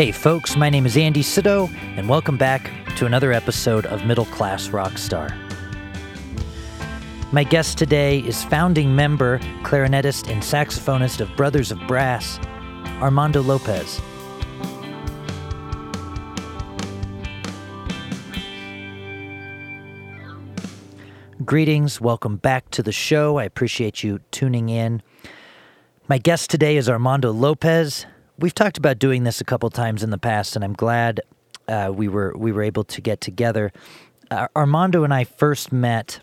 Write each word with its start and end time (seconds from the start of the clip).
Hey, 0.00 0.12
folks, 0.12 0.56
my 0.56 0.70
name 0.70 0.86
is 0.86 0.96
Andy 0.96 1.20
Sydow, 1.20 1.68
and 1.94 2.08
welcome 2.08 2.38
back 2.38 2.70
to 2.96 3.04
another 3.04 3.34
episode 3.34 3.84
of 3.84 4.06
Middle 4.06 4.24
Class 4.24 4.68
Rockstar. 4.68 5.30
My 7.32 7.44
guest 7.44 7.76
today 7.76 8.20
is 8.20 8.42
founding 8.42 8.96
member, 8.96 9.40
clarinetist, 9.62 10.32
and 10.32 10.42
saxophonist 10.42 11.20
of 11.20 11.36
Brothers 11.36 11.70
of 11.70 11.78
Brass, 11.86 12.40
Armando 13.02 13.42
Lopez. 13.42 14.00
Greetings, 21.44 22.00
welcome 22.00 22.38
back 22.38 22.70
to 22.70 22.82
the 22.82 22.90
show. 22.90 23.36
I 23.36 23.44
appreciate 23.44 24.02
you 24.02 24.20
tuning 24.30 24.70
in. 24.70 25.02
My 26.08 26.16
guest 26.16 26.48
today 26.48 26.78
is 26.78 26.88
Armando 26.88 27.32
Lopez. 27.32 28.06
We've 28.40 28.54
talked 28.54 28.78
about 28.78 28.98
doing 28.98 29.24
this 29.24 29.42
a 29.42 29.44
couple 29.44 29.68
times 29.68 30.02
in 30.02 30.08
the 30.08 30.16
past, 30.16 30.56
and 30.56 30.64
I'm 30.64 30.72
glad 30.72 31.20
uh, 31.68 31.92
we 31.94 32.08
were 32.08 32.32
we 32.34 32.52
were 32.52 32.62
able 32.62 32.84
to 32.84 33.00
get 33.02 33.20
together. 33.20 33.70
Uh, 34.30 34.48
Armando 34.56 35.04
and 35.04 35.12
I 35.12 35.24
first 35.24 35.72
met. 35.72 36.20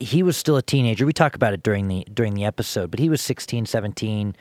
He 0.00 0.24
was 0.24 0.36
still 0.36 0.56
a 0.56 0.62
teenager. 0.62 1.06
We 1.06 1.12
talk 1.12 1.36
about 1.36 1.54
it 1.54 1.62
during 1.62 1.86
the 1.86 2.04
during 2.12 2.34
the 2.34 2.44
episode, 2.44 2.90
but 2.90 2.98
he 2.98 3.08
was 3.08 3.22
16, 3.22 3.66
17, 3.66 4.34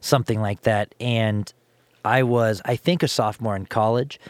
something 0.00 0.40
like 0.40 0.62
that, 0.62 0.94
and 1.00 1.52
I 2.04 2.22
was, 2.22 2.62
I 2.64 2.76
think, 2.76 3.02
a 3.02 3.08
sophomore 3.08 3.56
in 3.56 3.66
college, 3.66 4.20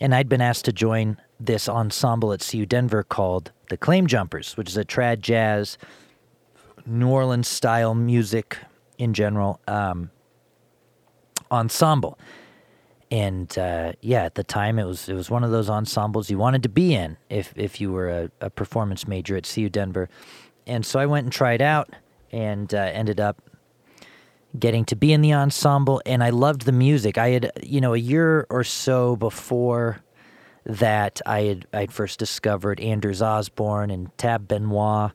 and 0.00 0.12
I'd 0.12 0.28
been 0.28 0.40
asked 0.40 0.64
to 0.64 0.72
join 0.72 1.18
this 1.38 1.68
ensemble 1.68 2.32
at 2.32 2.40
CU 2.40 2.66
Denver 2.66 3.04
called 3.04 3.52
the 3.70 3.76
Claim 3.76 4.08
Jumpers, 4.08 4.56
which 4.56 4.70
is 4.70 4.76
a 4.76 4.84
trad 4.84 5.20
jazz, 5.20 5.78
New 6.84 7.08
Orleans 7.08 7.46
style 7.46 7.94
music 7.94 8.58
in 8.98 9.14
general 9.14 9.60
um, 9.68 10.10
ensemble. 11.50 12.18
And 13.10 13.56
uh, 13.56 13.92
yeah, 14.00 14.24
at 14.24 14.34
the 14.34 14.42
time 14.42 14.78
it 14.78 14.84
was 14.84 15.08
it 15.08 15.14
was 15.14 15.30
one 15.30 15.44
of 15.44 15.50
those 15.52 15.70
ensembles 15.70 16.28
you 16.28 16.38
wanted 16.38 16.62
to 16.64 16.68
be 16.68 16.94
in 16.94 17.16
if 17.30 17.52
if 17.56 17.80
you 17.80 17.92
were 17.92 18.08
a, 18.08 18.30
a 18.40 18.50
performance 18.50 19.06
major 19.06 19.36
at 19.36 19.50
CU 19.52 19.68
Denver. 19.68 20.08
And 20.66 20.84
so 20.84 20.98
I 20.98 21.06
went 21.06 21.24
and 21.24 21.32
tried 21.32 21.62
out 21.62 21.90
and 22.32 22.74
uh, 22.74 22.78
ended 22.78 23.20
up 23.20 23.40
getting 24.58 24.84
to 24.86 24.96
be 24.96 25.12
in 25.12 25.20
the 25.20 25.34
ensemble 25.34 26.02
and 26.04 26.24
I 26.24 26.30
loved 26.30 26.62
the 26.62 26.72
music. 26.72 27.16
I 27.16 27.30
had 27.30 27.52
you 27.62 27.80
know 27.80 27.94
a 27.94 27.98
year 27.98 28.46
or 28.50 28.64
so 28.64 29.14
before 29.14 30.02
that 30.64 31.20
I 31.24 31.42
had 31.42 31.66
I'd 31.72 31.92
first 31.92 32.18
discovered 32.18 32.80
Anders 32.80 33.22
Osborne 33.22 33.90
and 33.90 34.16
Tab 34.18 34.48
Benoit, 34.48 35.12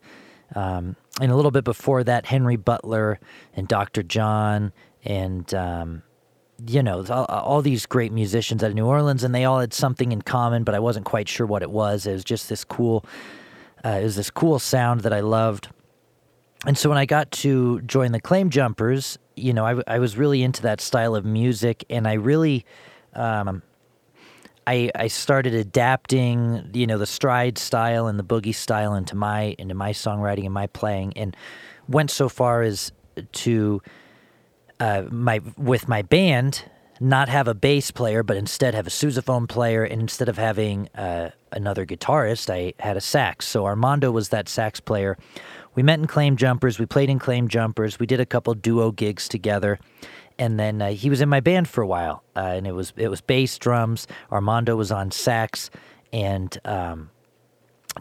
um, 0.56 0.95
and 1.20 1.32
a 1.32 1.36
little 1.36 1.52
bit 1.52 1.66
before 1.66 2.06
that 2.06 2.26
Henry 2.26 2.56
Butler 2.56 3.20
and 3.54 3.68
Dr. 3.68 4.02
John 4.02 4.72
and 5.04 5.54
um, 5.54 6.04
you 6.67 6.84
know 6.84 7.06
all, 7.09 7.26
all, 7.26 7.62
these 7.62 7.86
great 7.86 8.12
musicians 8.12 8.64
out 8.64 8.70
of 8.70 8.76
New 8.76 8.86
Orleans, 8.86 9.23
and 9.23 9.34
they 9.34 9.45
all 9.45 9.59
had 9.59 9.73
something 9.73 10.12
in 10.12 10.22
common, 10.22 10.64
but 10.64 10.76
I 10.76 10.80
wasn't 10.80 11.06
quite 11.06 11.28
sure 11.28 11.45
what 11.45 11.62
it 11.62 11.72
was. 11.72 12.06
It 12.06 12.14
was 12.14 12.23
just 12.23 12.50
this 12.50 12.64
cool, 12.64 13.06
uh, 13.84 14.00
it 14.02 14.04
was 14.04 14.16
this 14.16 14.30
cool 14.30 14.59
sound 14.59 15.02
that 15.02 15.14
I 15.14 15.22
loved. 15.22 15.70
And 16.66 16.78
so 16.78 16.89
when 16.89 16.98
I 16.98 17.06
got 17.06 17.32
to 17.32 17.82
join 17.82 18.12
the 18.12 18.22
Claim 18.22 18.50
Jumpers, 18.50 19.17
you 19.36 19.54
know, 19.54 19.66
I, 19.66 19.82
I 19.88 20.00
was 20.00 20.17
really 20.17 20.44
into 20.44 20.62
that 20.64 20.82
style 20.82 21.16
of 21.16 21.26
music, 21.26 21.86
and 21.89 22.08
I 22.08 22.14
really. 22.14 22.66
Um, 23.14 23.62
I, 24.67 24.92
I 24.94 25.08
started 25.08 25.56
adapting, 25.56 26.70
you 26.73 26.86
know, 26.86 27.00
the 27.00 27.08
stride 27.08 27.58
style 27.58 28.06
and 28.06 28.20
the 28.20 28.23
boogie 28.23 28.54
style 28.54 28.94
into 28.94 29.16
my 29.16 29.56
into 29.58 29.73
my 29.73 29.92
songwriting 29.92 30.45
and 30.45 30.54
my 30.54 30.67
playing, 30.67 31.14
and 31.16 31.36
went 31.88 32.12
so 32.12 32.30
far 32.30 32.62
as 32.62 32.92
to 33.32 33.82
uh, 34.82 35.04
my 35.10 35.40
with 35.58 35.88
my 35.88 36.02
band 36.02 36.64
not 37.00 37.30
have 37.30 37.48
a 37.48 37.54
bass 37.56 37.90
player, 37.90 38.22
but 38.22 38.38
instead 38.38 38.76
have 38.76 38.86
a 38.86 38.92
sousaphone 38.92 39.48
player, 39.48 39.84
and 39.84 40.02
instead 40.02 40.30
of 40.30 40.38
having 40.38 40.88
uh, 40.90 41.32
another 41.52 41.86
guitarist, 41.86 42.50
I 42.50 42.73
had 42.80 42.96
a 42.98 43.02
sax. 43.02 43.48
So 43.48 43.66
Armando 43.66 44.11
was 44.11 44.30
that 44.30 44.48
sax 44.48 44.80
player. 44.80 45.17
We 45.73 45.82
met 45.82 46.00
in 46.00 46.05
Claim 46.05 46.36
Jumpers. 46.36 46.78
We 46.78 46.86
played 46.86 47.10
in 47.10 47.17
Claim 47.17 47.48
Jumpers. 47.48 47.98
We 47.98 48.05
did 48.05 48.20
a 48.20 48.26
couple 48.26 48.54
duo 48.54 48.92
gigs 48.92 49.28
together 49.28 49.80
and 50.42 50.60
then 50.60 50.82
uh, 50.82 50.92
he 50.92 51.10
was 51.10 51.22
in 51.22 51.30
my 51.30 51.39
band 51.39 51.67
for 51.67 51.82
a 51.82 51.88
while, 51.88 52.23
uh, 52.36 52.39
and 52.39 52.66
it 52.66 52.72
was 52.72 52.94
it 52.98 53.10
was 53.10 53.22
bass, 53.22 53.60
drums. 53.60 54.08
Armando 54.32 54.76
was 54.76 54.92
on 54.92 55.11
sax, 55.11 55.70
and 56.11 56.58
um, 56.66 57.11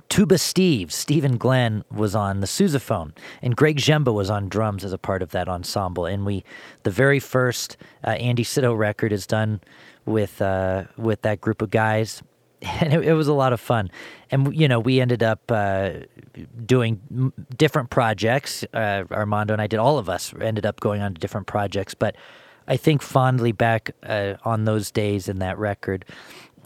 Tuba 0.08 0.38
Steve, 0.38 0.92
Stephen 0.92 1.36
Glenn 1.36 1.84
was 1.90 2.14
on 2.14 2.40
the 2.40 2.46
sousaphone, 2.46 3.12
and 3.42 3.56
Greg 3.56 3.76
Jemba 3.76 4.12
was 4.12 4.30
on 4.30 4.48
drums 4.48 4.84
as 4.84 4.92
a 4.92 4.98
part 4.98 5.22
of 5.22 5.30
that 5.30 5.48
ensemble. 5.48 6.06
And 6.06 6.24
we, 6.24 6.44
the 6.84 6.90
very 6.90 7.18
first 7.18 7.76
uh, 8.04 8.10
Andy 8.10 8.44
Sydow 8.44 8.72
record 8.72 9.12
is 9.12 9.26
done 9.26 9.60
with 10.06 10.40
uh, 10.40 10.84
with 10.96 11.22
that 11.22 11.40
group 11.40 11.60
of 11.60 11.70
guys, 11.70 12.22
and 12.62 12.92
it, 12.92 13.04
it, 13.04 13.14
was 13.14 13.26
a 13.28 13.32
lot 13.32 13.52
of 13.52 13.60
fun. 13.60 13.90
And 14.30 14.54
you 14.54 14.68
know, 14.68 14.78
we 14.78 15.00
ended 15.00 15.22
up 15.22 15.50
uh, 15.50 15.90
doing 16.64 17.32
different 17.56 17.90
projects. 17.90 18.64
Uh, 18.72 19.04
Armando 19.10 19.52
and 19.52 19.62
I 19.62 19.66
did. 19.66 19.78
All 19.78 19.98
of 19.98 20.08
us 20.08 20.32
ended 20.40 20.66
up 20.66 20.78
going 20.80 21.02
on 21.02 21.14
to 21.14 21.20
different 21.20 21.46
projects. 21.46 21.94
But 21.94 22.16
I 22.68 22.76
think 22.76 23.02
fondly 23.02 23.52
back 23.52 23.90
uh, 24.04 24.34
on 24.44 24.64
those 24.64 24.90
days 24.90 25.28
in 25.28 25.40
that 25.40 25.58
record. 25.58 26.04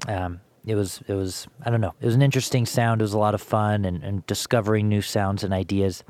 Um, 0.07 0.41
it 0.67 0.75
was 0.75 1.03
it 1.07 1.15
was 1.15 1.47
I 1.65 1.71
don't 1.71 1.81
know. 1.81 1.95
It 2.01 2.07
was 2.07 2.15
an 2.15 2.23
interesting 2.23 2.67
sound. 2.67 3.01
It 3.01 3.05
was 3.05 3.13
a 3.13 3.19
lot 3.19 3.35
of 3.35 3.43
fun 3.43 3.85
and, 3.85 4.03
and 4.03 4.27
discovering 4.27 4.89
new 4.89 5.03
sounds 5.03 5.45
and 5.45 5.53
ideas. 5.53 6.05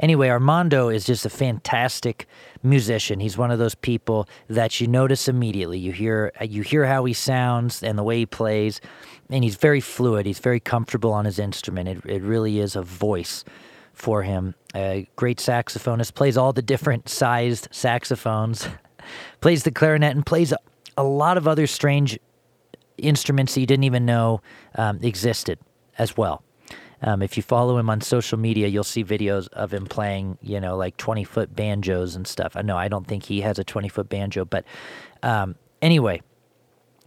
Anyway, 0.00 0.28
Armando 0.28 0.88
is 0.88 1.04
just 1.04 1.24
a 1.24 1.30
fantastic 1.30 2.26
musician. 2.62 3.20
He's 3.20 3.38
one 3.38 3.52
of 3.52 3.60
those 3.60 3.76
people 3.76 4.28
that 4.48 4.80
you 4.80 4.88
notice 4.88 5.28
immediately. 5.28 5.78
You 5.78 5.92
hear 5.92 6.32
you 6.40 6.62
hear 6.62 6.86
how 6.86 7.04
he 7.04 7.12
sounds 7.12 7.82
and 7.82 7.96
the 7.96 8.02
way 8.02 8.18
he 8.18 8.26
plays, 8.26 8.80
and 9.30 9.44
he's 9.44 9.56
very 9.56 9.80
fluid. 9.80 10.26
He's 10.26 10.40
very 10.40 10.60
comfortable 10.60 11.12
on 11.12 11.24
his 11.24 11.38
instrument. 11.38 11.88
It 11.88 12.04
it 12.04 12.22
really 12.22 12.58
is 12.58 12.74
a 12.74 12.82
voice 12.82 13.44
for 13.92 14.24
him. 14.24 14.56
A 14.74 15.08
great 15.14 15.38
saxophonist 15.38 16.14
plays 16.14 16.36
all 16.36 16.52
the 16.52 16.62
different 16.62 17.08
sized 17.08 17.68
saxophones, 17.70 18.68
plays 19.40 19.62
the 19.62 19.70
clarinet, 19.70 20.16
and 20.16 20.26
plays 20.26 20.50
a, 20.50 20.58
a 20.96 21.04
lot 21.04 21.36
of 21.36 21.46
other 21.46 21.68
strange 21.68 22.18
instruments 22.98 23.54
that 23.54 23.60
you 23.60 23.66
didn't 23.66 23.84
even 23.84 24.06
know 24.06 24.40
um, 24.76 24.98
existed 25.02 25.58
as 25.98 26.16
well. 26.16 26.42
Um, 27.02 27.20
if 27.20 27.36
you 27.36 27.42
follow 27.42 27.76
him 27.76 27.90
on 27.90 28.00
social 28.00 28.38
media, 28.38 28.66
you'll 28.66 28.82
see 28.82 29.04
videos 29.04 29.46
of 29.48 29.74
him 29.74 29.86
playing, 29.86 30.38
you 30.40 30.58
know, 30.58 30.76
like 30.76 30.96
20 30.96 31.22
foot 31.24 31.54
banjos 31.54 32.16
and 32.16 32.26
stuff. 32.26 32.56
I 32.56 32.62
know 32.62 32.78
I 32.78 32.88
don't 32.88 33.06
think 33.06 33.24
he 33.24 33.42
has 33.42 33.58
a 33.58 33.64
20 33.64 33.88
foot 33.88 34.08
banjo, 34.08 34.46
but 34.46 34.64
um, 35.22 35.56
anyway, 35.82 36.22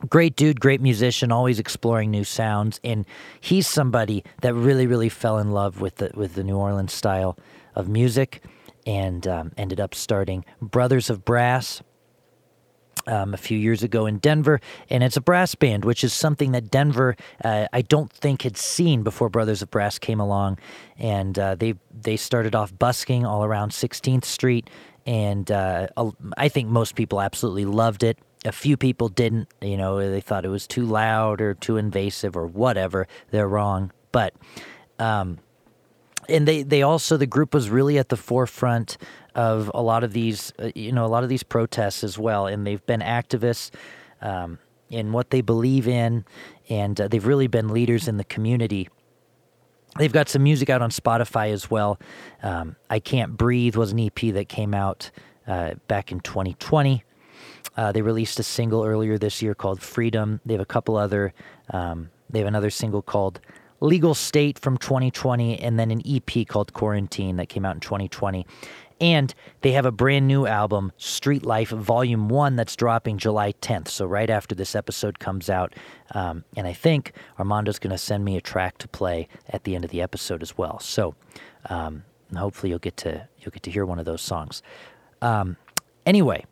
great 0.07 0.35
dude, 0.35 0.59
great 0.59 0.81
musician, 0.81 1.31
always 1.31 1.59
exploring 1.59 2.11
new 2.11 2.23
sounds. 2.23 2.79
And 2.83 3.05
he's 3.39 3.67
somebody 3.67 4.23
that 4.41 4.53
really, 4.53 4.85
really 4.85 5.09
fell 5.09 5.39
in 5.39 5.51
love 5.51 5.81
with 5.81 5.95
the, 5.95 6.11
with 6.13 6.35
the 6.35 6.43
New 6.43 6.57
Orleans 6.57 6.93
style 6.93 7.37
of 7.73 7.87
music 7.87 8.43
and 8.85 9.27
um, 9.27 9.51
ended 9.57 9.79
up 9.79 9.95
starting 9.95 10.45
Brothers 10.61 11.09
of 11.09 11.25
Brass 11.25 11.81
um, 13.07 13.33
a 13.33 13.37
few 13.37 13.57
years 13.57 13.83
ago 13.83 14.05
in 14.05 14.19
Denver, 14.19 14.61
and 14.89 15.03
it's 15.03 15.17
a 15.17 15.21
brass 15.21 15.55
band, 15.55 15.85
which 15.85 16.03
is 16.03 16.13
something 16.13 16.51
that 16.51 16.69
Denver 16.69 17.15
uh, 17.43 17.67
I 17.73 17.81
don't 17.81 18.11
think 18.11 18.43
had 18.43 18.57
seen 18.57 19.03
before 19.03 19.29
Brothers 19.29 19.61
of 19.61 19.71
Brass 19.71 19.97
came 19.97 20.19
along, 20.19 20.59
and 20.97 21.37
uh, 21.39 21.55
they 21.55 21.75
they 21.99 22.17
started 22.17 22.53
off 22.53 22.77
busking 22.77 23.25
all 23.25 23.43
around 23.43 23.71
16th 23.71 24.25
Street, 24.25 24.69
and 25.05 25.49
uh, 25.51 25.87
I 26.37 26.49
think 26.49 26.69
most 26.69 26.95
people 26.95 27.21
absolutely 27.21 27.65
loved 27.65 28.03
it. 28.03 28.19
A 28.45 28.51
few 28.51 28.77
people 28.77 29.09
didn't, 29.09 29.47
you 29.61 29.77
know, 29.77 29.97
they 30.09 30.21
thought 30.21 30.45
it 30.45 30.49
was 30.49 30.67
too 30.67 30.85
loud 30.85 31.41
or 31.41 31.55
too 31.55 31.77
invasive 31.77 32.37
or 32.37 32.45
whatever. 32.45 33.07
They're 33.31 33.47
wrong, 33.49 33.91
but. 34.11 34.33
Um, 34.99 35.37
and 36.29 36.47
they, 36.47 36.63
they 36.63 36.81
also 36.81 37.17
the 37.17 37.25
group 37.25 37.53
was 37.53 37.69
really 37.69 37.97
at 37.97 38.09
the 38.09 38.17
forefront 38.17 38.97
of 39.35 39.71
a 39.73 39.81
lot 39.81 40.03
of 40.03 40.13
these, 40.13 40.51
uh, 40.59 40.71
you 40.75 40.91
know, 40.91 41.05
a 41.05 41.07
lot 41.07 41.23
of 41.23 41.29
these 41.29 41.43
protests 41.43 42.03
as 42.03 42.17
well, 42.17 42.47
and 42.47 42.65
they've 42.65 42.85
been 42.85 43.01
activists 43.01 43.71
um, 44.21 44.59
in 44.89 45.11
what 45.11 45.29
they 45.29 45.41
believe 45.41 45.87
in, 45.87 46.25
and 46.69 46.99
uh, 46.99 47.07
they've 47.07 47.25
really 47.25 47.47
been 47.47 47.69
leaders 47.69 48.07
in 48.07 48.17
the 48.17 48.23
community. 48.23 48.89
They've 49.97 50.13
got 50.13 50.29
some 50.29 50.43
music 50.43 50.69
out 50.69 50.81
on 50.81 50.89
Spotify 50.89 51.51
as 51.51 51.71
well. 51.71 51.99
Um, 52.43 52.75
I 52.89 52.99
Can't 52.99 53.35
Breathe 53.35 53.75
was 53.75 53.91
an 53.91 53.99
EP 53.99 54.33
that 54.33 54.47
came 54.47 54.73
out 54.73 55.11
uh, 55.47 55.75
back 55.87 56.11
in 56.11 56.19
2020. 56.19 57.03
Uh, 57.75 57.91
they 57.91 58.01
released 58.01 58.39
a 58.39 58.43
single 58.43 58.83
earlier 58.83 59.17
this 59.17 59.41
year 59.41 59.53
called 59.53 59.81
Freedom. 59.81 60.41
They 60.45 60.53
have 60.53 60.61
a 60.61 60.65
couple 60.65 60.97
other, 60.97 61.33
um, 61.71 62.09
they 62.29 62.39
have 62.39 62.47
another 62.47 62.69
single 62.69 63.01
called 63.01 63.39
Legal 63.79 64.15
State 64.15 64.57
from 64.59 64.77
2020, 64.77 65.59
and 65.59 65.79
then 65.79 65.91
an 65.91 66.01
EP 66.05 66.47
called 66.47 66.73
Quarantine 66.73 67.37
that 67.37 67.49
came 67.49 67.65
out 67.65 67.75
in 67.75 67.79
2020. 67.81 68.45
And 68.99 69.33
they 69.61 69.73
have 69.73 69.85
a 69.85 69.91
brand 69.91 70.27
new 70.27 70.47
album, 70.47 70.91
Street 70.97 71.45
Life 71.45 71.69
Volume 71.69 72.29
1, 72.29 72.55
that's 72.55 72.75
dropping 72.75 73.19
July 73.19 73.53
10th. 73.61 73.89
So, 73.89 74.05
right 74.07 74.29
after 74.29 74.55
this 74.55 74.75
episode 74.75 75.19
comes 75.19 75.49
out. 75.49 75.75
Um, 76.15 76.43
and 76.55 76.65
I 76.65 76.73
think 76.73 77.11
Armando's 77.37 77.77
going 77.77 77.91
to 77.91 77.97
send 77.97 78.25
me 78.25 78.37
a 78.37 78.41
track 78.41 78.79
to 78.79 78.87
play 78.87 79.27
at 79.49 79.65
the 79.65 79.75
end 79.75 79.85
of 79.85 79.91
the 79.91 80.01
episode 80.01 80.41
as 80.41 80.57
well. 80.57 80.79
So, 80.79 81.13
um, 81.69 82.03
hopefully, 82.35 82.71
you'll 82.71 82.79
get 82.79 82.97
to, 82.97 83.27
you'll 83.39 83.51
get 83.51 83.61
to 83.63 83.71
hear 83.71 83.85
one 83.85 83.99
of 83.99 84.05
those 84.05 84.21
songs. 84.21 84.63
Um, 85.21 85.57
anyway, 86.07 86.45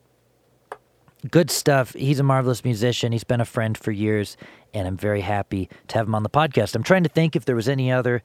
good 1.32 1.50
stuff. 1.50 1.94
He's 1.94 2.20
a 2.20 2.24
marvelous 2.24 2.64
musician. 2.64 3.12
He's 3.12 3.24
been 3.24 3.42
a 3.42 3.46
friend 3.46 3.78
for 3.78 3.92
years, 3.92 4.38
and 4.76 4.88
I'm 4.88 4.98
very 4.98 5.22
happy 5.22 5.70
to 5.88 5.98
have 5.98 6.06
him 6.06 6.14
on 6.14 6.24
the 6.24 6.30
podcast. 6.30 6.76
I'm 6.76 6.84
trying 6.84 7.04
to 7.04 7.10
think 7.10 7.36
if 7.36 7.46
there 7.46 7.56
was 7.56 7.70
any 7.70 7.92
other 7.92 8.22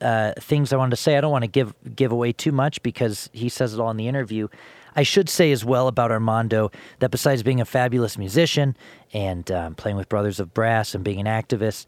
uh, 0.00 0.34
things 0.38 0.72
I 0.72 0.76
wanted 0.76 0.90
to 0.90 0.96
say. 0.96 1.16
I 1.16 1.20
don't 1.20 1.32
want 1.32 1.42
to 1.42 1.50
give 1.50 1.74
give 1.96 2.12
away 2.12 2.32
too 2.32 2.52
much 2.52 2.82
because 2.82 3.30
he 3.32 3.48
says 3.48 3.74
it 3.74 3.80
all 3.80 3.90
in 3.90 3.96
the 3.96 4.06
interview. 4.06 4.48
I 4.94 5.02
should 5.02 5.28
say 5.28 5.50
as 5.50 5.64
well 5.64 5.88
about 5.88 6.12
Armando 6.12 6.70
that 7.00 7.10
besides 7.10 7.42
being 7.42 7.60
a 7.60 7.64
fabulous 7.64 8.16
musician 8.16 8.76
and 9.12 9.50
um, 9.50 9.74
playing 9.74 9.96
with 9.96 10.08
Brothers 10.08 10.38
of 10.38 10.54
Brass 10.54 10.94
and 10.94 11.02
being 11.02 11.18
an 11.18 11.26
activist, 11.26 11.86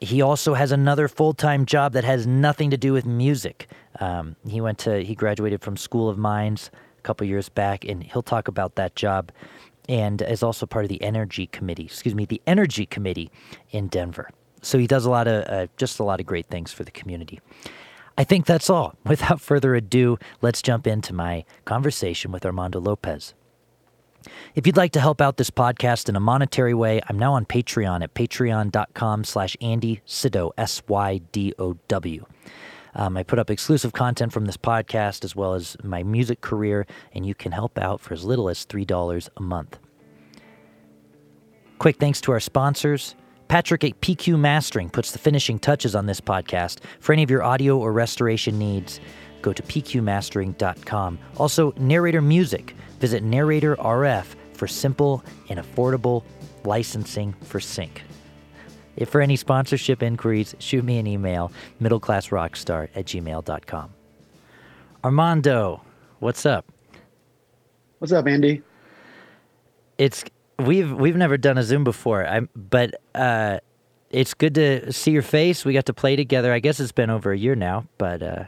he 0.00 0.20
also 0.20 0.52
has 0.54 0.70
another 0.72 1.08
full 1.08 1.32
time 1.32 1.64
job 1.64 1.92
that 1.92 2.04
has 2.04 2.26
nothing 2.26 2.70
to 2.70 2.76
do 2.76 2.92
with 2.92 3.06
music. 3.06 3.68
Um, 4.00 4.36
he 4.46 4.60
went 4.60 4.78
to 4.80 5.02
he 5.04 5.14
graduated 5.14 5.62
from 5.62 5.76
School 5.76 6.08
of 6.08 6.18
Mines 6.18 6.70
a 6.98 7.02
couple 7.02 7.26
years 7.26 7.48
back, 7.48 7.84
and 7.84 8.02
he'll 8.02 8.22
talk 8.22 8.48
about 8.48 8.74
that 8.74 8.96
job 8.96 9.30
and 9.88 10.22
is 10.22 10.42
also 10.42 10.66
part 10.66 10.84
of 10.84 10.88
the 10.88 11.02
energy 11.02 11.46
committee 11.46 11.84
excuse 11.84 12.14
me 12.14 12.24
the 12.24 12.42
energy 12.46 12.86
committee 12.86 13.30
in 13.70 13.88
denver. 13.88 14.30
So 14.62 14.78
he 14.78 14.86
does 14.86 15.04
a 15.04 15.10
lot 15.10 15.28
of 15.28 15.44
uh, 15.46 15.66
just 15.76 15.98
a 15.98 16.04
lot 16.04 16.20
of 16.20 16.26
great 16.26 16.46
things 16.46 16.72
for 16.72 16.84
the 16.84 16.90
community. 16.90 17.40
I 18.16 18.24
think 18.24 18.46
that's 18.46 18.70
all. 18.70 18.94
Without 19.04 19.40
further 19.40 19.74
ado 19.74 20.18
let's 20.42 20.62
jump 20.62 20.86
into 20.86 21.12
my 21.12 21.44
conversation 21.64 22.32
with 22.32 22.46
armando 22.46 22.80
lopez. 22.80 23.34
If 24.54 24.66
you'd 24.66 24.76
like 24.76 24.92
to 24.92 25.00
help 25.00 25.20
out 25.20 25.36
this 25.36 25.50
podcast 25.50 26.08
in 26.08 26.16
a 26.16 26.20
monetary 26.20 26.74
way, 26.74 27.00
I'm 27.08 27.18
now 27.18 27.34
on 27.34 27.44
Patreon 27.44 28.02
at 28.02 28.14
patreon.com 28.14 29.24
slash 29.24 29.54
Andy 29.60 30.00
Sydow, 30.06 30.52
S-Y-D-O-W. 30.56 32.26
Um, 32.94 33.16
I 33.16 33.22
put 33.22 33.38
up 33.38 33.50
exclusive 33.50 33.92
content 33.92 34.32
from 34.32 34.44
this 34.44 34.56
podcast 34.56 35.24
as 35.24 35.34
well 35.34 35.54
as 35.54 35.76
my 35.82 36.02
music 36.02 36.40
career, 36.40 36.86
and 37.12 37.26
you 37.26 37.34
can 37.34 37.52
help 37.52 37.78
out 37.78 38.00
for 38.00 38.14
as 38.14 38.24
little 38.24 38.48
as 38.48 38.64
$3 38.66 39.28
a 39.36 39.42
month. 39.42 39.78
Quick 41.78 41.96
thanks 41.98 42.20
to 42.22 42.32
our 42.32 42.40
sponsors. 42.40 43.14
Patrick 43.48 43.84
at 43.84 44.00
PQ 44.00 44.38
Mastering 44.38 44.88
puts 44.88 45.10
the 45.10 45.18
finishing 45.18 45.58
touches 45.58 45.94
on 45.94 46.06
this 46.06 46.20
podcast. 46.20 46.78
For 47.00 47.12
any 47.12 47.22
of 47.22 47.30
your 47.30 47.42
audio 47.42 47.78
or 47.78 47.92
restoration 47.92 48.58
needs, 48.58 49.00
go 49.42 49.52
to 49.52 49.62
pqmastering.com. 49.62 51.18
Also, 51.36 51.72
Narrator 51.76 52.22
Music. 52.22 52.74
Visit 53.00 53.22
Narrator 53.22 53.76
RF 53.76 54.24
for 54.54 54.66
simple 54.66 55.22
and 55.50 55.58
affordable 55.60 56.24
licensing 56.64 57.34
for 57.42 57.60
sync. 57.60 58.02
If 58.96 59.08
for 59.08 59.20
any 59.20 59.36
sponsorship 59.36 60.02
inquiries, 60.02 60.54
shoot 60.58 60.84
me 60.84 60.98
an 60.98 61.06
email, 61.06 61.50
middleclassrockstar 61.80 62.88
at 62.94 63.06
gmail.com. 63.06 63.90
Armando, 65.02 65.82
what's 66.20 66.46
up? 66.46 66.64
What's 67.98 68.12
up, 68.12 68.26
Andy? 68.26 68.62
It's 69.98 70.24
we've 70.58 70.92
we've 70.92 71.16
never 71.16 71.36
done 71.36 71.58
a 71.58 71.62
Zoom 71.62 71.84
before. 71.84 72.26
I 72.26 72.40
but 72.54 72.94
uh, 73.14 73.60
it's 74.10 74.34
good 74.34 74.54
to 74.54 74.92
see 74.92 75.10
your 75.10 75.22
face. 75.22 75.64
We 75.64 75.72
got 75.72 75.86
to 75.86 75.94
play 75.94 76.16
together. 76.16 76.52
I 76.52 76.58
guess 76.58 76.80
it's 76.80 76.92
been 76.92 77.10
over 77.10 77.32
a 77.32 77.38
year 77.38 77.54
now, 77.54 77.86
but 77.98 78.22
uh, 78.22 78.44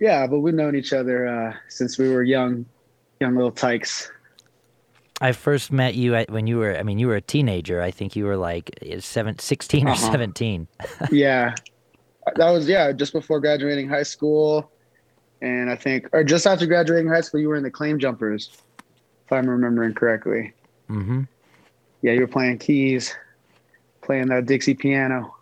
yeah, 0.00 0.26
but 0.26 0.40
we've 0.40 0.54
known 0.54 0.74
each 0.74 0.92
other 0.92 1.26
uh, 1.26 1.54
since 1.68 1.98
we 1.98 2.08
were 2.08 2.22
young, 2.22 2.64
young 3.20 3.34
little 3.36 3.52
tykes. 3.52 4.10
I 5.20 5.32
first 5.32 5.70
met 5.70 5.94
you 5.94 6.14
at, 6.14 6.30
when 6.30 6.46
you 6.46 6.58
were, 6.58 6.76
I 6.76 6.82
mean, 6.82 6.98
you 6.98 7.06
were 7.06 7.16
a 7.16 7.20
teenager. 7.20 7.82
I 7.82 7.90
think 7.90 8.16
you 8.16 8.24
were 8.24 8.36
like 8.36 8.70
seven, 9.00 9.38
16 9.38 9.86
or 9.86 9.90
uh-huh. 9.90 10.12
17. 10.12 10.66
yeah. 11.12 11.54
That 12.36 12.50
was, 12.50 12.68
yeah, 12.68 12.92
just 12.92 13.12
before 13.12 13.40
graduating 13.40 13.88
high 13.88 14.02
school. 14.02 14.70
And 15.42 15.70
I 15.70 15.76
think, 15.76 16.08
or 16.12 16.24
just 16.24 16.46
after 16.46 16.66
graduating 16.66 17.08
high 17.08 17.20
school, 17.20 17.40
you 17.40 17.48
were 17.48 17.56
in 17.56 17.62
the 17.62 17.70
Claim 17.70 17.98
Jumpers, 17.98 18.50
if 19.24 19.32
I'm 19.32 19.48
remembering 19.48 19.94
correctly. 19.94 20.52
Mm-hmm. 20.88 21.22
Yeah, 22.02 22.12
you 22.12 22.20
were 22.20 22.28
playing 22.28 22.58
keys, 22.58 23.14
playing 24.02 24.28
that 24.28 24.46
Dixie 24.46 24.74
piano. 24.74 25.34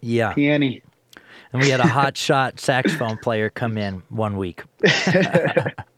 Yeah. 0.00 0.32
Piano. 0.32 0.80
And 1.52 1.62
we 1.62 1.70
had 1.70 1.80
a 1.80 1.86
hot 1.86 2.16
shot 2.16 2.60
saxophone 2.60 3.18
player 3.18 3.50
come 3.50 3.78
in 3.78 4.02
one 4.08 4.36
week. 4.36 4.62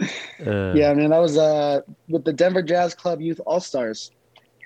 Uh, 0.00 0.72
yeah, 0.74 0.92
man, 0.94 1.10
that 1.10 1.18
was 1.18 1.36
uh, 1.36 1.80
with 2.08 2.24
the 2.24 2.32
Denver 2.32 2.62
Jazz 2.62 2.94
Club 2.94 3.20
Youth 3.20 3.40
All 3.44 3.60
Stars. 3.60 4.12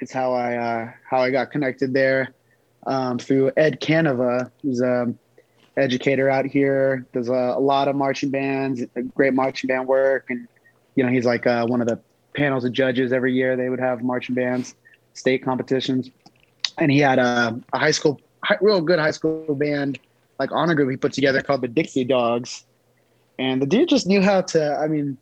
It's 0.00 0.12
how 0.12 0.32
I 0.32 0.56
uh, 0.56 0.92
how 1.08 1.18
I 1.18 1.30
got 1.30 1.50
connected 1.50 1.94
there 1.94 2.34
um, 2.86 3.18
through 3.18 3.52
Ed 3.56 3.80
Canova, 3.80 4.50
who's 4.62 4.80
a 4.80 5.14
educator 5.76 6.28
out 6.28 6.44
here. 6.44 7.06
Does 7.12 7.28
a, 7.28 7.32
a, 7.32 7.60
lot 7.60 7.88
of 7.88 7.96
marching 7.96 8.30
bands, 8.30 8.82
great 9.14 9.32
marching 9.32 9.68
band 9.68 9.86
work, 9.86 10.26
and 10.28 10.46
you 10.94 11.04
know 11.04 11.10
he's 11.10 11.24
like 11.24 11.46
uh, 11.46 11.66
one 11.66 11.80
of 11.80 11.88
the 11.88 11.98
panels 12.34 12.64
of 12.64 12.72
judges 12.72 13.12
every 13.12 13.32
year. 13.32 13.56
They 13.56 13.68
would 13.68 13.80
have 13.80 14.02
marching 14.02 14.34
bands, 14.34 14.74
state 15.14 15.44
competitions, 15.44 16.10
and 16.78 16.90
he 16.90 16.98
had 16.98 17.18
a, 17.18 17.58
a 17.72 17.78
high 17.78 17.92
school, 17.92 18.20
high, 18.44 18.58
real 18.60 18.80
good 18.80 18.98
high 18.98 19.12
school 19.12 19.54
band 19.54 19.98
like 20.38 20.50
honor 20.52 20.74
group 20.74 20.90
he 20.90 20.96
put 20.96 21.12
together 21.12 21.40
called 21.40 21.60
the 21.60 21.68
Dixie 21.68 22.04
Dogs. 22.04 22.64
And 23.38 23.60
the 23.60 23.66
dude 23.66 23.88
just 23.88 24.06
knew 24.06 24.22
how 24.22 24.42
to, 24.42 24.76
I 24.76 24.86
mean, 24.88 25.16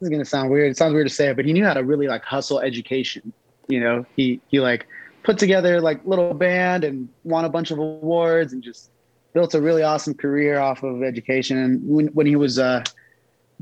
this 0.00 0.06
is 0.06 0.10
gonna 0.10 0.24
sound 0.24 0.50
weird. 0.50 0.70
It 0.70 0.76
sounds 0.76 0.94
weird 0.94 1.08
to 1.08 1.14
say 1.14 1.28
it, 1.28 1.36
but 1.36 1.44
he 1.44 1.52
knew 1.52 1.64
how 1.64 1.74
to 1.74 1.84
really 1.84 2.08
like 2.08 2.24
hustle 2.24 2.60
education. 2.60 3.32
You 3.68 3.80
know, 3.80 4.06
he 4.16 4.40
he 4.48 4.60
like 4.60 4.86
put 5.22 5.38
together 5.38 5.80
like 5.80 6.04
little 6.04 6.34
band 6.34 6.84
and 6.84 7.08
won 7.24 7.44
a 7.44 7.48
bunch 7.48 7.70
of 7.70 7.78
awards 7.78 8.52
and 8.52 8.62
just 8.62 8.90
built 9.32 9.54
a 9.54 9.60
really 9.60 9.82
awesome 9.82 10.14
career 10.14 10.58
off 10.58 10.82
of 10.82 11.02
education. 11.02 11.58
And 11.58 11.88
when 11.88 12.06
when 12.08 12.26
he 12.26 12.36
was 12.36 12.58
uh, 12.58 12.84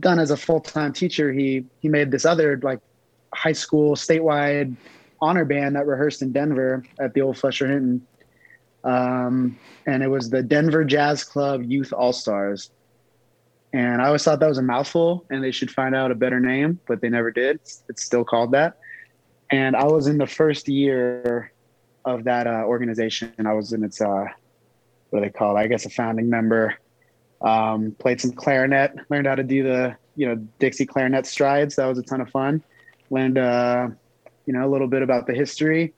done 0.00 0.18
as 0.18 0.30
a 0.30 0.36
full 0.36 0.60
time 0.60 0.92
teacher, 0.92 1.32
he 1.32 1.64
he 1.80 1.88
made 1.88 2.10
this 2.10 2.24
other 2.24 2.58
like 2.62 2.80
high 3.34 3.52
school 3.52 3.94
statewide 3.94 4.76
honor 5.20 5.44
band 5.44 5.76
that 5.76 5.86
rehearsed 5.86 6.20
in 6.20 6.32
Denver 6.32 6.84
at 7.00 7.14
the 7.14 7.22
old 7.22 7.38
Fletcher 7.38 7.68
Hinton. 7.68 8.06
Um, 8.84 9.56
and 9.86 10.02
it 10.02 10.08
was 10.08 10.30
the 10.30 10.42
Denver 10.42 10.84
Jazz 10.84 11.22
Club 11.22 11.62
Youth 11.62 11.92
All 11.92 12.12
Stars. 12.12 12.70
And 13.72 14.02
I 14.02 14.06
always 14.06 14.22
thought 14.22 14.40
that 14.40 14.48
was 14.48 14.58
a 14.58 14.62
mouthful 14.62 15.24
and 15.30 15.42
they 15.42 15.50
should 15.50 15.70
find 15.70 15.94
out 15.94 16.10
a 16.10 16.14
better 16.14 16.40
name, 16.40 16.78
but 16.86 17.00
they 17.00 17.08
never 17.08 17.30
did. 17.30 17.56
It's, 17.88 18.04
still 18.04 18.24
called 18.24 18.52
that. 18.52 18.78
And 19.50 19.74
I 19.74 19.84
was 19.84 20.06
in 20.06 20.18
the 20.18 20.26
first 20.26 20.68
year 20.68 21.52
of 22.04 22.24
that 22.24 22.46
uh, 22.46 22.64
organization. 22.66 23.32
I 23.46 23.54
was 23.54 23.72
in 23.72 23.82
its, 23.82 24.00
uh, 24.00 24.26
what 25.10 25.20
do 25.20 25.24
they 25.24 25.30
call 25.30 25.56
it? 25.56 25.60
I 25.60 25.66
guess 25.68 25.86
a 25.86 25.90
founding 25.90 26.28
member. 26.28 26.74
Um, 27.40 27.96
played 27.98 28.20
some 28.20 28.32
clarinet, 28.32 28.94
learned 29.10 29.26
how 29.26 29.34
to 29.34 29.42
do 29.42 29.64
the, 29.64 29.96
you 30.14 30.28
know, 30.28 30.36
Dixie 30.58 30.86
clarinet 30.86 31.26
strides. 31.26 31.76
That 31.76 31.86
was 31.86 31.98
a 31.98 32.02
ton 32.02 32.20
of 32.20 32.30
fun. 32.30 32.62
Learned, 33.10 33.38
uh, 33.38 33.88
you 34.46 34.52
know, 34.52 34.64
a 34.64 34.70
little 34.70 34.86
bit 34.86 35.02
about 35.02 35.26
the 35.26 35.34
history, 35.34 35.92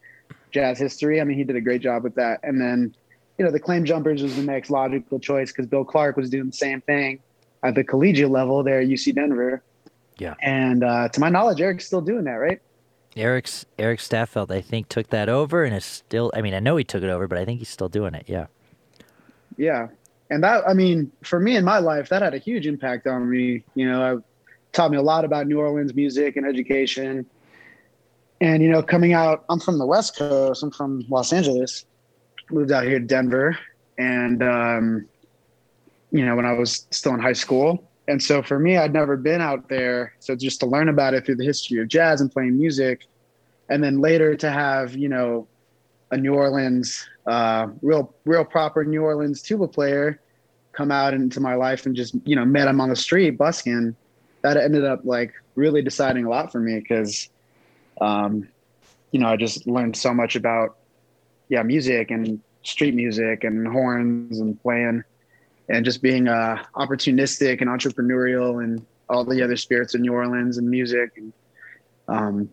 jazz 0.53 0.79
history. 0.79 1.21
I 1.21 1.25
mean, 1.25 1.37
he 1.37 1.45
did 1.45 1.57
a 1.57 1.61
great 1.61 1.83
job 1.83 2.03
with 2.03 2.15
that. 2.15 2.41
And 2.45 2.61
then, 2.61 2.95
you 3.37 3.45
know, 3.45 3.51
the 3.51 3.61
claim 3.61 3.85
jumpers 3.85 4.23
was 4.23 4.37
the 4.37 4.43
next 4.43 4.71
logical 4.71 5.19
choice 5.19 5.53
because 5.53 5.67
Bill 5.67 5.85
Clark 5.85 6.17
was 6.17 6.31
doing 6.31 6.47
the 6.47 6.57
same 6.57 6.81
thing 6.81 7.21
at 7.65 7.75
the 7.75 7.83
collegiate 7.83 8.31
level 8.31 8.63
there 8.63 8.81
at 8.81 8.87
UC 8.87 9.15
Denver. 9.15 9.63
Yeah. 10.19 10.35
And 10.43 10.85
uh, 10.85 11.09
to 11.09 11.21
my 11.21 11.29
knowledge, 11.29 11.61
Eric's 11.61 11.87
still 11.87 12.01
doing 12.01 12.25
that, 12.25 12.35
right? 12.35 12.61
Eric's 13.17 13.65
Eric 13.79 14.01
Staffeld, 14.01 14.51
I 14.51 14.61
think, 14.61 14.89
took 14.89 15.09
that 15.09 15.29
over 15.29 15.65
and 15.65 15.75
is 15.75 15.85
still. 15.85 16.33
I 16.35 16.43
mean, 16.43 16.55
I 16.55 16.61
know 16.61 16.77
he 16.77 16.85
took 16.85 17.03
it 17.03 17.09
over, 17.09 17.27
but 17.27 17.39
I 17.39 17.45
think 17.45 17.61
he's 17.61 17.69
still 17.69 17.89
doing 17.89 18.15
it. 18.15 18.25
Yeah. 18.29 18.47
Yeah, 19.57 19.89
and 20.31 20.43
that 20.43 20.69
I 20.69 20.75
mean, 20.75 21.13
for 21.23 21.39
me 21.39 21.57
in 21.57 21.65
my 21.65 21.79
life, 21.79 22.09
that 22.09 22.23
had 22.23 22.35
a 22.35 22.39
huge 22.39 22.67
impact 22.67 23.07
on 23.07 23.31
me. 23.31 23.63
You 23.75 23.89
know, 23.89 24.17
it 24.17 24.25
taught 24.73 24.91
me 24.91 24.97
a 24.97 25.03
lot 25.03 25.25
about 25.25 25.47
New 25.47 25.61
Orleans 25.61 25.95
music 25.95 26.37
and 26.37 26.45
education. 26.45 27.25
And 28.41 28.63
you 28.63 28.69
know, 28.69 28.83
coming 28.83 29.13
out, 29.13 29.45
I'm 29.49 29.61
from 29.61 29.79
the 29.79 29.87
West 29.87 30.17
Coast. 30.17 30.63
I'm 30.63 30.73
from 30.73 31.05
Los 31.09 31.33
Angeles. 31.33 31.85
Moved 32.51 32.73
out 32.73 32.85
here 32.85 32.99
to 32.99 33.07
Denver, 33.07 33.57
and 33.97 34.43
um, 34.43 35.09
you 36.15 36.25
know, 36.25 36.37
when 36.37 36.47
I 36.47 36.53
was 36.53 36.87
still 36.93 37.13
in 37.13 37.21
high 37.21 37.33
school. 37.33 37.91
And 38.07 38.23
so 38.23 38.41
for 38.41 38.61
me, 38.61 38.77
I'd 38.77 38.93
never 38.93 39.17
been 39.17 39.41
out 39.41 39.69
there. 39.69 40.15
So 40.21 40.37
just 40.37 40.61
to 40.61 40.67
learn 40.67 40.89
about 40.89 41.13
it 41.13 41.27
through 41.27 41.37
the 41.37 41.45
history 41.45 41.81
of 41.81 41.89
jazz 41.89 42.21
and 42.21 42.31
playing 42.31 42.57
music. 42.57 43.09
And 43.69 43.83
then 43.83 44.01
later 44.01 44.37
to 44.37 44.49
have, 44.49 44.95
you 44.95 45.09
know, 45.09 45.49
a 46.13 46.17
New 46.17 46.35
Orleans, 46.35 47.05
uh, 47.27 47.67
real, 47.83 48.15
real 48.25 48.45
proper 48.45 48.85
New 48.85 49.03
Orleans 49.03 49.43
tuba 49.43 49.67
player 49.67 50.21
come 50.71 50.93
out 50.93 51.15
into 51.15 51.41
my 51.41 51.57
life 51.57 51.85
and 51.85 51.97
just, 51.97 52.15
you 52.25 52.37
know, 52.37 52.45
met 52.45 52.69
him 52.69 52.81
on 52.81 52.91
the 52.91 52.97
street 52.97 53.31
busking. 53.31 53.97
That 54.43 54.57
ended 54.57 54.85
up 54.85 55.01
like 55.03 55.33
really 55.57 55.83
deciding 55.83 56.27
a 56.27 56.31
lot 56.31 56.53
for 56.53 56.61
me 56.61 56.79
because, 56.79 57.29
um, 58.01 58.47
you 59.11 59.19
know, 59.19 59.27
I 59.27 59.37
just 59.37 59.67
learned 59.67 59.97
so 59.97 60.15
much 60.15 60.37
about, 60.37 60.77
yeah, 61.49 61.65
music 61.65 62.13
and 62.13 62.41
street 62.63 62.95
music 62.95 63.43
and 63.43 63.67
horns 63.67 64.39
and 64.39 64.61
playing 64.63 65.03
and 65.69 65.85
just 65.85 66.03
being 66.03 66.29
uh, 66.29 66.63
opportunistic 66.77 67.61
and 67.61 67.71
entrepreneurial 67.71 68.63
and 68.63 68.85
all 69.09 69.25
the 69.25 69.43
other 69.43 69.57
spirits 69.57 69.95
of 69.95 70.01
New 70.01 70.13
Orleans 70.13 70.59
and 70.59 70.69
music. 70.69 71.13
And, 71.17 71.33
um, 72.09 72.49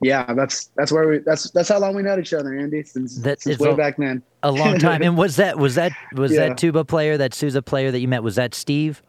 yeah, 0.00 0.32
that's 0.34 0.66
that's 0.76 0.92
where 0.92 1.08
we 1.08 1.18
that's 1.18 1.50
that's 1.50 1.68
how 1.68 1.78
long 1.78 1.94
we 1.94 2.02
know 2.02 2.18
each 2.18 2.32
other, 2.32 2.56
Andy. 2.56 2.84
Since, 2.84 3.18
that, 3.18 3.42
since 3.42 3.58
way 3.58 3.70
a, 3.70 3.74
back 3.74 3.96
then. 3.96 4.22
A 4.42 4.52
long 4.52 4.78
time. 4.78 5.02
and 5.02 5.16
was 5.16 5.36
that 5.36 5.58
was 5.58 5.74
that 5.74 5.92
was 6.14 6.32
yeah. 6.34 6.48
that 6.48 6.58
tuba 6.58 6.84
player, 6.84 7.16
that 7.16 7.34
Sousa 7.34 7.62
player 7.62 7.90
that 7.90 7.98
you 7.98 8.08
met? 8.08 8.22
Was 8.22 8.36
that 8.36 8.54
Steve? 8.54 9.02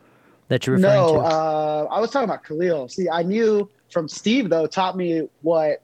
That 0.48 0.66
you're 0.66 0.78
referring 0.78 0.96
no, 0.96 1.08
to? 1.08 1.14
No, 1.14 1.26
uh, 1.26 1.88
I 1.92 2.00
was 2.00 2.10
talking 2.10 2.28
about 2.28 2.44
Khalil. 2.44 2.88
See, 2.88 3.08
I 3.08 3.22
knew 3.22 3.70
from 3.92 4.08
Steve 4.08 4.50
though 4.50 4.66
taught 4.66 4.98
me 4.98 5.30
what 5.42 5.84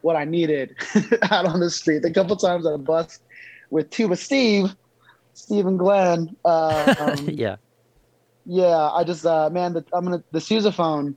what 0.00 0.16
I 0.16 0.24
needed 0.24 0.74
out 1.30 1.44
on 1.44 1.60
the 1.60 1.68
street. 1.68 2.04
A 2.04 2.10
couple 2.10 2.34
times 2.36 2.64
on 2.64 2.72
a 2.72 2.78
bus 2.78 3.20
with 3.70 3.90
Tuba 3.90 4.16
Steve, 4.16 4.74
Steve 5.36 5.66
and 5.66 5.78
Glenn. 5.78 6.34
Um, 6.44 7.16
yeah. 7.28 7.56
Yeah, 8.46 8.90
I 8.90 9.04
just 9.04 9.26
uh, 9.26 9.50
man, 9.50 9.74
the, 9.74 9.84
I'm 9.92 10.04
gonna 10.04 10.22
the 10.32 10.38
sousaphone 10.38 11.14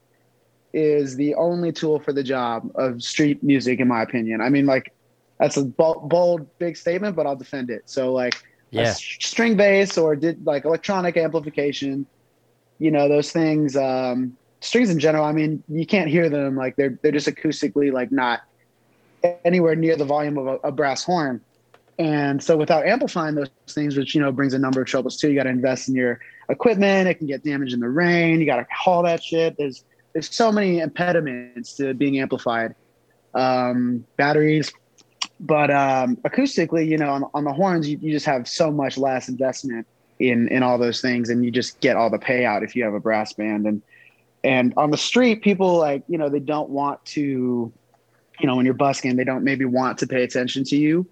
is 0.74 1.16
the 1.16 1.36
only 1.36 1.72
tool 1.72 2.00
for 2.00 2.12
the 2.12 2.24
job 2.24 2.70
of 2.76 3.02
street 3.02 3.42
music, 3.44 3.80
in 3.80 3.88
my 3.88 4.02
opinion. 4.02 4.42
I 4.42 4.50
mean, 4.50 4.66
like 4.66 4.94
that's 5.40 5.58
a 5.58 5.64
bold, 5.64 6.10
bold 6.10 6.60
big 6.60 6.76
statement, 6.76 7.16
but 7.16 7.28
I'll 7.28 7.36
defend 7.36 7.70
it. 7.70 7.84
So 7.86 8.12
like 8.12 8.44
yeah. 8.72 8.94
string 8.94 9.56
bass 9.56 9.98
or 9.98 10.16
did 10.16 10.46
like 10.46 10.66
electronic 10.66 11.18
amplification, 11.18 12.06
you 12.80 12.92
know, 12.92 13.08
those 13.08 13.32
things. 13.32 13.78
Um, 13.78 14.36
strings 14.60 14.90
in 14.90 15.00
general, 15.00 15.24
I 15.24 15.32
mean, 15.32 15.64
you 15.70 15.86
can't 15.86 16.10
hear 16.10 16.30
them 16.30 16.56
like 16.56 16.76
they're 16.76 17.00
they're 17.02 17.12
just 17.12 17.28
acoustically 17.28 17.94
like 17.94 18.12
not 18.12 18.42
anywhere 19.46 19.76
near 19.76 19.96
the 19.96 20.06
volume 20.06 20.38
of 20.38 20.48
a, 20.48 20.56
a 20.68 20.72
brass 20.72 21.04
horn. 21.04 21.42
And 22.00 22.42
so 22.42 22.56
without 22.56 22.88
amplifying 22.88 23.36
those 23.36 23.50
things, 23.68 23.98
which 23.98 24.16
you 24.16 24.22
know 24.22 24.32
brings 24.32 24.54
a 24.54 24.60
number 24.60 24.82
of 24.82 24.88
troubles 24.88 25.18
too, 25.18 25.30
you 25.30 25.36
got 25.36 25.44
to 25.44 25.50
invest 25.50 25.90
in 25.90 25.96
your 25.96 26.22
equipment. 26.48 27.10
It 27.10 27.16
can 27.16 27.28
get 27.28 27.44
damaged 27.44 27.74
in 27.74 27.82
the 27.82 27.90
rain. 27.90 28.40
You 28.40 28.46
got 28.46 28.56
to 28.56 28.68
haul 28.74 29.04
that 29.04 29.22
shit. 29.22 29.56
There's 29.58 29.84
there's 30.14 30.34
so 30.34 30.52
many 30.52 30.80
impediments 30.80 31.76
to 31.76 31.94
being 31.94 32.20
amplified. 32.20 32.74
Um, 33.36 34.06
batteries, 34.18 34.72
but 35.40 35.70
um, 35.70 36.16
acoustically, 36.18 36.88
you 36.88 36.98
know, 36.98 37.12
on, 37.12 37.26
on 37.36 37.44
the 37.44 37.54
horns, 37.54 37.88
you, 37.88 38.00
you 38.02 38.12
just 38.12 38.26
have 38.26 38.48
so 38.48 38.72
much 38.72 38.98
less 38.98 39.30
investment 39.30 39.86
in 40.20 40.48
in 40.48 40.64
all 40.64 40.78
those 40.78 41.02
things, 41.02 41.30
and 41.30 41.44
you 41.44 41.52
just 41.52 41.80
get 41.82 41.96
all 41.96 42.10
the 42.10 42.18
payout 42.18 42.64
if 42.64 42.76
you 42.76 42.84
have 42.86 42.94
a 42.94 43.00
brass 43.00 43.34
band. 43.34 43.68
And 43.68 43.82
and 44.44 44.74
on 44.78 44.90
the 44.90 44.98
street, 44.98 45.44
people 45.44 45.78
like 45.78 46.04
you 46.08 46.18
know 46.18 46.30
they 46.30 46.40
don't 46.40 46.70
want 46.70 47.04
to, 47.08 47.20
you 48.40 48.48
know, 48.48 48.56
when 48.56 48.66
you're 48.66 48.74
busking, 48.74 49.18
they 49.18 49.26
don't 49.26 49.44
maybe 49.44 49.66
want 49.66 49.98
to 50.00 50.08
pay 50.08 50.24
attention 50.24 50.64
to 50.64 50.78
you. 50.78 51.06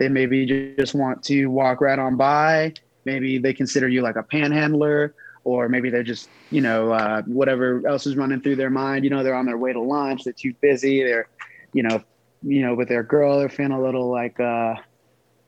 They 0.00 0.08
maybe 0.08 0.74
just 0.78 0.94
want 0.94 1.22
to 1.24 1.46
walk 1.46 1.82
right 1.82 1.98
on 1.98 2.16
by. 2.16 2.72
Maybe 3.04 3.36
they 3.36 3.52
consider 3.52 3.86
you 3.86 4.00
like 4.00 4.16
a 4.16 4.22
panhandler 4.22 5.14
or 5.44 5.68
maybe 5.68 5.90
they're 5.90 6.02
just 6.02 6.30
you 6.50 6.62
know 6.62 6.90
uh, 6.90 7.20
whatever 7.26 7.86
else 7.86 8.06
is 8.06 8.16
running 8.16 8.40
through 8.40 8.56
their 8.56 8.70
mind. 8.70 9.04
You 9.04 9.10
know 9.10 9.22
they're 9.22 9.34
on 9.34 9.44
their 9.44 9.58
way 9.58 9.74
to 9.74 9.80
lunch 9.80 10.24
they're 10.24 10.32
too 10.32 10.54
busy 10.62 11.04
they're 11.04 11.28
you 11.74 11.82
know 11.82 12.02
you 12.42 12.62
know 12.62 12.74
with 12.74 12.88
their 12.88 13.02
girl 13.02 13.38
they're 13.38 13.50
feeling 13.50 13.72
a 13.72 13.80
little 13.80 14.10
like 14.10 14.40
uh 14.40 14.74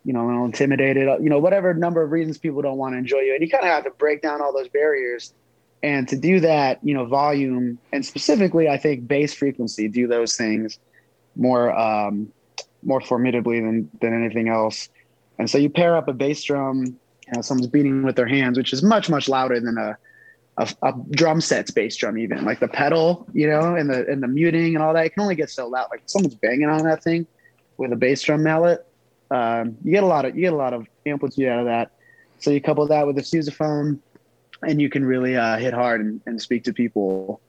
you 0.05 0.13
know 0.13 0.27
a 0.27 0.27
little 0.27 0.45
intimidated 0.45 1.09
you 1.23 1.31
know 1.31 1.39
whatever 1.39 1.73
number 1.73 2.03
of 2.03 2.11
reasons 2.11 2.37
people 2.37 2.61
don't 2.61 2.77
want 2.77 2.93
to 2.93 2.99
enjoy 2.99 3.21
you. 3.21 3.33
And 3.33 3.43
you 3.43 3.49
kind 3.49 3.65
of 3.65 3.71
have 3.71 3.85
to 3.85 3.91
break 3.93 4.21
down 4.21 4.43
all 4.43 4.53
those 4.53 4.69
barriers. 4.69 5.33
And 5.83 6.07
to 6.09 6.17
do 6.17 6.41
that 6.41 6.79
you 6.83 6.93
know 6.93 7.07
volume 7.07 7.79
and 7.91 8.05
specifically 8.05 8.69
i 8.69 8.77
think 8.77 9.09
bass 9.09 9.33
frequency 9.33 9.89
do 9.89 10.07
those 10.07 10.37
things 10.37 10.79
more 11.37 11.77
um 11.77 12.31
more 12.85 13.01
formidably 13.01 13.61
than 13.61 13.91
than 14.01 14.15
anything 14.15 14.49
else 14.49 14.89
and 15.39 15.49
so 15.49 15.59
you 15.59 15.71
pair 15.71 15.97
up 15.97 16.09
a 16.09 16.13
bass 16.13 16.43
drum 16.43 16.99
you 17.33 17.39
know, 17.39 17.43
someone's 17.43 17.69
beating 17.69 18.03
with 18.03 18.17
their 18.17 18.27
hands, 18.27 18.59
which 18.59 18.73
is 18.73 18.83
much 18.83 19.09
much 19.09 19.29
louder 19.29 19.59
than 19.59 19.79
a, 19.79 19.97
a, 20.59 20.69
a 20.83 20.93
drum 21.11 21.41
set's 21.41 21.71
bass 21.71 21.97
drum. 21.97 22.19
Even 22.19 22.45
like 22.45 22.61
the 22.61 22.69
pedal, 22.69 23.27
you 23.33 23.49
know, 23.49 23.75
and 23.75 23.89
the 23.89 24.07
and 24.07 24.23
the 24.23 24.29
muting 24.29 24.75
and 24.75 24.83
all 24.83 24.93
that, 24.93 25.07
it 25.07 25.11
can 25.15 25.23
only 25.23 25.35
get 25.35 25.51
so 25.51 25.67
loud. 25.67 25.89
Like 25.91 26.03
someone's 26.07 26.35
banging 26.35 26.69
on 26.69 26.85
that 26.85 27.03
thing 27.03 27.27
with 27.77 27.93
a 27.93 27.97
bass 27.97 28.23
drum 28.23 28.43
mallet, 28.43 28.87
um, 29.31 29.77
you 29.83 29.93
get 29.93 30.03
a 30.03 30.07
lot 30.07 30.25
of 30.25 30.35
you 30.35 30.43
get 30.43 30.53
a 30.53 30.57
lot 30.57 30.75
of 30.75 30.87
amplitude 31.07 31.49
out 31.49 31.61
of 31.61 31.67
that. 31.67 31.93
So 32.39 32.51
you 32.51 32.61
couple 32.61 32.87
that 32.89 33.07
with 33.07 33.17
a 33.19 33.23
sousaphone, 33.23 33.99
and 34.63 34.81
you 34.81 34.91
can 34.91 35.05
really 35.05 35.37
uh, 35.37 35.57
hit 35.57 35.73
hard 35.73 36.01
and, 36.01 36.21
and 36.27 36.43
speak 36.43 36.65
to 36.65 36.73
people. 36.73 37.41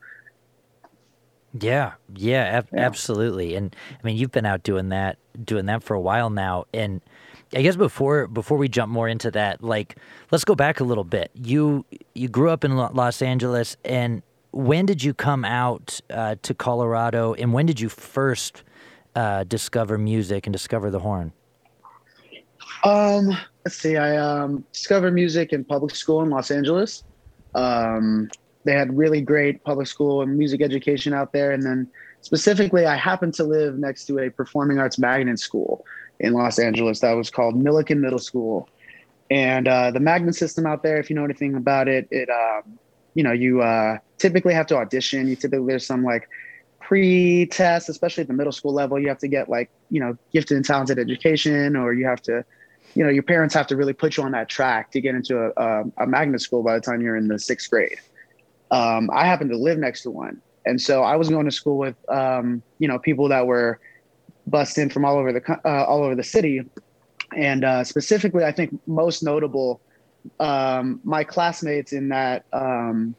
Yeah, 1.58 1.92
yeah, 2.16 2.42
ab- 2.42 2.68
yeah, 2.72 2.80
absolutely. 2.80 3.54
And 3.54 3.74
I 3.92 4.06
mean, 4.06 4.16
you've 4.16 4.32
been 4.32 4.46
out 4.46 4.62
doing 4.64 4.88
that, 4.88 5.18
doing 5.44 5.66
that 5.66 5.82
for 5.84 5.94
a 5.94 6.00
while 6.00 6.30
now, 6.30 6.64
and 6.74 7.00
I 7.54 7.62
guess 7.62 7.76
before 7.76 8.26
before 8.26 8.58
we 8.58 8.68
jump 8.68 8.90
more 8.90 9.08
into 9.08 9.30
that, 9.30 9.62
like 9.62 9.96
let's 10.32 10.44
go 10.44 10.56
back 10.56 10.80
a 10.80 10.84
little 10.84 11.04
bit. 11.04 11.30
You 11.34 11.84
you 12.14 12.28
grew 12.28 12.50
up 12.50 12.64
in 12.64 12.76
Los 12.76 13.22
Angeles, 13.22 13.76
and 13.84 14.22
when 14.50 14.86
did 14.86 15.04
you 15.04 15.14
come 15.14 15.44
out 15.44 16.00
uh, 16.10 16.36
to 16.42 16.54
Colorado, 16.54 17.34
and 17.34 17.52
when 17.52 17.66
did 17.66 17.78
you 17.78 17.88
first 17.88 18.64
uh, 19.14 19.44
discover 19.44 19.96
music 19.96 20.46
and 20.46 20.52
discover 20.52 20.90
the 20.90 21.00
horn? 21.00 21.32
Um, 22.82 23.28
let's 23.64 23.76
see. 23.76 23.96
I 23.96 24.16
um, 24.16 24.64
discovered 24.72 25.14
music 25.14 25.52
in 25.52 25.64
public 25.64 25.94
school 25.94 26.22
in 26.22 26.30
Los 26.30 26.50
Angeles. 26.50 27.04
Um, 27.54 28.28
they 28.64 28.72
had 28.72 28.96
really 28.96 29.20
great 29.20 29.62
public 29.64 29.86
school 29.86 30.22
and 30.22 30.36
music 30.36 30.62
education 30.62 31.12
out 31.12 31.32
there, 31.32 31.52
and 31.52 31.62
then 31.62 31.88
specifically, 32.22 32.86
I 32.86 32.96
happened 32.96 33.34
to 33.34 33.44
live 33.44 33.78
next 33.78 34.06
to 34.06 34.18
a 34.18 34.30
performing 34.30 34.78
arts 34.78 34.98
magnet 34.98 35.38
school 35.38 35.84
in 36.20 36.32
Los 36.32 36.58
Angeles 36.58 37.00
that 37.00 37.12
was 37.12 37.30
called 37.30 37.54
Millikan 37.54 37.98
Middle 38.00 38.18
School. 38.18 38.68
And 39.30 39.68
uh, 39.68 39.90
the 39.90 40.00
magnet 40.00 40.34
system 40.34 40.66
out 40.66 40.82
there, 40.82 40.98
if 40.98 41.10
you 41.10 41.16
know 41.16 41.24
anything 41.24 41.54
about 41.54 41.88
it, 41.88 42.08
it 42.10 42.28
um, 42.30 42.78
you 43.14 43.22
know 43.22 43.32
you 43.32 43.62
uh, 43.62 43.98
typically 44.18 44.54
have 44.54 44.66
to 44.68 44.76
audition. 44.76 45.28
You 45.28 45.36
typically 45.36 45.66
there's 45.66 45.86
some 45.86 46.02
like 46.02 46.28
pre-test, 46.80 47.88
especially 47.88 48.22
at 48.22 48.28
the 48.28 48.34
middle 48.34 48.52
school 48.52 48.72
level. 48.72 48.98
You 48.98 49.08
have 49.08 49.18
to 49.18 49.28
get 49.28 49.48
like 49.48 49.70
you 49.90 50.00
know 50.00 50.16
gifted 50.32 50.56
and 50.56 50.64
talented 50.64 50.98
education, 50.98 51.76
or 51.76 51.92
you 51.92 52.06
have 52.06 52.22
to, 52.22 52.44
you 52.94 53.02
know, 53.02 53.10
your 53.10 53.22
parents 53.22 53.54
have 53.54 53.66
to 53.68 53.76
really 53.76 53.94
put 53.94 54.16
you 54.16 54.22
on 54.22 54.32
that 54.32 54.48
track 54.48 54.90
to 54.92 55.00
get 55.00 55.14
into 55.14 55.38
a, 55.38 55.50
a, 55.56 55.84
a 56.04 56.06
magnet 56.06 56.40
school 56.40 56.62
by 56.62 56.74
the 56.74 56.80
time 56.80 57.00
you're 57.00 57.16
in 57.16 57.28
the 57.28 57.38
sixth 57.38 57.70
grade. 57.70 57.98
Um, 58.70 59.10
I 59.12 59.26
happened 59.26 59.50
to 59.50 59.56
live 59.56 59.78
next 59.78 60.02
to 60.02 60.10
one, 60.10 60.40
and 60.66 60.80
so 60.80 61.02
I 61.02 61.16
was 61.16 61.28
going 61.28 61.44
to 61.44 61.52
school 61.52 61.78
with 61.78 61.96
um, 62.08 62.62
you 62.78 62.88
know 62.88 62.98
people 62.98 63.28
that 63.28 63.46
were 63.46 63.80
bust 64.46 64.78
in 64.78 64.90
from 64.90 65.04
all 65.04 65.16
over 65.16 65.32
the 65.32 65.60
uh, 65.64 65.84
all 65.84 66.02
over 66.02 66.14
the 66.14 66.24
city, 66.24 66.62
and 67.36 67.64
uh, 67.64 67.84
specifically, 67.84 68.44
I 68.44 68.52
think 68.52 68.78
most 68.86 69.22
notable, 69.22 69.80
um, 70.40 71.00
my 71.04 71.24
classmates 71.24 71.92
in 71.92 72.08
that 72.08 72.44
um, 72.52 73.14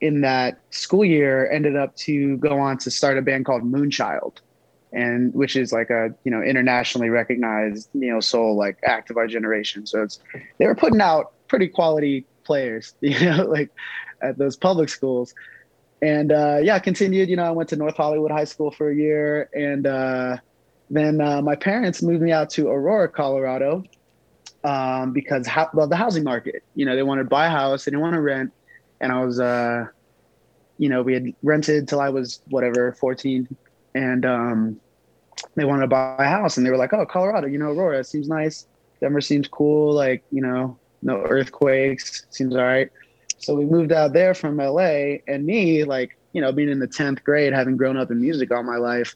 in 0.00 0.20
that 0.22 0.60
school 0.70 1.04
year 1.04 1.50
ended 1.50 1.76
up 1.76 1.94
to 1.96 2.36
go 2.38 2.58
on 2.58 2.78
to 2.78 2.90
start 2.90 3.18
a 3.18 3.22
band 3.22 3.46
called 3.46 3.62
Moonchild, 3.62 4.36
and 4.92 5.32
which 5.34 5.56
is 5.56 5.72
like 5.72 5.90
a 5.90 6.14
you 6.24 6.30
know 6.30 6.42
internationally 6.42 7.08
recognized 7.08 7.88
neo 7.94 8.20
soul 8.20 8.56
like 8.56 8.78
act 8.84 9.10
of 9.10 9.16
our 9.16 9.26
generation. 9.26 9.86
So 9.86 10.02
it's 10.02 10.18
they 10.58 10.66
were 10.66 10.74
putting 10.74 11.00
out 11.00 11.32
pretty 11.48 11.68
quality 11.68 12.26
players, 12.44 12.94
you 13.00 13.18
know, 13.20 13.44
like 13.44 13.70
at 14.22 14.38
those 14.38 14.56
public 14.56 14.88
schools 14.88 15.34
and 16.04 16.32
uh, 16.32 16.58
yeah, 16.62 16.78
continued. 16.78 17.30
You 17.30 17.36
know, 17.36 17.44
I 17.44 17.50
went 17.50 17.70
to 17.70 17.76
North 17.76 17.96
Hollywood 17.96 18.30
High 18.30 18.44
School 18.44 18.70
for 18.70 18.90
a 18.90 18.94
year, 18.94 19.48
and 19.54 19.86
uh, 19.86 20.36
then 20.90 21.20
uh, 21.20 21.40
my 21.40 21.56
parents 21.56 22.02
moved 22.02 22.22
me 22.22 22.30
out 22.30 22.50
to 22.50 22.68
Aurora, 22.68 23.08
Colorado, 23.08 23.82
um, 24.64 25.12
because 25.12 25.46
ho- 25.46 25.68
well, 25.72 25.88
the 25.88 25.96
housing 25.96 26.22
market. 26.22 26.62
You 26.74 26.84
know, 26.84 26.94
they 26.94 27.02
wanted 27.02 27.24
to 27.24 27.28
buy 27.28 27.46
a 27.46 27.50
house, 27.50 27.84
they 27.84 27.90
didn't 27.90 28.02
want 28.02 28.14
to 28.14 28.20
rent, 28.20 28.52
and 29.00 29.12
I 29.12 29.24
was, 29.24 29.40
uh, 29.40 29.84
you 30.76 30.90
know, 30.90 31.02
we 31.02 31.14
had 31.14 31.26
rented 31.42 31.88
till 31.88 32.00
I 32.00 32.10
was 32.10 32.40
whatever, 32.48 32.94
fourteen, 33.00 33.48
and 33.94 34.26
um, 34.26 34.80
they 35.56 35.64
wanted 35.64 35.82
to 35.82 35.88
buy 35.88 36.16
a 36.18 36.28
house, 36.28 36.58
and 36.58 36.66
they 36.66 36.70
were 36.70 36.76
like, 36.76 36.92
"Oh, 36.92 37.06
Colorado, 37.06 37.46
you 37.46 37.58
know, 37.58 37.70
Aurora 37.70 38.04
seems 38.04 38.28
nice. 38.28 38.66
Denver 39.00 39.22
seems 39.22 39.48
cool. 39.48 39.94
Like, 39.94 40.22
you 40.30 40.42
know, 40.42 40.78
no 41.02 41.16
earthquakes, 41.16 42.26
seems 42.30 42.54
all 42.54 42.62
right." 42.62 42.90
So 43.44 43.54
we 43.54 43.64
moved 43.64 43.92
out 43.92 44.12
there 44.12 44.34
from 44.34 44.56
LA, 44.56 45.18
and 45.28 45.44
me, 45.44 45.84
like, 45.84 46.16
you 46.32 46.40
know, 46.40 46.52
being 46.52 46.70
in 46.70 46.78
the 46.78 46.88
10th 46.88 47.22
grade, 47.22 47.52
having 47.52 47.76
grown 47.76 47.96
up 47.96 48.10
in 48.10 48.20
music 48.20 48.50
all 48.50 48.62
my 48.62 48.76
life, 48.76 49.14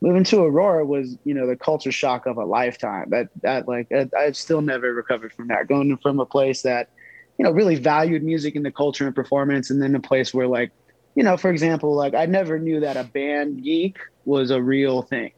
moving 0.00 0.24
to 0.24 0.42
Aurora 0.42 0.84
was, 0.84 1.16
you 1.24 1.34
know, 1.34 1.46
the 1.46 1.56
culture 1.56 1.92
shock 1.92 2.26
of 2.26 2.36
a 2.36 2.44
lifetime. 2.44 3.10
That, 3.10 3.28
that 3.42 3.68
like, 3.68 3.90
I've 4.16 4.36
still 4.36 4.60
never 4.60 4.92
recovered 4.92 5.32
from 5.32 5.48
that. 5.48 5.68
Going 5.68 5.96
from 5.98 6.20
a 6.20 6.26
place 6.26 6.62
that, 6.62 6.90
you 7.38 7.44
know, 7.44 7.50
really 7.50 7.76
valued 7.76 8.22
music 8.22 8.56
and 8.56 8.64
the 8.64 8.72
culture 8.72 9.06
and 9.06 9.14
performance, 9.14 9.70
and 9.70 9.80
then 9.80 9.94
a 9.94 10.00
place 10.00 10.34
where, 10.34 10.48
like, 10.48 10.72
you 11.14 11.22
know, 11.22 11.36
for 11.36 11.50
example, 11.50 11.94
like, 11.94 12.14
I 12.14 12.26
never 12.26 12.58
knew 12.58 12.80
that 12.80 12.96
a 12.96 13.04
band 13.04 13.62
geek 13.62 13.98
was 14.24 14.50
a 14.50 14.60
real 14.60 15.02
thing 15.02 15.32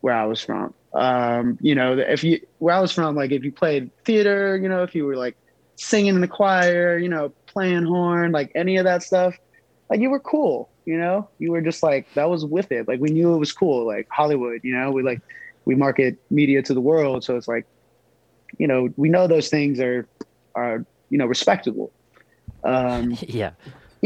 where 0.00 0.14
I 0.14 0.26
was 0.26 0.40
from. 0.40 0.72
Um, 0.94 1.58
you 1.60 1.74
know, 1.74 1.98
if 1.98 2.24
you, 2.24 2.40
where 2.58 2.74
I 2.74 2.80
was 2.80 2.92
from, 2.92 3.16
like, 3.16 3.32
if 3.32 3.44
you 3.44 3.52
played 3.52 3.90
theater, 4.04 4.56
you 4.56 4.68
know, 4.68 4.82
if 4.82 4.94
you 4.94 5.04
were 5.04 5.16
like 5.16 5.36
singing 5.76 6.14
in 6.14 6.20
the 6.20 6.28
choir, 6.28 6.98
you 6.98 7.08
know, 7.08 7.32
playing 7.46 7.84
horn, 7.84 8.32
like 8.32 8.50
any 8.54 8.76
of 8.76 8.84
that 8.84 9.02
stuff, 9.02 9.36
like 9.90 10.00
you 10.00 10.10
were 10.10 10.20
cool, 10.20 10.70
you 10.84 10.98
know? 10.98 11.28
You 11.38 11.52
were 11.52 11.60
just 11.60 11.82
like 11.82 12.06
that 12.14 12.28
was 12.28 12.44
with 12.44 12.72
it. 12.72 12.88
Like 12.88 13.00
we 13.00 13.10
knew 13.10 13.34
it 13.34 13.38
was 13.38 13.52
cool, 13.52 13.86
like 13.86 14.08
Hollywood, 14.10 14.60
you 14.64 14.74
know, 14.74 14.90
we 14.90 15.02
like 15.02 15.20
we 15.64 15.74
market 15.74 16.18
media 16.30 16.62
to 16.62 16.74
the 16.74 16.80
world. 16.80 17.24
So 17.24 17.36
it's 17.36 17.48
like, 17.48 17.66
you 18.58 18.66
know, 18.66 18.88
we 18.96 19.08
know 19.08 19.26
those 19.26 19.48
things 19.48 19.80
are 19.80 20.08
are, 20.54 20.84
you 21.10 21.18
know, 21.18 21.26
respectable. 21.26 21.92
Um 22.64 23.16
yeah 23.20 23.52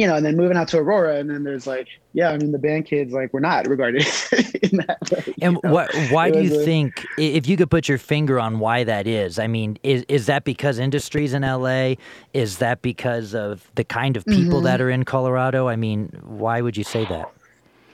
you 0.00 0.06
know, 0.06 0.16
and 0.16 0.24
then 0.24 0.34
moving 0.34 0.56
out 0.56 0.66
to 0.68 0.78
Aurora, 0.78 1.16
and 1.16 1.28
then 1.28 1.44
there's 1.44 1.66
like, 1.66 1.86
yeah, 2.14 2.30
I 2.30 2.38
mean, 2.38 2.52
the 2.52 2.58
band 2.58 2.86
kids 2.86 3.12
like 3.12 3.34
we're 3.34 3.40
not 3.40 3.68
regarded 3.68 4.00
in 4.62 4.78
that 4.78 4.98
way. 5.10 5.34
And 5.42 5.58
what? 5.62 5.94
Why 6.10 6.30
do 6.30 6.40
you 6.40 6.58
a, 6.58 6.64
think, 6.64 7.04
if 7.18 7.46
you 7.46 7.58
could 7.58 7.70
put 7.70 7.86
your 7.86 7.98
finger 7.98 8.40
on 8.40 8.60
why 8.60 8.82
that 8.82 9.06
is? 9.06 9.38
I 9.38 9.46
mean, 9.46 9.76
is 9.82 10.06
is 10.08 10.24
that 10.24 10.44
because 10.44 10.78
industries 10.78 11.34
in 11.34 11.42
LA? 11.42 11.96
Is 12.32 12.56
that 12.58 12.80
because 12.80 13.34
of 13.34 13.70
the 13.74 13.84
kind 13.84 14.16
of 14.16 14.24
people 14.24 14.60
mm-hmm. 14.60 14.64
that 14.64 14.80
are 14.80 14.88
in 14.88 15.04
Colorado? 15.04 15.68
I 15.68 15.76
mean, 15.76 16.18
why 16.22 16.62
would 16.62 16.78
you 16.78 16.84
say 16.84 17.04
that? 17.04 17.30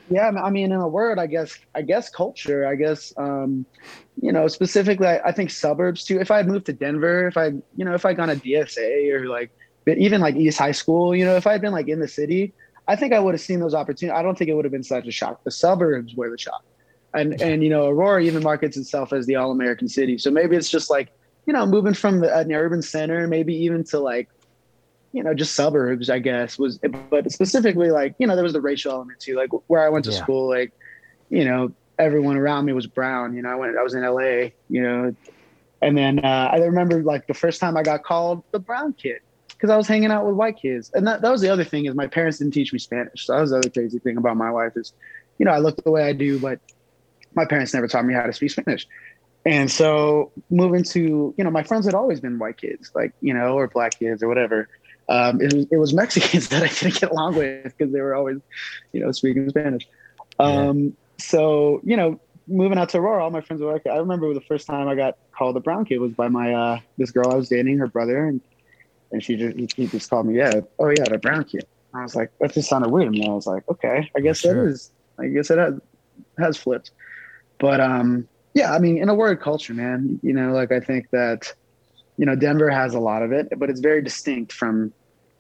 Yeah, 0.09 0.29
I 0.29 0.51
mean, 0.51 0.71
in 0.71 0.79
a 0.79 0.87
word, 0.87 1.19
I 1.19 1.27
guess, 1.27 1.59
I 1.75 1.83
guess 1.83 2.09
culture. 2.09 2.69
I 2.69 2.77
guess, 2.77 3.13
um, 3.17 3.67
you 4.23 4.31
know, 4.31 4.47
specifically, 4.47 5.09
I, 5.09 5.19
I, 5.25 5.33
think 5.33 5.51
suburbs 5.51 6.05
too. 6.05 6.21
If 6.21 6.31
I 6.31 6.37
had 6.37 6.47
moved 6.47 6.67
to 6.67 6.73
Denver, 6.73 7.27
if 7.27 7.37
I, 7.37 7.47
you 7.47 7.85
know, 7.85 7.95
if 7.95 8.07
I 8.07 8.15
gone 8.15 8.29
to 8.29 8.37
DSA 8.37 9.11
or 9.13 9.29
like 9.29 9.51
even 9.87 10.21
like 10.21 10.37
East 10.37 10.59
High 10.59 10.73
School, 10.73 11.15
you 11.15 11.25
know, 11.25 11.37
if 11.37 11.47
I 11.47 11.53
had 11.53 11.61
been 11.61 11.73
like 11.73 11.89
in 11.89 12.01
the 12.01 12.09
city, 12.09 12.53
I 12.89 12.97
think 12.97 13.13
I 13.13 13.21
would 13.21 13.35
have 13.35 13.41
seen 13.41 13.61
those 13.61 13.75
opportunities. 13.75 14.19
I 14.19 14.23
don't 14.23 14.37
think 14.37 14.51
it 14.51 14.55
would 14.55 14.65
have 14.65 14.73
been 14.73 14.83
such 14.83 15.07
a 15.07 15.11
shock. 15.11 15.43
The 15.45 15.51
suburbs 15.51 16.15
were 16.15 16.31
the 16.31 16.39
shock, 16.39 16.65
and 17.15 17.41
and 17.41 17.63
you 17.63 17.71
know, 17.71 17.89
Aurora 17.89 18.23
even 18.23 18.43
markets 18.43 18.77
itself 18.77 19.13
as 19.13 19.27
the 19.27 19.37
all 19.37 19.51
American 19.51 19.89
city. 19.89 20.19
So 20.19 20.31
maybe 20.31 20.57
it's 20.57 20.71
just 20.71 20.91
like 20.91 21.11
you 21.47 21.53
know, 21.53 21.65
moving 21.65 21.95
from 21.95 22.21
the, 22.21 22.37
an 22.37 22.53
urban 22.53 22.83
center, 22.83 23.27
maybe 23.29 23.55
even 23.55 23.85
to 23.85 24.01
like 24.01 24.29
you 25.13 25.23
know, 25.23 25.33
just 25.33 25.55
suburbs, 25.55 26.11
I 26.11 26.19
guess, 26.19 26.59
was, 26.59 26.79
but 27.09 27.33
specifically 27.33 27.91
like, 27.91 28.15
you 28.19 28.27
know, 28.27 28.35
there 28.35 28.45
was 28.45 28.53
the 28.53 28.61
racial 28.61 28.93
element 28.93 29.19
too. 29.19 29.35
Like 29.35 29.49
where 29.67 29.83
I 29.83 29.89
went 29.89 30.05
to 30.05 30.11
yeah. 30.11 30.19
school, 30.19 30.51
like, 30.51 30.73
you 31.31 31.47
know, 31.47 31.73
everyone 31.99 32.37
around 32.37 32.67
me 32.67 32.75
was 32.75 32.87
brown. 32.87 33.35
You 33.35 33.41
know, 33.41 33.49
I 33.49 33.55
went, 33.55 33.79
I 33.79 33.83
was 33.83 33.95
in 33.95 34.03
LA, 34.03 34.51
you 34.69 34.83
know, 34.83 35.17
and 35.81 35.97
then 35.97 36.19
uh, 36.23 36.51
I 36.53 36.59
remember 36.59 37.03
like 37.03 37.27
the 37.29 37.35
first 37.35 37.61
time 37.61 37.79
I 37.79 37.83
got 37.83 38.05
called 38.05 38.43
the 38.51 38.59
brown 38.59 38.93
kid 38.93 39.21
because 39.57 39.71
I 39.71 39.77
was 39.77 39.87
hanging 39.87 40.11
out 40.11 40.27
with 40.27 40.35
white 40.35 40.59
kids. 40.59 40.91
And 40.95 41.07
that, 41.07 41.23
that 41.23 41.31
was 41.31 41.41
the 41.41 41.49
other 41.49 41.65
thing 41.65 41.87
is 41.87 41.95
my 41.95 42.07
parents 42.07 42.39
didn't 42.39 42.55
teach 42.55 42.73
me 42.73 42.79
Spanish. 42.79 43.27
So 43.27 43.35
that 43.35 43.41
was 43.41 43.51
the 43.51 43.59
other 43.59 43.71
crazy 43.71 43.99
thing 43.99 44.17
about 44.17 44.37
my 44.37 44.51
life 44.51 44.73
is, 44.77 44.93
you 45.39 45.47
know, 45.47 45.53
I 45.53 45.59
look 45.59 45.83
the 45.83 45.91
way 45.91 46.05
I 46.05 46.13
do, 46.13 46.39
but 46.39 46.61
my 47.35 47.45
parents 47.45 47.73
never 47.75 47.89
taught 47.89 48.05
me 48.05 48.15
how 48.15 48.23
to 48.27 48.33
speak 48.33 48.51
Spanish. 48.51 48.87
And 49.45 49.71
so 49.71 50.33
moving 50.51 50.83
to, 50.85 51.35
you 51.37 51.45
know, 51.45 51.51
my 51.51 51.63
friends 51.63 51.87
had 51.87 51.95
always 51.95 52.21
been 52.21 52.39
white 52.39 52.57
kids, 52.57 52.91
like, 52.95 53.13
you 53.21 53.33
know, 53.33 53.57
or 53.57 53.69
black 53.69 53.99
kids 53.99 54.23
or 54.23 54.29
whatever 54.29 54.69
um, 55.09 55.41
it, 55.41 55.53
was, 55.53 55.67
it 55.71 55.77
was 55.77 55.95
Mexicans 55.95 56.49
that 56.51 56.63
I 56.63 56.69
didn't 56.69 57.01
get 57.01 57.11
along 57.11 57.37
with 57.37 57.65
because 57.65 57.93
they 57.93 58.01
were 58.01 58.15
always, 58.15 58.39
you 58.93 59.01
know, 59.01 59.13
speaking 59.13 59.49
Spanish. 59.49 59.87
Um, 60.39 60.85
yeah. 60.85 60.91
So, 61.19 61.81
you 61.85 61.97
know, 61.97 62.21
moving 62.47 62.79
out 62.79 62.91
to 62.91 62.99
Aurora, 62.99 63.25
all 63.25 63.31
my 63.31 63.41
friends 63.41 63.63
were 63.63 63.73
like, 63.73 63.87
I 63.87 63.97
remember 63.97 64.33
the 64.35 64.41
first 64.41 64.67
time 64.67 64.89
I 64.89 64.95
got 64.95 65.17
called 65.33 65.57
a 65.57 65.61
brown 65.61 65.85
kid 65.85 65.99
was 65.99 66.13
by 66.13 66.29
my, 66.29 66.53
uh, 66.53 66.81
this 66.99 67.11
girl 67.11 67.31
I 67.31 67.37
was 67.37 67.49
dating, 67.49 67.79
her 67.79 67.87
brother. 67.87 68.27
And, 68.27 68.41
and 69.13 69.23
she 69.23 69.37
just, 69.37 69.77
he 69.77 69.87
just 69.87 70.11
called 70.11 70.27
me, 70.27 70.37
yeah, 70.37 70.61
oh 70.79 70.89
yeah, 70.89 71.05
the 71.09 71.19
brown 71.19 71.45
kid. 71.45 71.67
I 71.95 72.03
was 72.03 72.15
like, 72.15 72.31
that 72.41 72.53
just 72.53 72.69
sounded 72.69 72.91
weird. 72.91 73.15
And 73.15 73.25
I 73.25 73.33
was 73.33 73.47
like, 73.47 73.63
okay, 73.69 74.11
I 74.15 74.21
guess 74.21 74.39
sure. 74.39 74.55
that 74.55 74.71
is, 74.71 74.93
I 75.19 75.29
guess 75.29 75.51
it 75.51 75.59
has, 75.59 75.81
has 76.39 76.57
flipped. 76.57 76.91
But, 77.59 77.81
um, 77.81 78.29
yeah, 78.55 78.75
I 78.75 78.79
mean, 78.79 78.99
in 78.99 79.09
a 79.09 79.15
word 79.15 79.41
culture, 79.41 79.75
man, 79.75 80.21
you 80.23 80.33
know, 80.33 80.53
like 80.53 80.73
I 80.73 80.81
think 80.81 81.11
that, 81.11 81.53
you 82.17 82.27
know, 82.27 82.35
Denver 82.35 82.71
has 82.71 82.95
a 82.95 83.01
lot 83.01 83.23
of 83.23 83.33
it, 83.33 83.49
but 83.59 83.71
it's 83.71 83.81
very 83.81 84.03
distinct 84.03 84.53
from, 84.53 84.93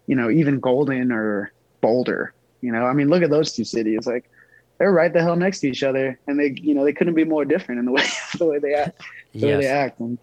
you 0.06 0.14
know, 0.14 0.30
even 0.30 0.60
Golden 0.60 1.12
or 1.12 1.52
Boulder. 1.80 2.34
You 2.60 2.72
know, 2.72 2.84
I 2.84 2.92
mean, 2.92 3.08
look 3.08 3.22
at 3.22 3.30
those 3.30 3.52
two 3.52 3.64
cities. 3.64 4.06
Like 4.06 4.30
they're 4.78 4.92
right 4.92 5.12
the 5.12 5.22
hell 5.22 5.36
next 5.36 5.60
to 5.60 5.68
each 5.68 5.82
other, 5.82 6.18
and 6.26 6.38
they, 6.38 6.54
you 6.60 6.74
know, 6.74 6.84
they 6.84 6.92
couldn't 6.92 7.14
be 7.14 7.24
more 7.24 7.44
different 7.44 7.78
in 7.78 7.84
the 7.86 7.92
way 7.92 8.04
the 8.38 8.44
way 8.44 8.58
they 8.58 8.74
act. 8.74 9.00
The 9.32 9.38
yes. 9.38 9.44
way 9.44 9.56
they 9.62 9.68
act, 9.68 10.00
and 10.00 10.18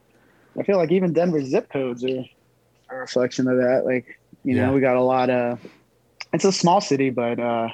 I 0.59 0.63
feel 0.63 0.77
like 0.77 0.91
even 0.91 1.13
Denver's 1.13 1.45
zip 1.45 1.71
codes 1.71 2.03
are 2.03 2.23
a 2.93 2.99
reflection 2.99 3.47
of 3.47 3.57
that. 3.57 3.83
Like, 3.85 4.19
you 4.43 4.55
know, 4.55 4.73
we 4.73 4.81
got 4.81 4.95
a 4.95 5.01
lot 5.01 5.29
of. 5.29 5.59
It's 6.31 6.45
a 6.45 6.51
small 6.51 6.81
city, 6.81 7.09
but 7.09 7.39
uh, 7.39 7.69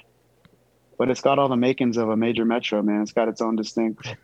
but 0.97 1.09
it's 1.09 1.21
got 1.21 1.39
all 1.39 1.47
the 1.47 1.57
makings 1.57 1.97
of 1.97 2.09
a 2.09 2.17
major 2.17 2.45
metro. 2.45 2.81
Man, 2.81 3.01
it's 3.01 3.13
got 3.13 3.27
its 3.27 3.41
own 3.41 3.55
distinct, 3.55 4.15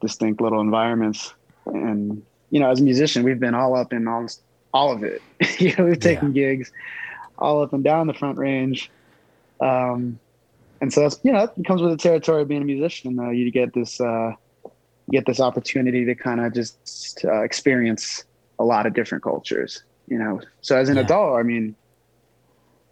distinct 0.00 0.40
little 0.40 0.60
environments, 0.60 1.34
and 1.66 2.22
you 2.50 2.60
know, 2.60 2.70
as 2.70 2.80
a 2.80 2.82
musician, 2.82 3.22
we've 3.22 3.40
been 3.40 3.54
all 3.54 3.76
up 3.76 3.92
in 3.92 4.08
all 4.08 4.26
all 4.72 4.92
of 4.92 5.02
it. 5.04 5.22
you 5.58 5.74
know, 5.76 5.84
we've 5.84 6.00
taken 6.00 6.34
yeah. 6.34 6.42
gigs 6.42 6.72
all 7.38 7.62
up 7.62 7.72
and 7.72 7.84
down 7.84 8.06
the 8.06 8.14
Front 8.14 8.38
Range, 8.38 8.90
um, 9.60 10.18
and 10.80 10.92
so 10.92 11.02
that's 11.02 11.20
you 11.22 11.32
know 11.32 11.44
it 11.44 11.64
comes 11.66 11.82
with 11.82 11.90
the 11.90 11.98
territory 11.98 12.42
of 12.42 12.48
being 12.48 12.62
a 12.62 12.66
musician. 12.66 13.18
Uh, 13.18 13.30
you 13.30 13.50
get 13.50 13.74
this 13.74 14.00
uh, 14.00 14.32
get 15.10 15.26
this 15.26 15.38
opportunity 15.38 16.04
to 16.04 16.14
kind 16.14 16.40
of 16.40 16.54
just 16.54 17.24
uh, 17.24 17.42
experience 17.42 18.24
a 18.58 18.64
lot 18.64 18.86
of 18.86 18.94
different 18.94 19.22
cultures. 19.22 19.82
You 20.10 20.18
know, 20.18 20.40
so 20.60 20.76
as 20.76 20.90
an 20.90 20.96
yeah. 20.96 21.04
adult, 21.04 21.38
I 21.38 21.42
mean, 21.42 21.74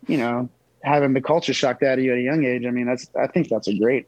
you 0.07 0.17
know, 0.17 0.49
having 0.83 1.13
the 1.13 1.21
culture 1.21 1.53
shocked 1.53 1.83
out 1.83 1.99
of 1.99 2.05
you 2.05 2.13
at 2.13 2.19
a 2.19 2.23
young 2.23 2.45
age, 2.45 2.65
I 2.65 2.71
mean, 2.71 2.87
that's 2.87 3.11
I 3.21 3.27
think 3.27 3.49
that's 3.49 3.69
a 3.69 3.77
great 3.77 4.07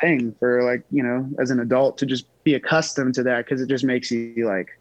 thing 0.00 0.34
for 0.38 0.62
like 0.62 0.84
you 0.90 1.02
know 1.02 1.28
as 1.38 1.50
an 1.50 1.60
adult 1.60 1.98
to 1.98 2.06
just 2.06 2.26
be 2.44 2.54
accustomed 2.54 3.14
to 3.14 3.22
that 3.22 3.44
because 3.44 3.60
it 3.60 3.68
just 3.68 3.84
makes 3.84 4.10
you 4.10 4.46
like 4.46 4.78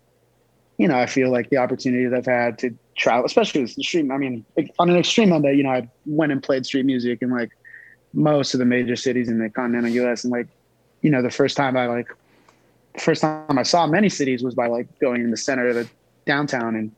you 0.78 0.88
know 0.88 0.98
i 0.98 1.06
feel 1.06 1.32
like 1.32 1.50
the 1.50 1.58
opportunity 1.58 2.06
that 2.06 2.18
i've 2.18 2.26
had 2.26 2.58
to 2.58 2.76
travel 2.96 3.26
especially 3.26 3.62
with 3.62 3.76
the 3.76 3.84
street 3.84 4.10
i 4.12 4.18
mean 4.18 4.46
on 4.80 4.90
an 4.90 4.98
extreme 4.98 5.32
on 5.32 5.42
that 5.42 5.56
you 5.56 5.64
know 5.64 5.72
i 5.72 5.88
went 6.06 6.32
and 6.32 6.42
played 6.42 6.66
street 6.66 6.86
music 6.86 7.22
in 7.22 7.30
like 7.30 7.52
most 8.14 8.54
of 8.54 8.60
the 8.60 8.66
major 8.66 8.96
cities 8.96 9.30
in 9.30 9.40
the 9.40 9.50
continental 9.50 10.12
us 10.12 10.24
and 10.24 10.32
like 10.32 10.48
you 11.02 11.10
know 11.10 11.22
the 11.22 11.32
first 11.32 11.56
time 11.56 11.78
i 11.78 11.86
like 11.86 12.08
the 12.96 13.02
first 13.02 13.22
time 13.22 13.58
i 13.58 13.64
saw 13.64 13.86
many 13.86 14.10
cities 14.10 14.44
was 14.44 14.56
by 14.56 14.68
like 14.68 14.88
going 15.00 15.22
in 15.22 15.32
the 15.32 15.38
center 15.38 15.68
of 15.68 15.76
the 15.76 15.88
downtown 16.26 16.76
and 16.76 16.92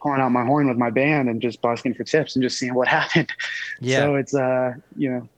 pulling 0.00 0.20
out 0.20 0.30
my 0.30 0.44
horn 0.44 0.68
with 0.68 0.76
my 0.76 0.90
band 0.90 1.28
and 1.28 1.40
just 1.40 1.60
busking 1.62 1.94
for 1.94 2.04
tips 2.04 2.36
and 2.36 2.42
just 2.42 2.58
seeing 2.58 2.74
what 2.74 2.88
happened 2.98 3.32
yeah 3.80 4.00
so 4.00 4.14
it's 4.14 4.34
uh 4.34 4.72
you 4.96 5.10
know 5.10 5.28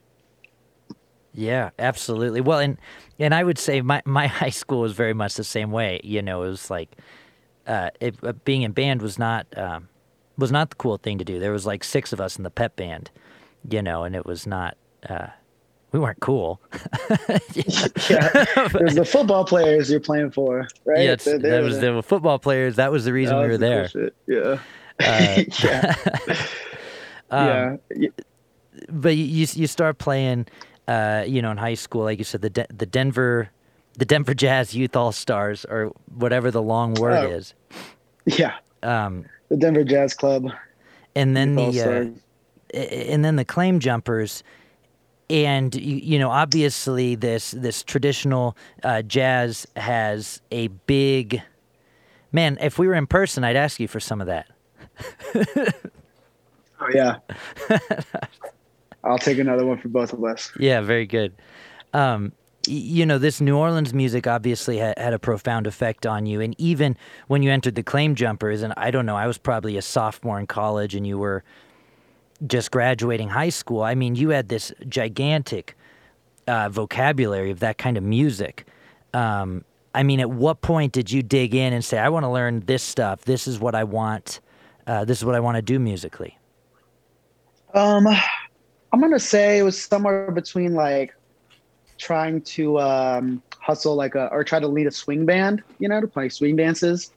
yeah, 1.39 1.71
absolutely. 1.79 2.41
Well, 2.41 2.59
and 2.59 2.79
and 3.21 3.33
I 3.33 3.45
would 3.45 3.59
say 3.59 3.81
my 3.81 4.03
my 4.05 4.27
high 4.43 4.51
school 4.51 4.81
was 4.81 4.93
very 4.93 5.15
much 5.15 5.35
the 5.35 5.45
same 5.45 5.71
way. 5.71 6.01
You 6.03 6.21
know, 6.21 6.43
it 6.43 6.49
was 6.49 6.69
like 6.69 6.97
uh, 7.65 7.91
it, 8.01 8.17
uh, 8.25 8.33
being 8.45 8.63
in 8.63 8.73
band 8.73 9.03
was 9.03 9.21
not 9.21 9.47
um, 9.57 9.89
was 10.37 10.51
not 10.51 10.71
the 10.71 10.77
cool 10.77 10.97
thing 10.97 11.17
to 11.19 11.25
do. 11.25 11.39
There 11.39 11.53
was 11.53 11.65
like 11.65 11.85
six 11.85 12.13
of 12.13 12.21
us 12.21 12.37
in 12.37 12.43
the 12.43 12.51
pep 12.51 12.75
band, 12.75 13.13
you 13.71 13.83
know, 13.83 14.03
and 14.03 14.17
it 14.17 14.27
was 14.27 14.49
not. 14.49 14.77
Uh, 15.09 15.29
we 15.93 15.99
weren't 15.99 16.21
cool. 16.21 16.61
yeah, 17.11 18.45
there's 18.73 18.95
the 18.95 19.09
football 19.11 19.45
players 19.45 19.91
you're 19.91 20.01
playing 20.01 20.31
for, 20.31 20.69
right? 20.85 21.05
Yeah, 21.05 21.17
they're, 21.17 21.39
they're 21.39 21.51
that 21.53 21.63
was 21.63 21.81
the 21.81 22.03
football 22.03 22.39
players. 22.39 22.77
That 22.77 22.93
was 22.93 23.05
the 23.05 23.13
reason 23.13 23.39
we 23.39 23.49
were 23.49 23.59
there. 23.59 23.91
Yeah. 24.27 24.59
Uh, 25.01 25.45
yeah. 25.63 25.95
um, 27.31 27.79
yeah. 27.95 28.09
But 28.91 29.17
you 29.17 29.47
you 29.51 29.67
start 29.67 29.99
playing 29.99 30.47
uh, 30.89 31.23
you 31.27 31.43
know, 31.43 31.51
in 31.51 31.59
high 31.59 31.75
school, 31.75 32.05
like 32.05 32.19
you 32.19 32.25
said, 32.25 32.41
the 32.41 32.51
De- 32.51 32.67
the 32.75 32.87
Denver, 32.87 33.51
the 33.99 34.07
Denver 34.07 34.33
Jazz 34.33 34.75
Youth 34.75 34.97
All 34.97 35.13
Stars, 35.13 35.67
or 35.67 35.93
whatever 36.15 36.51
the 36.51 36.63
long 36.63 36.95
word 36.95 37.27
oh, 37.27 37.31
is. 37.31 37.55
Yeah. 38.25 38.55
Um, 38.83 39.27
the 39.51 39.59
Denver 39.59 39.85
Jazz 39.85 40.15
Club. 40.15 40.51
And 41.15 41.37
then 41.37 41.57
the, 41.57 42.15
uh, 42.75 42.77
and 42.77 43.25
then 43.25 43.37
the 43.37 43.45
Claim 43.45 43.81
Jumpers, 43.81 44.43
and 45.31 45.75
you, 45.75 45.97
you 45.97 46.19
know, 46.19 46.31
obviously 46.31 47.15
this 47.15 47.51
this 47.53 47.83
traditional 47.83 48.57
uh, 48.83 49.03
jazz 49.03 49.67
has 49.77 50.41
a 50.51 50.69
big. 50.69 51.43
Man, 52.31 52.59
if 52.61 52.79
we 52.79 52.87
were 52.87 52.95
in 52.95 53.07
person, 53.07 53.43
I'd 53.45 53.57
ask 53.57 53.81
you 53.81 53.89
for 53.89 54.01
some 54.01 54.21
of 54.21 54.27
that. 54.27 54.49
oh 56.81 56.89
yeah. 56.93 57.17
I'll 59.05 59.19
take 59.19 59.39
another 59.39 59.65
one 59.65 59.79
for 59.79 59.89
both 59.89 60.13
of 60.13 60.23
us. 60.25 60.53
Yeah, 60.59 60.81
very 60.83 61.07
good. 61.07 61.33
Um, 61.95 62.33
you 62.67 63.07
know, 63.07 63.17
this 63.17 63.41
New 63.41 63.57
Orleans 63.57 63.95
music 63.95 64.27
obviously 64.27 64.77
had, 64.77 64.99
had, 64.99 65.15
a 65.15 65.19
profound 65.19 65.67
effect 65.67 66.07
on 66.07 66.27
you. 66.27 66.41
And 66.43 66.55
even 66.59 66.97
when 67.29 67.43
you 67.43 67.51
entered 67.51 67.77
the 67.77 67.83
Claim 67.83 68.15
Jumpers, 68.15 68.63
and 68.63 68.75
I 68.77 68.91
don't 68.91 69.07
know, 69.07 69.17
I 69.17 69.27
was 69.27 69.39
probably 69.39 69.79
a 69.79 69.83
sophomore 69.83 70.39
in 70.39 70.47
college 70.47 70.95
and 70.95 71.07
you 71.07 71.17
were 71.17 71.45
just 72.47 72.71
graduating 72.71 73.29
high 73.29 73.49
school. 73.49 73.83
I 73.83 73.95
mean, 73.95 74.15
you 74.15 74.31
had 74.31 74.49
this 74.49 74.73
gigantic 74.89 75.77
uh, 76.47 76.69
vocabulary 76.69 77.51
of 77.51 77.61
that 77.61 77.79
kind 77.79 77.97
of 77.97 78.03
music. 78.03 78.67
Um, 79.15 79.65
I 79.95 80.03
mean, 80.03 80.21
at 80.21 80.31
what 80.31 80.61
point 80.61 80.93
did 80.93 81.11
you 81.11 81.23
dig 81.23 81.55
in 81.55 81.73
and 81.73 81.85
say, 81.85 81.99
I 81.99 82.09
want 82.09 82.25
to 82.25 82.31
learn 82.31 82.61
this 82.61 82.83
stuff? 82.83 83.23
This 83.23 83.49
is 83.49 83.59
what 83.59 83.75
I 83.75 83.85
want. 83.85 84.41
Uh, 84.87 85.05
this 85.05 85.19
is 85.19 85.25
what 85.25 85.35
I 85.35 85.41
want 85.41 85.57
to 85.57 85.63
do 85.63 85.79
musically? 85.79 86.39
Um, 87.75 88.07
I'm 88.93 89.01
gonna 89.01 89.19
say 89.19 89.59
it 89.59 89.63
was 89.63 89.79
somewhere 89.81 90.31
between 90.31 90.75
like 90.75 91.15
trying 91.99 92.41
to 92.43 92.81
um, 92.81 93.43
hustle 93.59 93.95
like 93.95 94.15
a 94.15 94.29
or 94.29 94.45
try 94.45 94.61
to 94.61 94.69
lead 94.69 94.87
a 94.87 94.91
swing 94.91 95.27
band, 95.27 95.63
you 95.79 95.89
know, 95.89 96.01
to 96.01 96.07
play 96.07 96.29
swing 96.31 96.57
dances. 96.57 97.13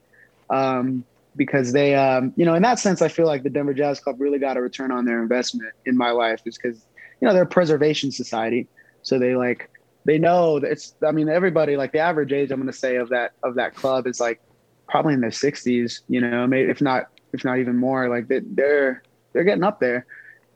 Um, 0.49 1.05
because 1.35 1.71
they, 1.71 1.95
um, 1.95 2.33
you 2.35 2.45
know, 2.45 2.55
in 2.55 2.61
that 2.63 2.79
sense, 2.79 3.01
I 3.01 3.07
feel 3.07 3.25
like 3.25 3.43
the 3.43 3.49
Denver 3.49 3.73
Jazz 3.73 3.99
Club 3.99 4.19
really 4.19 4.39
got 4.39 4.57
a 4.57 4.61
return 4.61 4.91
on 4.91 5.05
their 5.05 5.21
investment 5.21 5.73
in 5.85 5.97
my 5.97 6.11
life, 6.11 6.41
is 6.45 6.57
because 6.57 6.85
you 7.21 7.27
know 7.27 7.33
they're 7.33 7.43
a 7.43 7.47
preservation 7.47 8.11
society, 8.11 8.67
so 9.01 9.17
they 9.17 9.35
like 9.35 9.69
they 10.05 10.17
know 10.17 10.59
that 10.59 10.71
it's. 10.71 10.95
I 11.05 11.11
mean, 11.11 11.29
everybody 11.29 11.77
like 11.77 11.91
the 11.91 11.99
average 11.99 12.33
age 12.33 12.51
I'm 12.51 12.59
going 12.59 12.71
to 12.71 12.77
say 12.77 12.97
of 12.97 13.09
that 13.09 13.33
of 13.43 13.55
that 13.55 13.75
club 13.75 14.07
is 14.07 14.19
like 14.19 14.41
probably 14.87 15.13
in 15.13 15.21
their 15.21 15.29
60s, 15.29 16.01
you 16.09 16.19
know, 16.19 16.45
maybe 16.45 16.69
if 16.69 16.81
not 16.81 17.05
if 17.33 17.45
not 17.45 17.59
even 17.59 17.77
more. 17.77 18.09
Like 18.09 18.27
they, 18.27 18.41
they're 18.43 19.03
they're 19.33 19.45
getting 19.45 19.63
up 19.63 19.79
there 19.79 20.05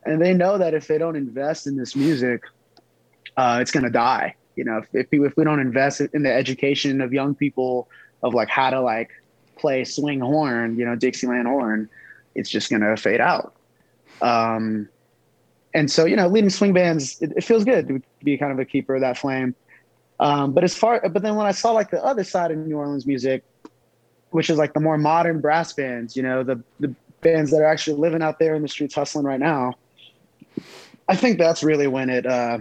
and 0.05 0.21
they 0.21 0.33
know 0.33 0.57
that 0.57 0.73
if 0.73 0.87
they 0.87 0.97
don't 0.97 1.15
invest 1.15 1.67
in 1.67 1.77
this 1.77 1.95
music, 1.95 2.43
uh, 3.37 3.59
it's 3.61 3.71
gonna 3.71 3.89
die. 3.89 4.35
You 4.55 4.63
know, 4.63 4.77
if, 4.77 4.87
if 4.93 5.07
we, 5.11 5.25
if 5.25 5.33
we 5.35 5.43
don't 5.43 5.59
invest 5.59 6.01
in 6.01 6.23
the 6.23 6.31
education 6.31 7.01
of 7.01 7.11
young 7.11 7.35
people 7.35 7.89
of 8.23 8.33
like 8.33 8.49
how 8.49 8.69
to 8.69 8.81
like 8.81 9.09
play 9.57 9.83
swing 9.83 10.19
horn, 10.19 10.77
you 10.77 10.85
know, 10.85 10.95
Dixieland 10.95 11.47
horn, 11.47 11.89
it's 12.35 12.49
just 12.49 12.69
gonna 12.69 12.95
fade 12.97 13.21
out. 13.21 13.53
Um, 14.21 14.89
and 15.73 15.91
so 15.91 16.05
you 16.05 16.15
know, 16.15 16.27
leading 16.27 16.49
swing 16.49 16.73
bands, 16.73 17.21
it, 17.21 17.33
it, 17.35 17.43
feels 17.43 17.65
good 17.65 17.87
to 17.87 18.01
be 18.23 18.37
kind 18.37 18.51
of 18.51 18.59
a 18.59 18.65
keeper 18.65 18.95
of 18.95 19.01
that 19.01 19.17
flame. 19.17 19.55
Um, 20.19 20.53
but 20.53 20.63
as 20.63 20.75
far, 20.75 21.01
but 21.09 21.21
then 21.21 21.35
when 21.35 21.45
I 21.45 21.51
saw 21.51 21.71
like 21.71 21.91
the 21.91 22.03
other 22.03 22.23
side 22.23 22.51
of 22.51 22.57
New 22.57 22.77
Orleans 22.77 23.05
music, 23.05 23.43
which 24.29 24.49
is 24.49 24.57
like 24.57 24.73
the 24.73 24.79
more 24.79 24.97
modern 24.97 25.41
brass 25.41 25.73
bands, 25.73 26.15
you 26.15 26.23
know, 26.23 26.43
the 26.43 26.61
the 26.79 26.95
bands 27.21 27.51
that 27.51 27.57
are 27.57 27.65
actually 27.65 27.97
living 27.97 28.21
out 28.21 28.39
there 28.39 28.55
in 28.55 28.61
the 28.61 28.67
streets 28.67 28.95
hustling 28.95 29.25
right 29.25 29.39
now. 29.39 29.73
I 31.07 31.15
think 31.15 31.37
that's 31.37 31.63
really 31.63 31.87
when 31.87 32.09
it 32.09 32.25
uh, 32.25 32.59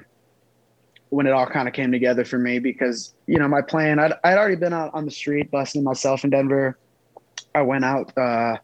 when 1.10 1.26
it 1.26 1.32
all 1.32 1.46
kind 1.46 1.68
of 1.68 1.74
came 1.74 1.92
together 1.92 2.24
for 2.24 2.38
me 2.38 2.58
because 2.58 3.14
you 3.26 3.38
know 3.38 3.46
my 3.46 3.62
plan 3.62 3.98
I'd, 3.98 4.12
I'd 4.24 4.36
already 4.36 4.56
been 4.56 4.72
out 4.72 4.92
on 4.94 5.04
the 5.04 5.10
street 5.10 5.50
busting 5.50 5.84
myself 5.84 6.24
in 6.24 6.30
Denver. 6.30 6.76
I 7.54 7.62
went 7.62 7.84
out. 7.84 8.16
Uh, 8.16 8.56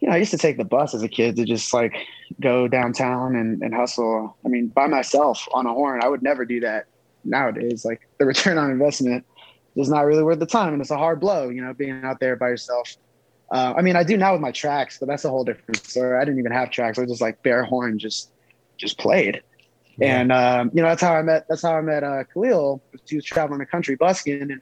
you 0.00 0.08
know, 0.08 0.14
I 0.14 0.18
used 0.18 0.30
to 0.30 0.38
take 0.38 0.56
the 0.56 0.64
bus 0.64 0.94
as 0.94 1.02
a 1.02 1.08
kid 1.08 1.36
to 1.36 1.44
just 1.44 1.72
like 1.74 1.94
go 2.40 2.68
downtown 2.68 3.36
and, 3.36 3.62
and 3.62 3.74
hustle. 3.74 4.36
I 4.44 4.48
mean, 4.48 4.68
by 4.68 4.86
myself 4.86 5.46
on 5.52 5.66
a 5.66 5.72
horn, 5.72 6.00
I 6.02 6.08
would 6.08 6.22
never 6.22 6.44
do 6.44 6.60
that 6.60 6.86
nowadays. 7.24 7.84
Like 7.84 8.00
the 8.18 8.26
return 8.32 8.58
on 8.58 8.70
investment 8.70 9.26
is 9.76 9.88
not 9.88 10.06
really 10.06 10.22
worth 10.22 10.38
the 10.38 10.46
time, 10.46 10.72
and 10.72 10.80
it's 10.80 10.90
a 10.90 10.96
hard 10.96 11.20
blow. 11.20 11.48
You 11.48 11.62
know, 11.62 11.74
being 11.74 12.02
out 12.04 12.20
there 12.20 12.36
by 12.36 12.48
yourself. 12.48 12.96
Uh, 13.50 13.74
I 13.76 13.82
mean, 13.82 13.96
I 13.96 14.04
do 14.04 14.16
now 14.16 14.32
with 14.32 14.40
my 14.40 14.52
tracks, 14.52 14.98
but 14.98 15.08
that's 15.08 15.24
a 15.24 15.28
whole 15.28 15.44
different 15.44 15.78
story. 15.78 16.16
I 16.16 16.24
didn't 16.24 16.38
even 16.38 16.52
have 16.52 16.70
tracks. 16.70 16.98
I 16.98 17.02
was 17.02 17.10
just 17.10 17.20
like 17.20 17.42
bare 17.42 17.64
horn, 17.64 17.98
just 17.98 18.30
just 18.76 18.98
played. 18.98 19.42
Yeah. 19.98 20.20
And 20.20 20.32
um, 20.32 20.70
you 20.72 20.82
know, 20.82 20.88
that's 20.88 21.02
how 21.02 21.14
I 21.14 21.22
met. 21.22 21.46
That's 21.48 21.62
how 21.62 21.76
I 21.76 21.80
met 21.82 22.04
uh, 22.04 22.24
Khalil. 22.32 22.80
He 23.06 23.16
was 23.16 23.24
traveling 23.24 23.58
the 23.58 23.66
country 23.66 23.96
busking, 23.96 24.42
and 24.42 24.60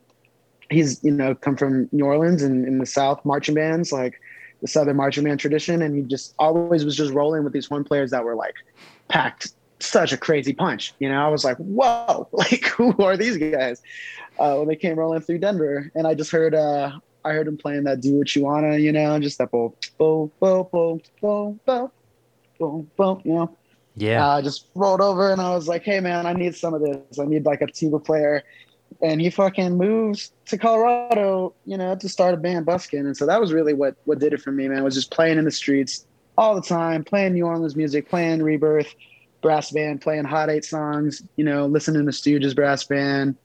he's 0.71 1.03
you 1.03 1.11
know 1.11 1.35
come 1.35 1.57
from 1.57 1.89
New 1.93 2.05
Orleans 2.05 2.43
and 2.43 2.67
in 2.67 2.79
the 2.79 2.87
South 2.87 3.25
marching 3.25 3.55
bands, 3.55 3.93
like 3.93 4.15
the 4.61 4.69
Southern 4.69 4.97
marching 4.97 5.25
band 5.25 5.41
tradition, 5.41 5.83
and 5.83 5.97
he 5.97 6.03
just 6.03 6.35
always 6.39 6.85
was 6.85 6.97
just 6.97 7.13
rolling 7.13 7.45
with 7.45 7.53
these 7.53 7.67
horn 7.67 7.85
players 7.85 8.11
that 8.11 8.25
were 8.25 8.35
like 8.35 8.55
packed 9.09 9.49
such 9.81 10.13
a 10.13 10.17
crazy 10.17 10.53
punch. 10.53 10.93
You 10.99 11.09
know, 11.09 11.25
I 11.25 11.29
was 11.29 11.45
like, 11.45 11.57
whoa, 11.59 12.29
like 12.33 12.65
who 12.67 12.95
are 13.03 13.17
these 13.17 13.37
guys? 13.37 13.81
Uh, 14.39 14.57
when 14.57 14.69
they 14.69 14.77
came 14.77 14.99
rolling 14.99 15.21
through 15.21 15.39
Denver, 15.39 15.91
and 15.95 16.07
I 16.07 16.15
just 16.15 16.31
heard 16.31 16.55
uh, 16.55 16.93
I 17.25 17.33
heard 17.33 17.49
him 17.49 17.57
playing 17.57 17.85
that 17.85 18.01
"Do 18.01 18.19
What 18.19 18.35
You 18.35 18.45
Wanna," 18.45 18.77
you 18.77 18.93
know, 18.93 19.19
just 19.19 19.39
that 19.39 19.51
boom, 19.51 19.75
boom, 19.99 20.33
boom, 20.41 20.69
boom, 20.73 21.03
boom, 21.21 21.61
boom, 21.67 21.91
boom, 22.59 22.91
boom, 22.97 23.23
you 23.25 23.35
know. 23.35 23.57
Yeah. 23.97 24.25
I 24.25 24.39
uh, 24.39 24.43
just 24.43 24.71
rolled 24.77 25.01
over 25.01 25.33
and 25.33 25.41
I 25.41 25.55
was 25.55 25.67
like, 25.67 25.83
hey, 25.83 25.99
man, 25.99 26.25
I 26.25 26.33
need 26.33 26.55
some 26.55 26.73
of 26.73 26.81
this. 26.81 27.19
I 27.19 27.25
need 27.25 27.45
like 27.45 27.63
a 27.63 27.67
tuba 27.67 27.99
player. 27.99 28.45
And 29.01 29.21
he 29.21 29.31
fucking 29.31 29.77
moves 29.77 30.33
to 30.47 30.59
Colorado, 30.59 31.55
you 31.67 31.77
know, 31.77 31.95
to 31.95 32.09
start 32.09 32.35
a 32.35 32.37
band 32.37 32.67
busking. 32.67 33.01
And 33.01 33.17
so 33.17 33.27
that 33.27 33.41
was 33.41 33.53
really 33.53 33.75
what 33.75 33.97
what 34.05 34.19
did 34.19 34.33
it 34.33 34.41
for 34.41 34.51
me, 34.51 34.69
man, 34.69 34.83
was 34.83 34.95
just 34.95 35.11
playing 35.11 35.39
in 35.39 35.45
the 35.45 35.51
streets 35.53 36.07
all 36.37 36.55
the 36.55 36.63
time, 36.63 37.05
playing 37.05 37.35
New 37.35 37.47
Orleans 37.47 37.77
music, 37.77 38.09
playing 38.09 38.43
Rebirth 38.43 38.95
brass 39.41 39.71
band, 39.71 40.01
playing 40.01 40.25
Hot 40.25 40.51
Eight 40.51 40.65
songs, 40.65 41.23
you 41.37 41.45
know, 41.45 41.67
listening 41.67 42.05
to 42.07 42.11
Stooges 42.11 42.55
brass 42.55 42.85
band. 42.85 43.37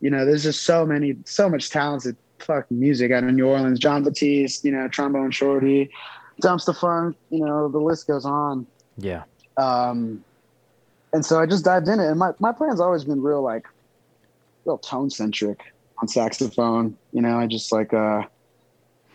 You 0.00 0.10
know, 0.10 0.24
there's 0.24 0.42
just 0.42 0.62
so 0.62 0.84
many, 0.84 1.16
so 1.24 1.48
much 1.48 1.70
talented 1.70 2.16
fucking 2.38 2.78
music 2.78 3.12
out 3.12 3.24
of 3.24 3.32
New 3.34 3.46
Orleans. 3.46 3.78
Jon 3.78 4.02
Batiste, 4.02 4.64
you 4.64 4.72
know, 4.72 4.88
Trombone 4.88 5.30
Shorty, 5.30 5.90
Dumpstaphunk, 6.42 7.14
you 7.30 7.44
know, 7.44 7.68
the 7.68 7.78
list 7.78 8.06
goes 8.06 8.24
on. 8.24 8.66
Yeah. 8.96 9.24
Um, 9.56 10.24
and 11.12 11.24
so 11.24 11.40
I 11.40 11.46
just 11.46 11.64
dived 11.64 11.88
in 11.88 11.98
it. 11.98 12.06
And 12.06 12.18
my, 12.18 12.32
my 12.38 12.52
plan's 12.52 12.80
always 12.80 13.04
been 13.04 13.22
real, 13.22 13.42
like, 13.42 13.66
real 14.68 14.78
tone 14.78 15.10
centric 15.10 15.60
on 16.00 16.08
saxophone. 16.08 16.96
You 17.12 17.22
know, 17.22 17.38
I 17.38 17.46
just 17.46 17.72
like, 17.72 17.92
uh, 17.92 18.22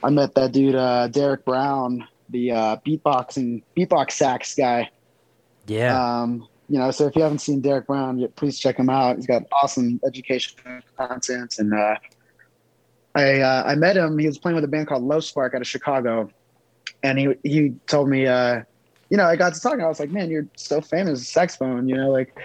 I 0.04 0.10
met 0.10 0.36
that 0.36 0.52
dude, 0.52 0.76
uh, 0.76 1.08
Derek 1.08 1.46
Brown, 1.46 2.08
the 2.30 2.52
uh, 2.52 2.78
beatboxing, 2.86 3.64
beatbox 3.78 4.12
sax 4.12 4.56
guy. 4.56 4.90
Yeah. 5.68 6.22
Um, 6.22 6.48
you 6.68 6.80
know, 6.80 6.92
so 6.92 7.08
if 7.08 7.16
you 7.16 7.22
haven't 7.22 7.40
seen 7.40 7.62
Derek 7.62 7.88
Brown, 7.88 8.18
yet, 8.18 8.36
please 8.36 8.60
check 8.60 8.78
him 8.78 8.90
out. 8.90 9.18
He's 9.18 9.28
got 9.28 9.44
awesome 9.52 10.00
educational 10.06 10.82
content. 10.98 11.56
And 11.60 11.74
uh, 11.74 11.96
I 13.16 13.42
uh, 13.42 13.64
I 13.66 13.76
met 13.76 13.96
him. 13.96 14.18
He 14.18 14.26
was 14.26 14.38
playing 14.38 14.56
with 14.56 14.64
a 14.64 14.68
band 14.68 14.88
called 14.88 15.04
Low 15.04 15.20
Spark 15.20 15.54
out 15.54 15.62
of 15.62 15.68
Chicago, 15.68 16.30
and 17.04 17.20
he 17.20 17.28
he 17.44 17.76
told 17.86 18.10
me 18.10 18.26
uh, 18.26 18.64
you 19.14 19.18
know, 19.18 19.26
I 19.26 19.36
got 19.36 19.54
to 19.54 19.60
talking. 19.62 19.82
I 19.82 19.88
was 19.88 20.00
like, 20.00 20.10
man, 20.10 20.32
you're 20.32 20.48
so 20.56 20.82
famous 20.82 21.30
saxophone, 21.30 21.88
you 21.88 21.96
know, 21.96 22.10
like, 22.10 22.36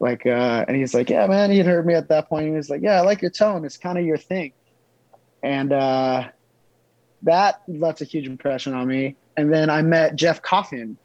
like, 0.00 0.24
uh, 0.26 0.64
and 0.66 0.76
he's 0.76 0.94
like, 0.94 1.10
yeah, 1.10 1.26
man, 1.26 1.50
he'd 1.50 1.66
heard 1.66 1.86
me 1.86 1.94
at 1.94 2.08
that 2.08 2.28
point. 2.28 2.46
He 2.46 2.52
was 2.52 2.70
like, 2.70 2.80
yeah, 2.82 2.96
I 2.96 3.02
like 3.02 3.20
your 3.20 3.30
tone. 3.30 3.64
It's 3.64 3.76
kind 3.76 3.98
of 3.98 4.04
your 4.04 4.16
thing. 4.16 4.52
And, 5.42 5.72
uh, 5.72 6.28
that 7.22 7.62
left 7.68 8.00
a 8.00 8.04
huge 8.06 8.26
impression 8.26 8.72
on 8.72 8.88
me. 8.88 9.16
And 9.36 9.52
then 9.52 9.68
I 9.68 9.82
met 9.82 10.16
Jeff 10.16 10.40
Coffin, 10.40 10.96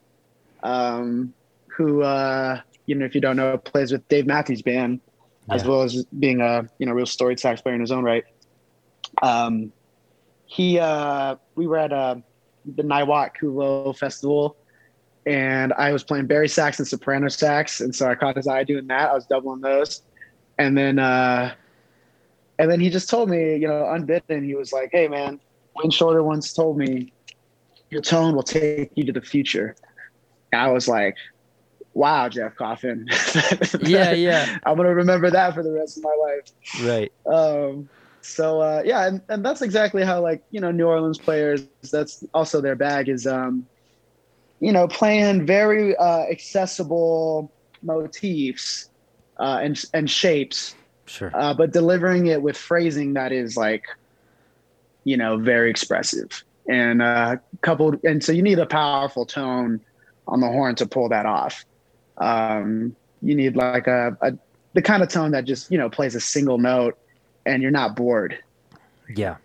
um, 0.64 1.34
who, 1.68 2.04
uh, 2.04 2.62
you 2.86 2.96
know, 2.96 3.06
if 3.06 3.14
you 3.14 3.22
don't 3.22 3.36
know, 3.36 3.58
plays 3.58 3.92
with 3.92 4.08
Dave 4.08 4.26
Matthews 4.26 4.62
Band, 4.62 5.02
yeah. 5.50 5.56
as 5.56 5.66
well 5.66 5.82
as 5.82 6.06
being 6.06 6.40
a, 6.40 6.68
you 6.80 6.86
know, 6.86 6.94
real 6.94 7.06
storied 7.06 7.40
sax 7.40 7.62
player 7.62 7.76
in 7.76 7.82
his 7.82 7.92
own 7.92 8.06
right. 8.06 8.24
Um, 9.22 9.74
he, 10.46 10.80
uh, 10.80 11.36
we 11.56 11.68
were 11.68 11.78
at, 11.78 11.92
uh, 11.92 12.16
the 12.66 12.84
Niwot 12.84 13.32
Kulo 13.40 13.96
Festival 13.96 14.56
and 15.26 15.74
I 15.74 15.92
was 15.92 16.04
playing 16.04 16.28
bari 16.28 16.48
sax 16.48 16.80
and 16.80 16.88
soprano 16.88 17.28
sax, 17.30 17.82
and 17.82 17.96
so 17.96 18.10
I 18.10 18.16
caught 18.16 18.36
his 18.36 18.48
eye 18.48 18.64
doing 18.64 18.88
that. 18.88 19.10
I 19.10 19.14
was 19.14 19.26
doubling 19.26 19.62
those, 19.62 20.02
and 20.58 20.78
then 20.78 21.00
uh, 21.00 21.54
and 22.60 22.72
then 22.72 22.80
he 22.80 22.90
just 22.90 23.10
told 23.10 23.30
me, 23.30 23.56
you 23.56 23.68
know, 23.68 23.90
unbidden, 23.90 24.44
he 24.44 24.56
was 24.56 24.72
like, 24.72 24.90
"Hey, 24.92 25.08
man, 25.08 25.40
Wayne 25.76 25.92
Shorter 25.92 26.24
once 26.24 26.54
told 26.54 26.78
me 26.78 27.12
your 27.90 28.02
tone 28.02 28.36
will 28.36 28.44
take 28.44 28.92
you 28.96 29.04
to 29.06 29.12
the 29.12 29.22
future." 29.22 29.76
And 30.52 30.62
I 30.62 30.72
was 30.72 30.88
like, 30.88 31.16
"Wow, 31.94 32.30
Jeff 32.30 32.56
Coffin." 32.56 33.08
yeah, 33.82 34.12
yeah. 34.12 34.58
I'm 34.66 34.78
gonna 34.78 34.94
remember 34.94 35.32
that 35.32 35.56
for 35.56 35.64
the 35.64 35.72
rest 35.72 35.98
of 35.98 36.04
my 36.04 36.16
life. 36.22 36.88
Right. 36.88 37.12
Um, 37.26 37.90
so 38.22 38.60
uh, 38.62 38.84
yeah, 38.86 39.08
and, 39.08 39.22
and 39.30 39.44
that's 39.44 39.64
exactly 39.64 40.04
how 40.04 40.22
like 40.22 40.44
you 40.52 40.62
know 40.62 40.72
New 40.72 40.86
Orleans 40.86 41.18
players. 41.18 41.66
That's 41.92 42.24
also 42.34 42.62
their 42.62 42.76
bag 42.76 43.10
is 43.10 43.26
um, 43.26 43.66
you 44.60 44.72
know, 44.72 44.88
playing 44.88 45.46
very 45.46 45.96
uh, 45.98 46.24
accessible 46.30 47.52
motifs 47.82 48.90
uh, 49.40 49.60
and 49.62 49.84
and 49.94 50.10
shapes. 50.10 50.76
Sure. 51.08 51.32
Uh, 51.34 51.54
but 51.54 51.72
delivering 51.72 52.28
it 52.28 52.42
with 52.42 52.58
phrasing 52.58 53.14
that 53.14 53.32
is 53.32 53.56
like, 53.56 53.84
you 55.04 55.18
know, 55.18 55.38
very 55.38 55.70
expressive 55.70 56.44
and 56.68 57.02
uh, 57.02 57.38
coupled. 57.62 58.04
And 58.04 58.24
so 58.24 58.32
you 58.32 58.42
need 58.42 58.58
a 58.58 58.66
powerful 58.66 59.26
tone 59.26 59.82
on 60.28 60.42
the 60.42 60.48
horn 60.48 60.76
to 60.76 60.88
pull 60.88 61.10
that 61.10 61.26
off. 61.26 61.64
Um, 62.18 62.96
you 63.22 63.36
need 63.36 63.56
like 63.56 63.88
a, 63.88 64.18
a 64.22 64.34
the 64.74 64.82
kind 64.82 65.04
of 65.04 65.10
tone 65.10 65.32
that 65.32 65.46
just 65.46 65.72
you 65.72 65.78
know 65.78 65.90
plays 65.90 66.16
a 66.16 66.20
single 66.20 66.58
note 66.58 66.98
and 67.46 67.62
you're 67.62 67.72
not 67.72 67.96
bored. 67.96 68.38
Yeah, 69.14 69.38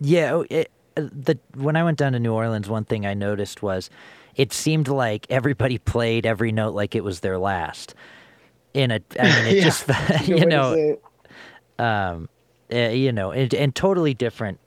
yeah. 0.00 0.34
Oh, 0.34 0.46
it, 0.50 0.70
the 0.94 1.38
when 1.54 1.76
I 1.76 1.84
went 1.84 1.98
down 1.98 2.12
to 2.12 2.18
New 2.18 2.32
Orleans, 2.32 2.68
one 2.68 2.84
thing 2.84 3.06
I 3.06 3.14
noticed 3.14 3.62
was 3.62 3.90
it 4.36 4.52
seemed 4.52 4.88
like 4.88 5.26
everybody 5.30 5.78
played 5.92 6.26
every 6.26 6.52
note 6.52 6.74
like 6.74 6.94
it 6.94 7.02
was 7.04 7.20
their 7.20 7.38
last. 7.38 7.94
In 8.74 8.90
a, 8.90 9.00
I 9.18 9.22
mean, 9.22 9.46
it 9.46 9.56
yeah. 9.56 9.64
just 9.64 10.28
you 10.28 10.46
know, 10.46 10.98
um, 11.78 12.28
uh, 12.72 12.76
you 12.88 13.12
know, 13.12 13.30
and, 13.30 13.52
and 13.54 13.74
totally 13.74 14.14
different, 14.14 14.60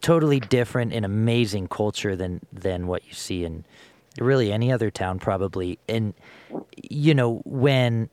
totally 0.00 0.40
different 0.40 0.92
and 0.92 1.04
amazing 1.04 1.68
culture 1.68 2.16
than 2.16 2.40
than 2.52 2.86
what 2.86 3.06
you 3.06 3.12
see 3.12 3.44
in 3.44 3.64
really 4.18 4.52
any 4.52 4.72
other 4.72 4.90
town 4.90 5.18
probably. 5.18 5.78
And 5.88 6.14
you 6.90 7.14
know, 7.14 7.42
when 7.44 8.10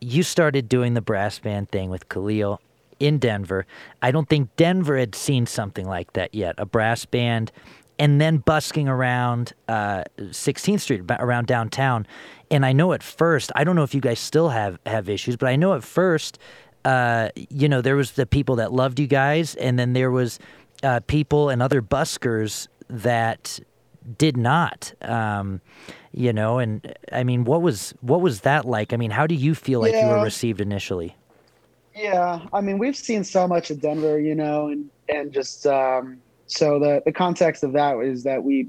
you 0.00 0.22
started 0.22 0.68
doing 0.68 0.94
the 0.94 1.00
brass 1.00 1.38
band 1.38 1.70
thing 1.70 1.88
with 1.88 2.08
Khalil 2.08 2.60
in 3.00 3.18
Denver, 3.18 3.66
I 4.02 4.10
don't 4.10 4.28
think 4.28 4.54
Denver 4.56 4.98
had 4.98 5.14
seen 5.14 5.46
something 5.46 5.86
like 5.86 6.12
that 6.12 6.34
yet. 6.34 6.56
A 6.58 6.66
brass 6.66 7.04
band 7.06 7.52
and 7.98 8.20
then 8.20 8.38
busking 8.38 8.88
around 8.88 9.52
uh, 9.68 10.04
16th 10.18 10.80
Street 10.80 11.02
around 11.10 11.46
downtown. 11.46 12.06
And 12.50 12.66
I 12.66 12.72
know 12.72 12.92
at 12.92 13.02
first, 13.02 13.52
I 13.54 13.64
don't 13.64 13.76
know 13.76 13.82
if 13.82 13.94
you 13.94 14.00
guys 14.00 14.18
still 14.18 14.48
have 14.48 14.78
have 14.86 15.08
issues, 15.08 15.36
but 15.36 15.48
I 15.48 15.56
know 15.56 15.74
at 15.74 15.84
first, 15.84 16.38
uh, 16.84 17.30
you 17.36 17.68
know, 17.68 17.80
there 17.80 17.96
was 17.96 18.12
the 18.12 18.26
people 18.26 18.56
that 18.56 18.72
loved 18.72 19.00
you 19.00 19.06
guys, 19.06 19.54
and 19.56 19.78
then 19.78 19.92
there 19.92 20.10
was 20.10 20.38
uh, 20.82 21.00
people 21.06 21.48
and 21.48 21.62
other 21.62 21.80
buskers 21.80 22.68
that 22.88 23.58
did 24.18 24.36
not. 24.36 24.92
Um, 25.02 25.60
you 26.12 26.32
know, 26.32 26.58
and 26.58 26.96
I 27.10 27.24
mean, 27.24 27.44
what 27.44 27.62
was 27.62 27.94
what 28.00 28.20
was 28.20 28.42
that 28.42 28.64
like? 28.64 28.92
I 28.92 28.96
mean, 28.96 29.10
how 29.10 29.26
do 29.26 29.34
you 29.34 29.54
feel 29.54 29.80
like 29.80 29.92
yeah. 29.92 30.08
you 30.08 30.16
were 30.16 30.22
received 30.22 30.60
initially? 30.60 31.16
Yeah, 31.94 32.40
I 32.52 32.60
mean, 32.60 32.78
we've 32.78 32.96
seen 32.96 33.24
so 33.24 33.46
much 33.46 33.70
of 33.70 33.80
Denver, 33.80 34.20
you 34.20 34.34
know, 34.34 34.68
and 34.68 34.90
and 35.08 35.32
just 35.32 35.66
um, 35.66 36.20
so 36.46 36.78
the 36.78 37.02
the 37.04 37.12
context 37.12 37.64
of 37.64 37.72
that 37.72 37.98
is 38.00 38.24
that 38.24 38.42
we 38.42 38.68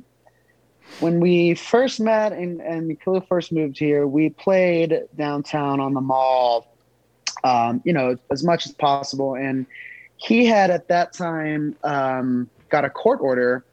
when 0.99 1.19
we 1.19 1.55
first 1.55 1.99
met 1.99 2.31
and 2.31 2.61
and 2.61 2.99
Khalil 2.99 3.21
first 3.21 3.51
moved 3.51 3.77
here, 3.77 4.07
we 4.07 4.29
played 4.29 5.03
downtown 5.15 5.79
on 5.79 5.93
the 5.93 6.01
mall, 6.01 6.75
um, 7.43 7.81
you 7.83 7.93
know, 7.93 8.17
as 8.31 8.43
much 8.43 8.65
as 8.65 8.71
possible. 8.71 9.35
And 9.35 9.65
he 10.17 10.45
had 10.45 10.71
at 10.71 10.87
that 10.87 11.13
time 11.13 11.75
um, 11.83 12.49
got 12.69 12.85
a 12.85 12.89
court 12.89 13.19
order 13.21 13.65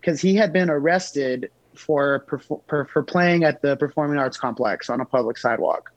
because 0.00 0.20
he 0.20 0.34
had 0.34 0.52
been 0.52 0.70
arrested 0.70 1.50
for, 1.74 2.26
for 2.68 2.86
for 2.86 3.02
playing 3.02 3.44
at 3.44 3.62
the 3.62 3.76
Performing 3.76 4.18
Arts 4.18 4.36
Complex 4.36 4.88
on 4.90 5.00
a 5.00 5.04
public 5.04 5.38
sidewalk. 5.38 5.92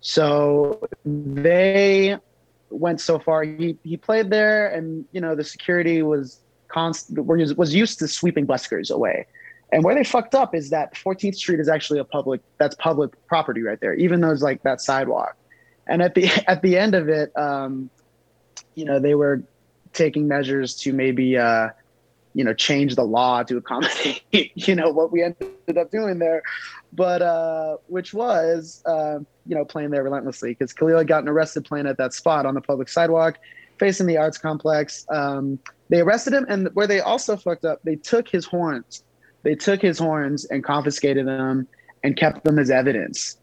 So 0.00 0.86
they 1.04 2.16
went 2.70 3.00
so 3.00 3.18
far. 3.18 3.42
He 3.42 3.78
he 3.82 3.96
played 3.96 4.30
there, 4.30 4.68
and 4.68 5.04
you 5.12 5.20
know 5.20 5.34
the 5.34 5.44
security 5.44 6.02
was 6.02 6.40
was 6.76 7.74
used 7.74 7.98
to 8.00 8.08
sweeping 8.08 8.46
buskers 8.46 8.90
away. 8.90 9.26
And 9.72 9.82
where 9.82 9.94
they 9.94 10.04
fucked 10.04 10.34
up 10.34 10.54
is 10.54 10.70
that 10.70 10.94
14th 10.94 11.36
Street 11.36 11.58
is 11.58 11.68
actually 11.68 11.98
a 11.98 12.04
public 12.04 12.40
that's 12.58 12.76
public 12.76 13.10
property 13.26 13.62
right 13.62 13.80
there, 13.80 13.94
even 13.94 14.20
though 14.20 14.30
it's 14.30 14.42
like 14.42 14.62
that 14.62 14.80
sidewalk. 14.80 15.36
And 15.86 16.02
at 16.02 16.14
the 16.14 16.30
at 16.46 16.62
the 16.62 16.76
end 16.76 16.94
of 16.94 17.08
it, 17.08 17.36
um, 17.36 17.90
you 18.74 18.84
know, 18.84 19.00
they 19.00 19.14
were 19.14 19.42
taking 19.92 20.28
measures 20.28 20.74
to 20.76 20.92
maybe 20.92 21.36
uh, 21.36 21.70
you 22.34 22.44
know 22.44 22.52
change 22.52 22.96
the 22.96 23.04
law 23.04 23.42
to 23.44 23.56
accommodate 23.56 24.22
you 24.54 24.74
know 24.74 24.90
what 24.90 25.10
we 25.10 25.22
ended 25.22 25.78
up 25.78 25.90
doing 25.90 26.18
there 26.18 26.42
but 26.92 27.22
uh 27.22 27.76
which 27.86 28.12
was 28.12 28.82
uh, 28.86 29.18
you 29.46 29.54
know 29.54 29.64
playing 29.64 29.90
there 29.90 30.02
relentlessly 30.02 30.50
because 30.50 30.72
khalil 30.72 30.98
had 30.98 31.06
gotten 31.06 31.28
arrested 31.28 31.64
playing 31.64 31.86
at 31.86 31.96
that 31.96 32.12
spot 32.12 32.44
on 32.44 32.54
the 32.54 32.60
public 32.60 32.88
sidewalk 32.88 33.38
facing 33.78 34.06
the 34.06 34.16
arts 34.16 34.36
complex 34.36 35.06
um 35.10 35.58
they 35.88 36.00
arrested 36.00 36.32
him 36.32 36.46
and 36.48 36.68
where 36.74 36.86
they 36.86 37.00
also 37.00 37.36
fucked 37.36 37.64
up 37.64 37.80
they 37.84 37.96
took 37.96 38.28
his 38.28 38.44
horns 38.44 39.02
they 39.42 39.54
took 39.54 39.80
his 39.80 39.98
horns 39.98 40.44
and 40.46 40.64
confiscated 40.64 41.26
them 41.26 41.66
and 42.02 42.16
kept 42.16 42.44
them 42.44 42.58
as 42.58 42.70
evidence 42.70 43.36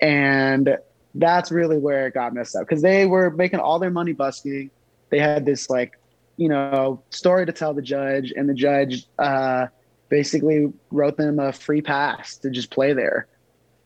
and 0.00 0.76
that's 1.14 1.50
really 1.50 1.78
where 1.78 2.06
it 2.06 2.14
got 2.14 2.34
messed 2.34 2.54
up 2.54 2.62
because 2.62 2.82
they 2.82 3.06
were 3.06 3.30
making 3.30 3.58
all 3.60 3.78
their 3.78 3.90
money 3.90 4.12
busking 4.12 4.70
they 5.10 5.18
had 5.18 5.46
this 5.46 5.70
like 5.70 5.98
you 6.36 6.48
know, 6.48 7.02
story 7.10 7.46
to 7.46 7.52
tell 7.52 7.74
the 7.74 7.82
judge, 7.82 8.32
and 8.36 8.48
the 8.48 8.54
judge 8.54 9.06
uh, 9.18 9.66
basically 10.08 10.72
wrote 10.90 11.16
them 11.16 11.38
a 11.38 11.52
free 11.52 11.80
pass 11.80 12.36
to 12.38 12.50
just 12.50 12.70
play 12.70 12.92
there. 12.92 13.26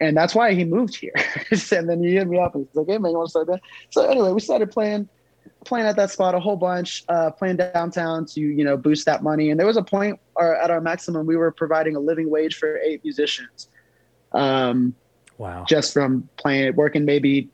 And 0.01 0.16
that's 0.16 0.35
why 0.35 0.55
he 0.55 0.64
moved 0.64 0.96
here. 0.96 1.14
and 1.73 1.88
then 1.88 2.03
he 2.03 2.14
hit 2.14 2.27
me 2.27 2.38
up 2.38 2.55
and 2.55 2.66
he's 2.66 2.75
like, 2.75 2.87
"Hey 2.88 2.99
man, 2.99 3.12
you 3.12 3.18
want 3.18 3.29
to 3.29 3.31
start 3.31 3.46
that?" 3.49 3.61
So 3.90 4.05
anyway, 4.07 4.33
we 4.33 4.40
started 4.40 4.70
playing, 4.70 5.09
playing 5.64 5.87
at 5.87 5.96
that 5.96 6.11
spot 6.11 6.35
a 6.35 6.40
whole 6.40 6.57
bunch, 6.57 7.05
uh, 7.09 7.31
playing 7.31 7.57
downtown 7.57 8.24
to 8.26 8.40
you 8.40 8.64
know 8.64 8.76
boost 8.76 9.07
that 9.07 9.22
money. 9.22 9.50
And 9.50 9.59
there 9.59 9.66
was 9.66 9.76
a 9.76 9.83
point, 9.83 10.18
or 10.35 10.57
at 10.57 10.70
our 10.70 10.81
maximum, 10.81 11.26
we 11.26 11.37
were 11.37 11.50
providing 11.50 11.96
a 11.96 12.00
living 12.00 12.31
wage 12.31 12.57
for 12.57 12.79
eight 12.79 13.03
musicians. 13.05 13.68
Um, 14.33 14.94
wow! 15.38 15.64
Just 15.68 15.92
from 15.92 16.29
playing, 16.37 16.76
working 16.76 17.05
maybe 17.05 17.50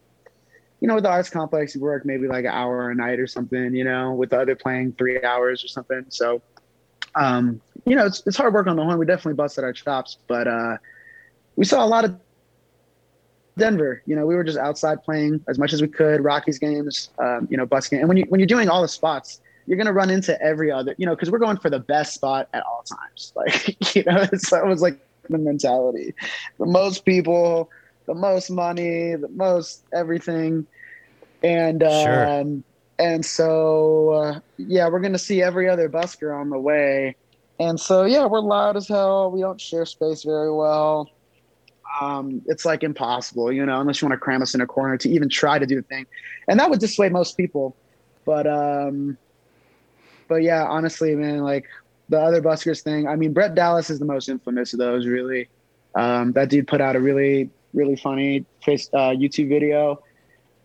you 0.81 0.89
know, 0.89 0.95
with 0.95 1.05
the 1.05 1.11
arts 1.11 1.31
complex, 1.31 1.75
you 1.75 1.81
work 1.81 2.05
maybe 2.05 2.27
like 2.29 2.45
an 2.45 2.51
hour 2.51 2.91
a 2.91 2.95
night 2.95 3.19
or 3.19 3.27
something, 3.27 3.75
you 3.75 3.85
know, 3.85 4.13
with 4.13 4.31
the 4.31 4.39
other 4.39 4.55
playing 4.55 4.93
three 4.93 5.23
hours 5.23 5.65
or 5.65 5.69
something. 5.69 6.05
So, 6.11 6.43
um, 7.15 7.61
you 7.87 7.97
know, 7.97 8.07
it's, 8.07 8.23
it's 8.27 8.37
hard 8.37 8.53
work 8.53 8.67
on 8.67 8.77
the 8.77 8.85
horn. 8.85 8.99
We 8.99 9.07
definitely 9.07 9.35
busted 9.35 9.65
our 9.65 9.73
chops, 9.73 10.19
but 10.27 10.47
uh, 10.47 10.77
we 11.57 11.65
saw 11.65 11.85
a 11.85 11.89
lot 11.89 12.05
of 12.05 12.19
Denver. 13.59 14.03
You 14.07 14.17
know, 14.17 14.27
we 14.27 14.35
were 14.35 14.45
just 14.45 14.59
outside 14.59 15.03
playing 15.03 15.45
as 15.49 15.59
much 15.59 15.73
as 15.73 15.81
we 15.81 15.89
could, 15.89 16.23
Rockies 16.23 16.59
games, 16.59 17.11
um, 17.19 17.49
you 17.51 17.57
know, 17.57 17.67
busking. 17.67 17.99
And 17.99 18.09
when 18.09 18.17
you 18.17 18.25
when 18.29 18.41
you're 18.41 18.47
doing 18.47 18.69
all 18.69 18.83
the 18.83 18.89
spots, 18.89 19.41
you're 19.67 19.79
gonna 19.79 19.93
run 19.93 20.11
into 20.11 20.41
every 20.43 20.71
other, 20.71 20.95
you 20.99 21.07
know, 21.07 21.15
because 21.15 21.31
we're 21.31 21.39
going 21.39 21.57
for 21.59 21.71
the 21.71 21.81
best 21.81 22.15
spot 22.15 22.49
at 22.53 22.65
all 22.65 22.85
times. 22.85 23.33
Like, 23.37 23.95
you 23.95 24.05
know, 24.05 24.27
so 24.39 24.59
it 24.59 24.67
was 24.67 24.83
like 24.83 24.99
the 25.29 25.39
mentality. 25.39 26.15
The 26.59 26.67
most 26.67 27.05
people 27.05 27.71
the 28.07 28.15
most 28.15 28.51
money, 28.51 29.15
the 29.15 29.29
most 29.29 29.85
everything, 29.93 30.67
and 31.43 31.83
sure. 31.83 32.27
um, 32.27 32.65
and 32.99 33.25
so 33.25 34.11
uh, 34.11 34.41
yeah, 34.57 34.89
we're 34.89 35.01
gonna 35.01 35.19
see 35.19 35.43
every 35.43 35.69
other 35.69 35.89
busker 35.89 36.39
on 36.39 36.51
the 36.51 36.59
way, 36.59 37.17
and 37.61 37.79
so 37.79 38.05
yeah, 38.05 38.25
we're 38.27 38.41
loud 38.41 38.77
as 38.77 38.89
hell. 38.89 39.31
We 39.31 39.41
don't 39.41 39.61
share 39.61 39.85
space 39.85 40.23
very 40.23 40.53
well. 40.53 41.11
Um, 42.01 42.43
it's 42.47 42.65
like 42.65 42.83
impossible, 42.83 43.53
you 43.53 43.65
know, 43.65 43.81
unless 43.81 44.01
you 44.01 44.09
want 44.09 44.19
to 44.19 44.23
cram 44.23 44.43
us 44.43 44.55
in 44.55 44.61
a 44.61 44.67
corner 44.67 44.97
to 44.99 45.09
even 45.09 45.29
try 45.29 45.59
to 45.59 45.67
do 45.67 45.77
the 45.77 45.83
thing, 45.83 46.07
and 46.49 46.61
that 46.61 46.69
would 46.69 46.81
dissuade 46.81 47.13
most 47.13 47.37
people. 47.37 47.77
But 48.25 48.47
um, 48.47 49.17
but 50.29 50.43
yeah, 50.43 50.65
honestly, 50.65 51.15
man, 51.15 51.39
like 51.39 51.67
the 52.09 52.21
other 52.21 52.43
buskers 52.43 52.83
thing. 52.83 53.09
I 53.09 53.17
mean, 53.17 53.33
Brett 53.33 53.55
Dallas 53.55 53.91
is 53.91 53.99
the 53.99 54.05
most 54.05 54.29
infamous 54.29 54.73
of 54.73 54.79
those, 54.79 55.07
really. 55.07 55.49
Um, 55.95 56.33
that 56.33 56.51
dude 56.51 56.69
put 56.69 56.81
out 56.81 56.95
a 56.97 57.01
really 57.01 57.51
really 57.77 57.97
funny 57.97 58.45
face 58.65 58.89
uh, 58.93 59.11
YouTube 59.11 59.49
video 59.49 60.03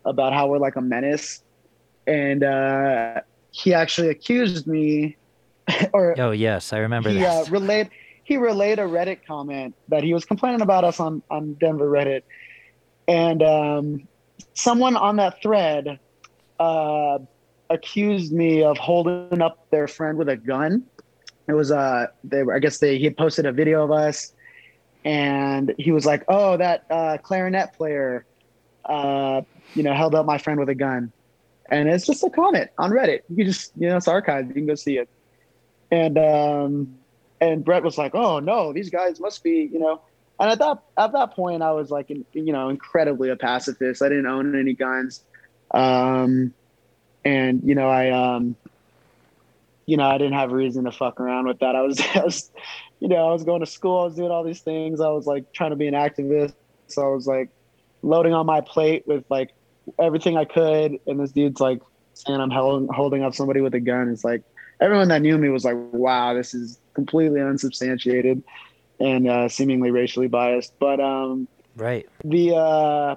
about 0.06 0.34
how 0.34 0.48
we're 0.48 0.58
like 0.58 0.76
a 0.78 0.82
menace, 0.82 1.44
and 2.08 2.44
uh, 2.44 3.22
he 3.52 3.74
actually 3.74 4.10
accused 4.10 4.66
me. 4.66 5.18
or 5.94 6.20
oh 6.20 6.32
yes, 6.32 6.74
I 6.74 6.80
remember 6.80 7.14
that. 7.14 7.48
Uh, 7.48 7.52
he 8.32 8.38
relayed 8.38 8.80
a 8.80 8.84
Reddit 8.84 9.26
comment 9.28 9.76
that 9.89 10.06
he 10.06 10.13
was 10.13 10.24
complaining 10.24 10.62
about 10.62 10.86
us 10.86 11.02
on 11.02 11.22
on 11.30 11.56
Denver 11.56 11.89
Reddit, 11.89 12.22
and 13.06 13.44
um, 13.44 14.08
someone 14.54 14.96
on 14.96 15.17
that 15.17 15.41
thread 15.44 16.00
uh, 16.58 17.20
accused 17.70 18.32
me 18.32 18.63
of 18.63 18.78
holding 18.78 19.41
up 19.41 19.70
their 19.70 19.86
friend 19.86 20.17
with 20.17 20.30
a 20.30 20.38
gun. 20.38 20.84
It 21.50 21.54
was 21.54 21.74
uh 21.74 22.08
they 22.24 22.44
were 22.44 22.56
I 22.56 22.60
guess 22.60 22.78
they 22.78 22.98
he 22.98 23.04
had 23.04 23.17
posted 23.17 23.46
a 23.46 23.52
video 23.52 23.84
of 23.84 23.91
us 23.91 24.32
and 25.04 25.74
he 25.78 25.91
was 25.91 26.06
like, 26.06 26.24
"Oh, 26.30 26.56
that 26.56 26.86
uh, 26.89 27.17
clarinet 27.22 27.74
player, 27.74 28.26
uh, 28.86 29.41
you 29.76 29.84
know, 29.84 29.94
held 29.94 30.15
up 30.15 30.26
my 30.26 30.38
friend 30.38 30.58
with 30.58 30.70
a 30.70 30.76
gun," 30.76 31.12
and 31.70 31.89
it's 31.89 32.06
just 32.06 32.24
a 32.24 32.30
comment 32.30 32.70
on 32.78 32.91
Reddit. 32.91 33.24
You 33.28 33.44
just, 33.44 33.74
you 33.78 33.89
know, 33.89 33.98
it's 33.98 34.08
archived. 34.08 34.48
You 34.48 34.54
can 34.54 34.67
go 34.67 34.76
see 34.76 35.00
it. 35.00 35.10
And 35.91 36.17
um, 36.17 37.01
and 37.42 37.66
Brett 37.66 37.84
was 37.84 37.98
like, 37.98 38.16
"Oh 38.16 38.40
no, 38.40 38.72
these 38.72 38.90
guys 38.90 39.20
must 39.20 39.44
be, 39.44 39.70
you 39.72 39.80
know." 39.80 40.02
And 40.40 40.50
at 40.50 40.60
that 40.60 40.84
at 40.98 41.12
that 41.12 41.32
point, 41.32 41.62
I 41.62 41.72
was 41.72 41.92
like, 41.92 42.10
you 42.10 42.54
know, 42.54 42.70
incredibly 42.70 43.30
a 43.30 43.36
pacifist. 43.36 44.02
I 44.02 44.10
didn't 44.10 44.28
own 44.28 44.58
any 44.58 44.74
guns, 44.74 45.24
um, 45.72 46.54
and 47.26 47.62
you 47.64 47.76
know, 47.76 47.90
I 47.90 48.12
um, 48.12 48.56
you 49.86 49.98
know, 49.98 50.06
I 50.06 50.18
didn't 50.18 50.34
have 50.34 50.52
a 50.52 50.56
reason 50.56 50.86
to 50.86 50.92
fuck 50.92 51.20
around 51.20 51.48
with 51.48 51.60
that. 51.60 51.76
I 51.76 51.82
was, 51.82 52.00
I 52.16 52.24
was 52.24 52.50
you 53.02 53.08
know, 53.08 53.28
I 53.28 53.34
was 53.34 53.44
going 53.44 53.62
to 53.62 53.66
school, 53.66 54.00
I 54.00 54.04
was 54.06 54.16
doing 54.16 54.32
all 54.32 54.44
these 54.44 54.62
things. 54.62 55.02
I 55.02 55.10
was 55.10 55.26
like 55.26 55.52
trying 55.52 55.72
to 55.72 55.76
be 55.76 55.88
an 55.88 55.96
activist. 55.96 56.54
So 56.88 57.04
I 57.04 57.10
was 57.10 57.26
like 57.26 57.50
loading 58.04 58.34
on 58.34 58.46
my 58.46 58.62
plate 58.62 59.08
with 59.08 59.26
like 59.30 59.54
everything 60.00 60.38
I 60.38 60.46
could. 60.46 61.00
And 61.08 61.20
this 61.20 61.32
dude's 61.32 61.60
like 61.60 61.82
saying 62.14 62.40
I'm 62.40 62.52
held, 62.52 62.90
holding 62.90 63.24
up 63.24 63.34
somebody 63.34 63.60
with 63.60 63.74
a 63.74 63.80
gun. 63.80 64.10
It's 64.10 64.24
like 64.24 64.44
everyone 64.82 65.08
that 65.10 65.22
knew 65.22 65.38
me 65.38 65.50
was 65.50 65.63
like, 65.63 65.78
wow, 65.91 66.34
this 66.34 66.54
is 66.54 66.80
completely 66.94 67.39
unsubstantiated 67.39 68.44
and 69.00 69.28
uh, 69.28 69.48
seemingly 69.48 69.91
racially 69.91 70.28
biased. 70.28 70.74
But 70.80 71.00
um, 71.00 71.48
right. 71.76 72.08
The 72.26 72.56
uh, 72.56 73.15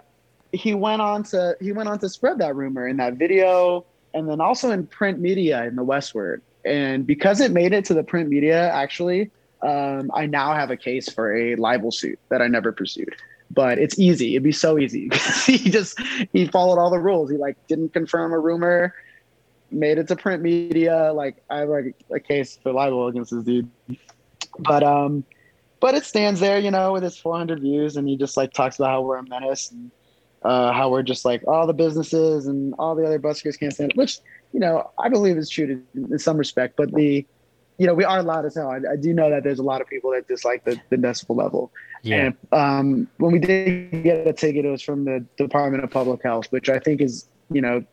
he 0.53 0.75
went 0.75 1.03
on 1.03 1.25
to 1.25 1.57
he 1.61 1.73
went 1.73 1.89
on 1.89 1.99
to 2.01 2.09
spread 2.09 2.39
that 2.39 2.55
rumor 2.55 2.87
in 2.87 2.99
that 2.99 3.15
video 3.15 3.85
and 4.13 4.29
then 4.29 4.41
also 4.41 4.71
in 4.71 4.87
print 4.87 5.19
media 5.19 5.65
in 5.65 5.75
the 5.75 5.85
Westword. 5.85 6.41
And 6.65 7.07
because 7.07 7.41
it 7.41 7.51
made 7.51 7.73
it 7.73 7.85
to 7.87 7.95
the 7.95 8.05
print 8.05 8.29
media, 8.29 8.71
actually, 8.71 9.31
um, 9.61 10.11
I 10.15 10.27
now 10.27 10.55
have 10.55 10.71
a 10.71 10.77
case 10.77 11.11
for 11.11 11.37
a 11.37 11.57
libel 11.57 11.91
suit 11.91 12.19
that 12.31 12.41
I 12.41 12.47
never 12.47 12.73
pursued. 12.73 13.15
But 13.51 13.79
it's 13.79 13.99
easy. 13.99 14.33
It'd 14.33 14.43
be 14.43 14.53
so 14.53 14.79
easy. 14.79 15.11
he 15.47 15.71
just 15.71 16.01
he 16.33 16.47
followed 16.47 16.79
all 16.79 16.91
the 16.91 16.99
rules. 16.99 17.31
He 17.31 17.37
like 17.37 17.57
didn't 17.67 17.93
confirm 17.93 18.33
a 18.33 18.39
rumor, 18.39 18.95
made 19.71 19.99
it 19.99 20.09
to 20.09 20.17
print 20.17 20.43
media. 20.43 21.13
Like 21.13 21.43
I 21.51 21.59
have 21.59 21.69
like 21.69 21.95
a 22.11 22.21
case 22.21 22.59
for 22.63 22.73
libel 22.73 23.09
against 23.09 23.31
this 23.31 23.45
dude. 23.45 23.69
But 24.59 24.83
um, 24.83 25.25
but 25.81 25.95
it 25.95 26.05
stands 26.05 26.41
there, 26.41 26.59
you 26.59 26.71
know, 26.71 26.93
with 26.93 27.03
his 27.03 27.17
400 27.19 27.61
views, 27.61 27.97
and 27.97 28.09
he 28.09 28.17
just 28.17 28.37
like 28.37 28.53
talks 28.53 28.77
about 28.77 28.91
how 28.91 29.03
we're 29.03 29.19
a 29.19 29.29
menace 29.29 29.71
and 29.71 29.91
uh, 30.43 30.73
how 30.73 30.91
we're 30.91 31.03
just 31.03 31.25
like 31.25 31.47
all 31.47 31.67
the 31.67 31.75
businesses 31.75 32.47
and 32.47 32.75
all 32.79 32.95
the 32.95 33.05
other 33.05 33.19
buskers 33.19 33.59
can't 33.59 33.73
stand 33.73 33.93
it, 33.93 33.97
which 33.97 34.19
you 34.53 34.61
know 34.61 34.91
I 34.99 35.09
believe 35.09 35.37
is 35.37 35.51
true 35.51 35.67
to, 35.67 36.13
in 36.13 36.19
some 36.19 36.37
respect. 36.37 36.77
But 36.77 36.93
the 36.93 37.27
you 37.79 37.87
know, 37.87 37.95
we 37.95 38.05
are 38.05 38.23
loud 38.23 38.45
as 38.45 38.55
hell. 38.55 38.71
I, 38.71 38.93
I, 38.93 38.97
do 38.97 39.13
know 39.13 39.29
that 39.31 39.43
there's 39.43 39.59
a 39.59 39.63
lot 39.63 39.81
of 39.81 39.89
people 39.89 40.13
that 40.13 40.29
dislike 40.29 40.65
the, 40.65 40.81
the 40.91 40.97
decibel 40.97 41.37
level. 41.37 41.73
Yeah. 42.03 42.27
And 42.27 42.37
um, 42.53 43.09
when 43.17 43.33
we 43.33 43.39
did 43.41 44.05
get 44.05 44.27
a 44.27 44.33
ticket, 44.33 44.65
it 44.65 44.71
was 44.71 44.83
from 44.83 45.05
the 45.05 45.25
Department 45.37 45.83
of 45.83 45.91
Public 45.91 46.23
Health, 46.23 46.47
which 46.51 46.69
I 46.69 46.79
think 46.79 47.01
is, 47.01 47.29
you 47.51 47.61
know, 47.61 47.85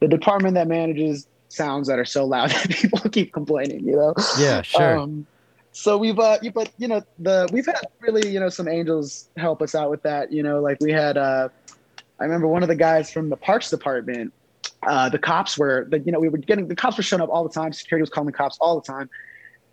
the 0.00 0.08
department 0.08 0.54
that 0.54 0.68
manages 0.68 1.26
sounds 1.48 1.88
that 1.88 1.98
are 1.98 2.04
so 2.04 2.24
loud 2.24 2.50
that 2.50 2.70
people 2.70 3.00
keep 3.10 3.32
complaining. 3.32 3.84
You 3.86 3.96
know. 3.96 4.14
Yeah, 4.38 4.62
sure. 4.62 4.98
Um, 4.98 5.26
so 5.72 5.96
we've, 5.96 6.18
uh, 6.18 6.38
but 6.54 6.72
you 6.78 6.88
know, 6.88 7.02
the 7.18 7.48
we've 7.52 7.66
had 7.66 7.80
really, 8.00 8.30
you 8.30 8.40
know, 8.40 8.48
some 8.48 8.68
angels 8.68 9.28
help 9.36 9.62
us 9.62 9.74
out 9.74 9.90
with 9.90 10.02
that. 10.02 10.32
You 10.32 10.42
know, 10.42 10.60
like 10.60 10.78
we 10.80 10.90
had, 10.90 11.16
uh, 11.16 11.48
I 12.18 12.24
remember 12.24 12.48
one 12.48 12.62
of 12.62 12.68
the 12.68 12.76
guys 12.76 13.12
from 13.12 13.28
the 13.28 13.36
Parks 13.36 13.70
Department 13.70 14.32
uh, 14.86 15.08
the 15.08 15.18
cops 15.18 15.58
were, 15.58 15.86
the, 15.90 15.98
you 16.00 16.12
know, 16.12 16.20
we 16.20 16.28
were 16.28 16.38
getting 16.38 16.68
the 16.68 16.76
cops 16.76 16.96
were 16.96 17.02
showing 17.02 17.22
up 17.22 17.28
all 17.30 17.42
the 17.46 17.52
time. 17.52 17.72
Security 17.72 18.02
was 18.02 18.10
calling 18.10 18.26
the 18.26 18.32
cops 18.32 18.56
all 18.60 18.80
the 18.80 18.86
time, 18.86 19.10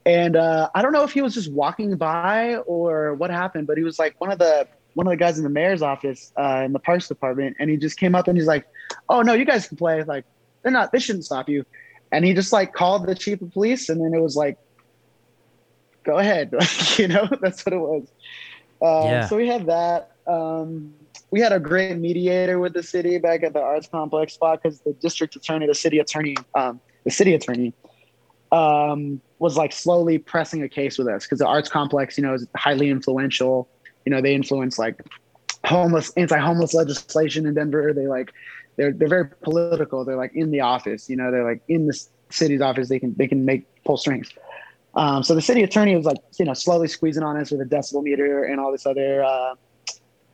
and 0.06 0.36
uh, 0.36 0.70
I 0.74 0.82
don't 0.82 0.94
know 0.94 1.04
if 1.04 1.12
he 1.12 1.22
was 1.22 1.34
just 1.34 1.52
walking 1.52 1.96
by 1.96 2.58
or 2.66 3.14
what 3.14 3.30
happened, 3.30 3.68
but 3.68 3.78
he 3.78 3.84
was 3.84 4.00
like 4.00 4.20
one 4.20 4.32
of 4.32 4.40
the 4.40 4.68
one 4.96 5.08
of 5.08 5.12
the 5.12 5.18
guys 5.18 5.38
in 5.38 5.44
the 5.44 5.50
mayor's 5.50 5.82
office 5.82 6.34
uh, 6.38 6.64
in 6.66 6.74
the 6.74 6.80
parks 6.80 7.08
department, 7.08 7.58
and 7.60 7.70
he 7.70 7.78
just 7.78 7.98
came 7.98 8.16
up 8.16 8.28
and 8.28 8.38
he's 8.38 8.48
like, 8.48 8.66
"Oh 9.08 9.22
no, 9.22 9.34
you 9.34 9.46
guys 9.46 9.68
can 9.68 9.78
play. 9.78 10.02
Like 10.04 10.26
they're 10.64 10.72
not. 10.72 10.92
They 10.92 11.00
shouldn't 11.00 11.26
stop 11.26 11.48
you." 11.48 11.66
And 12.12 12.26
he 12.26 12.34
just 12.34 12.52
like 12.52 12.74
called 12.74 13.06
the 13.06 13.14
chief 13.14 13.42
of 13.42 13.52
police, 13.52 13.90
and 13.90 14.04
then 14.04 14.14
it 14.14 14.22
was 14.22 14.36
like 14.36 14.58
go 16.06 16.18
ahead. 16.18 16.54
you 16.98 17.08
know, 17.08 17.28
that's 17.42 17.66
what 17.66 17.74
it 17.74 17.80
was. 17.80 18.08
Uh, 18.82 19.10
yeah. 19.10 19.28
So 19.28 19.36
we 19.36 19.48
had 19.48 19.66
that. 19.68 20.12
Um, 20.28 20.94
we 21.32 21.42
had 21.42 21.52
a 21.52 21.60
great 21.60 21.98
mediator 21.98 22.60
with 22.60 22.74
the 22.74 22.84
city 22.84 23.18
back 23.18 23.44
at 23.44 23.54
the 23.54 23.62
arts 23.62 23.88
complex 23.88 24.34
spot 24.34 24.62
because 24.62 24.80
the 24.82 24.94
district 24.94 25.36
attorney, 25.36 25.68
the 25.68 25.76
city 25.76 26.00
attorney, 26.00 26.36
um, 26.54 26.80
the 27.04 27.12
city 27.12 27.34
attorney 27.34 27.74
um, 28.52 29.22
was 29.40 29.58
like 29.58 29.74
slowly 29.74 30.18
pressing 30.18 30.64
a 30.64 30.70
case 30.70 30.98
with 30.98 31.08
us 31.08 31.26
because 31.26 31.40
the 31.40 31.48
arts 31.48 31.70
complex, 31.70 32.18
you 32.18 32.24
know, 32.24 32.34
is 32.34 32.48
highly 32.56 32.90
influential. 32.90 33.68
You 34.06 34.12
know, 34.12 34.22
they 34.22 34.34
influence 34.34 34.80
like 34.80 35.02
homeless, 35.66 36.12
anti-homeless 36.16 36.74
legislation 36.74 37.46
in 37.46 37.54
Denver. 37.54 37.94
They 37.94 38.08
like, 38.08 38.32
they're 38.78 38.92
they're 38.92 39.10
very 39.10 39.30
political. 39.42 40.06
They're 40.06 40.16
like 40.16 40.34
in 40.36 40.52
the 40.52 40.62
office. 40.62 41.10
You 41.10 41.18
know, 41.18 41.32
they're 41.32 41.44
like 41.44 41.62
in 41.68 41.88
the 41.88 42.00
city's 42.30 42.62
office. 42.62 42.90
They 42.90 43.00
can 43.00 43.16
they 43.18 43.28
can 43.28 43.46
make 43.46 43.66
pull 43.84 43.98
strings. 43.98 44.32
Um, 44.96 45.24
so 45.24 45.36
the 45.36 45.42
city 45.42 45.64
attorney 45.64 45.96
was 45.96 46.06
like, 46.06 46.18
you 46.40 46.46
know, 46.46 46.54
slowly 46.54 46.88
squeezing 46.88 47.24
on 47.24 47.38
us 47.38 47.52
with 47.52 47.62
a 47.62 47.66
decibel 47.66 48.02
meter 48.02 48.46
and 48.46 48.62
all 48.62 48.72
this 48.72 48.86
other, 48.86 49.24
uh, 49.24 49.56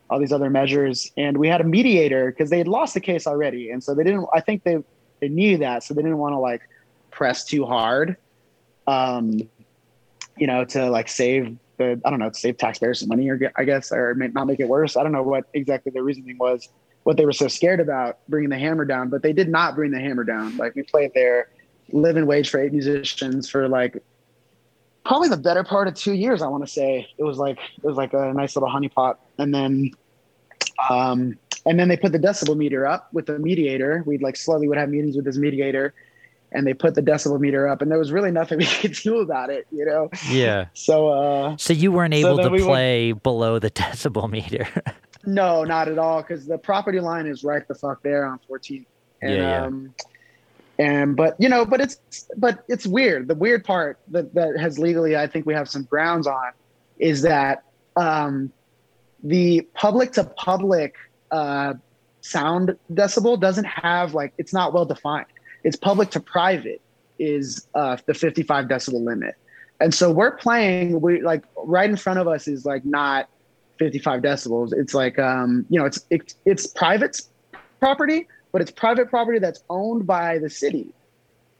all 0.09 0.19
these 0.19 0.31
other 0.31 0.51
measures. 0.51 1.11
And 1.17 1.37
we 1.37 1.47
had 1.47 1.61
a 1.61 1.63
mediator 1.63 2.29
because 2.31 2.51
they 2.51 2.59
had 2.59 2.67
lost 2.67 2.93
the 2.93 2.99
case 2.99 3.25
already, 3.25 3.71
and 3.71 3.83
so 3.83 3.95
they 3.95 4.03
didn't. 4.03 4.27
I 4.33 4.41
think 4.41 4.63
they 4.63 4.83
they 5.19 5.29
knew 5.29 5.57
that, 5.57 5.83
so 5.83 5.93
they 5.93 6.01
didn't 6.01 6.19
want 6.19 6.33
to 6.33 6.39
like 6.39 6.61
press 7.09 7.43
too 7.45 7.65
hard, 7.65 8.17
um, 8.87 9.49
you 10.37 10.47
know, 10.47 10.65
to 10.65 10.89
like 10.89 11.09
save 11.09 11.57
the 11.81 12.01
I 12.05 12.09
don't 12.09 12.19
know, 12.19 12.31
save 12.31 12.57
taxpayers 12.57 12.99
some 12.99 13.09
money, 13.09 13.29
or 13.29 13.39
I 13.55 13.63
guess, 13.63 13.91
or 13.91 14.13
not 14.15 14.47
make 14.47 14.59
it 14.59 14.67
worse. 14.67 14.95
I 14.95 15.03
don't 15.03 15.11
know 15.11 15.23
what 15.23 15.45
exactly 15.53 15.91
their 15.91 16.03
reasoning 16.03 16.37
was, 16.37 16.69
what 17.03 17.17
they 17.17 17.25
were 17.25 17.33
so 17.33 17.47
scared 17.47 17.79
about 17.79 18.19
bringing 18.29 18.49
the 18.49 18.59
hammer 18.59 18.85
down, 18.85 19.09
but 19.09 19.21
they 19.23 19.33
did 19.33 19.49
not 19.49 19.75
bring 19.75 19.91
the 19.91 19.99
hammer 19.99 20.23
down. 20.23 20.57
Like 20.57 20.75
we 20.75 20.83
played 20.83 21.11
there, 21.13 21.49
living 21.91 22.25
wage 22.25 22.49
for 22.49 22.59
eight 22.59 22.71
musicians 22.71 23.49
for 23.49 23.67
like 23.67 24.01
probably 25.05 25.29
the 25.29 25.37
better 25.37 25.63
part 25.63 25.87
of 25.87 25.95
two 25.95 26.13
years. 26.13 26.41
I 26.41 26.47
want 26.47 26.65
to 26.65 26.71
say 26.71 27.07
it 27.17 27.23
was 27.23 27.37
like 27.37 27.57
it 27.57 27.85
was 27.85 27.97
like 27.97 28.13
a 28.13 28.33
nice 28.33 28.55
little 28.55 28.69
honeypot, 28.69 29.15
and 29.37 29.53
then. 29.53 29.91
Um, 30.89 31.37
and 31.65 31.79
then 31.79 31.87
they 31.87 31.97
put 31.97 32.11
the 32.11 32.19
decibel 32.19 32.57
meter 32.57 32.87
up 32.87 33.13
with 33.13 33.27
the 33.27 33.37
mediator. 33.37 34.03
We'd 34.07 34.23
like 34.23 34.35
slowly 34.35 34.67
would 34.67 34.79
have 34.79 34.89
meetings 34.89 35.15
with 35.15 35.25
this 35.25 35.37
mediator, 35.37 35.93
and 36.51 36.67
they 36.67 36.73
put 36.73 36.95
the 36.95 37.01
decibel 37.01 37.39
meter 37.39 37.67
up 37.67 37.81
and 37.81 37.89
there 37.89 37.99
was 37.99 38.11
really 38.11 38.31
nothing 38.31 38.57
we 38.59 38.65
could 38.65 38.93
do 38.93 39.17
about 39.19 39.49
it 39.49 39.67
you 39.71 39.85
know? 39.85 40.09
Yeah. 40.29 40.65
So 40.73 41.07
uh 41.09 41.57
so 41.57 41.73
you 41.73 41.91
weren't 41.91 42.13
able 42.13 42.37
so 42.37 42.43
to 42.43 42.49
we 42.49 42.61
play 42.61 43.13
went, 43.13 43.23
below 43.23 43.59
the 43.59 43.71
decibel 43.71 44.29
meter? 44.29 44.67
No 45.25 45.63
not 45.63 45.87
at 45.87 45.97
all 45.97 46.21
because 46.21 46.45
the 46.45 46.57
property 46.57 46.99
line 46.99 47.27
is 47.27 47.43
right 47.43 47.67
the 47.67 47.75
fuck 47.75 48.01
there 48.03 48.25
on 48.25 48.39
14 48.47 48.85
and 49.21 49.31
yeah, 49.31 49.37
yeah. 49.37 49.65
um 49.65 49.93
and 50.79 51.15
but 51.15 51.35
you 51.39 51.47
know 51.47 51.65
but 51.65 51.79
it's 51.79 52.27
but 52.37 52.63
it's 52.67 52.87
weird. 52.87 53.27
The 53.27 53.35
weird 53.35 53.63
part 53.63 53.99
that 54.09 54.33
that 54.33 54.57
has 54.57 54.79
legally 54.79 55.15
i 55.15 55.27
think 55.27 55.45
we 55.45 55.53
have 55.53 55.69
some 55.69 55.83
grounds 55.83 56.27
on 56.27 56.51
is 56.97 57.21
that 57.21 57.63
um 57.95 58.51
the 59.23 59.61
public 59.73 60.11
to 60.13 60.23
public 60.23 60.95
uh 61.31 61.73
sound 62.21 62.77
decibel 62.93 63.39
doesn't 63.39 63.65
have 63.65 64.13
like 64.13 64.33
it's 64.37 64.53
not 64.53 64.73
well 64.73 64.85
defined 64.85 65.25
it's 65.63 65.75
public 65.75 66.09
to 66.11 66.19
private 66.19 66.81
is 67.19 67.67
uh, 67.75 67.97
the 68.05 68.13
55 68.13 68.65
decibel 68.65 69.03
limit. 69.03 69.35
And 69.79 69.93
so 69.93 70.11
we're 70.11 70.31
playing, 70.31 71.01
we 71.01 71.21
like 71.21 71.43
right 71.57 71.89
in 71.89 71.95
front 71.95 72.19
of 72.19 72.27
us 72.27 72.47
is 72.47 72.65
like 72.65 72.85
not 72.85 73.29
55 73.79 74.21
decibels. 74.21 74.73
It's 74.73 74.93
like, 74.93 75.17
um, 75.17 75.65
you 75.69 75.79
know, 75.79 75.85
it's, 75.85 76.05
it's, 76.09 76.35
it's 76.45 76.67
private 76.67 77.19
property, 77.79 78.27
but 78.51 78.61
it's 78.61 78.71
private 78.71 79.09
property 79.09 79.39
that's 79.39 79.63
owned 79.69 80.05
by 80.05 80.37
the 80.37 80.49
city, 80.49 80.93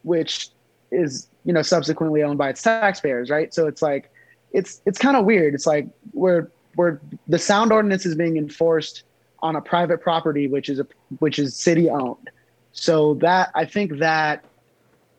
which 0.03 0.49
is, 0.91 1.27
you 1.45 1.53
know, 1.53 1.63
subsequently 1.63 2.21
owned 2.21 2.37
by 2.37 2.49
its 2.49 2.61
taxpayers. 2.61 3.29
Right. 3.29 3.53
So 3.53 3.67
it's 3.67 3.81
like, 3.81 4.11
it's, 4.51 4.81
it's 4.85 4.99
kind 4.99 5.17
of 5.17 5.25
weird. 5.25 5.55
It's 5.55 5.65
like 5.65 5.87
we're, 6.13 6.51
we're, 6.75 6.99
the 7.27 7.39
sound 7.39 7.71
ordinance 7.71 8.05
is 8.05 8.15
being 8.15 8.37
enforced 8.37 9.03
on 9.39 9.55
a 9.55 9.61
private 9.61 10.01
property, 10.01 10.47
which 10.47 10.69
is 10.69 10.79
a, 10.79 10.87
which 11.19 11.39
is 11.39 11.55
city 11.55 11.89
owned. 11.89 12.29
So 12.73 13.15
that 13.15 13.51
I 13.53 13.65
think 13.65 13.99
that 13.99 14.43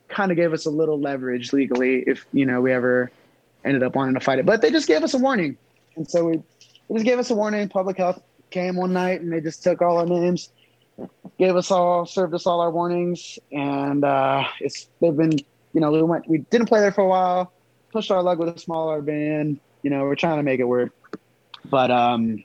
kind 0.09 0.31
of 0.31 0.37
gave 0.37 0.53
us 0.53 0.67
a 0.67 0.71
little 0.71 1.01
leverage 1.01 1.53
legally 1.53 2.05
if 2.07 2.27
you 2.33 2.47
know 2.47 2.61
we 2.61 2.73
ever 2.73 3.11
ended 3.65 3.83
up 3.83 3.95
wanting 3.95 4.15
to 4.15 4.21
fight 4.21 4.39
it. 4.39 4.47
But 4.47 4.63
they 4.63 4.71
just 4.71 4.87
gave 4.87 5.03
us 5.03 5.15
a 5.15 5.19
warning, 5.19 5.57
and 5.97 6.09
so 6.09 6.25
we 6.27 6.37
they 6.37 6.95
just 6.95 7.05
gave 7.05 7.19
us 7.19 7.31
a 7.31 7.35
warning. 7.35 7.69
Public 7.69 7.97
health 7.97 8.23
came 8.51 8.77
one 8.77 8.93
night 8.93 9.21
and 9.21 9.33
they 9.33 9.41
just 9.41 9.63
took 9.63 9.81
all 9.81 9.99
our 9.99 10.07
names, 10.07 10.51
gave 11.39 11.57
us 11.57 11.71
all, 11.71 12.07
served 12.07 12.35
us 12.35 12.47
all 12.47 12.61
our 12.61 12.71
warnings, 12.71 13.39
and 13.51 14.05
uh, 14.05 14.45
it's 14.61 14.89
they've 15.01 15.17
been 15.17 15.39
you 15.73 15.81
know 15.81 15.91
we 15.91 16.03
went 16.03 16.29
we 16.29 16.39
didn't 16.39 16.69
play 16.69 16.81
there 16.81 16.93
for 16.93 17.03
a 17.03 17.09
while, 17.09 17.53
pushed 17.93 18.11
our 18.11 18.23
luck 18.23 18.39
with 18.39 18.55
a 18.55 18.59
smaller 18.59 19.03
band. 19.03 19.59
You 19.83 19.91
know 19.91 20.05
we're 20.05 20.15
trying 20.15 20.39
to 20.39 20.43
make 20.43 20.61
it 20.61 20.65
work, 20.65 20.93
but 21.65 21.91
um, 21.91 22.45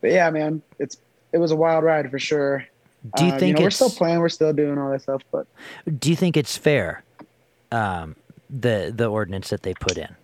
but 0.00 0.10
yeah, 0.10 0.30
man, 0.30 0.62
it's 0.78 0.96
it 1.32 1.38
was 1.38 1.50
a 1.50 1.56
wild 1.56 1.84
ride 1.84 2.10
for 2.10 2.18
sure. 2.18 2.66
Do 3.16 3.24
you 3.24 3.30
think 3.32 3.42
you 3.42 3.54
know, 3.54 3.62
we're 3.62 3.70
still 3.70 3.90
playing? 3.90 4.18
We're 4.18 4.28
still 4.28 4.52
doing 4.52 4.78
all 4.78 4.90
that 4.90 5.02
stuff, 5.02 5.22
but 5.32 5.46
do 5.98 6.10
you 6.10 6.16
think 6.16 6.36
it's 6.36 6.56
fair? 6.56 7.02
Um, 7.72 8.16
the 8.50 8.92
the 8.94 9.06
ordinance 9.06 9.50
that 9.50 9.62
they 9.62 9.74
put 9.74 9.96
in. 9.96 10.14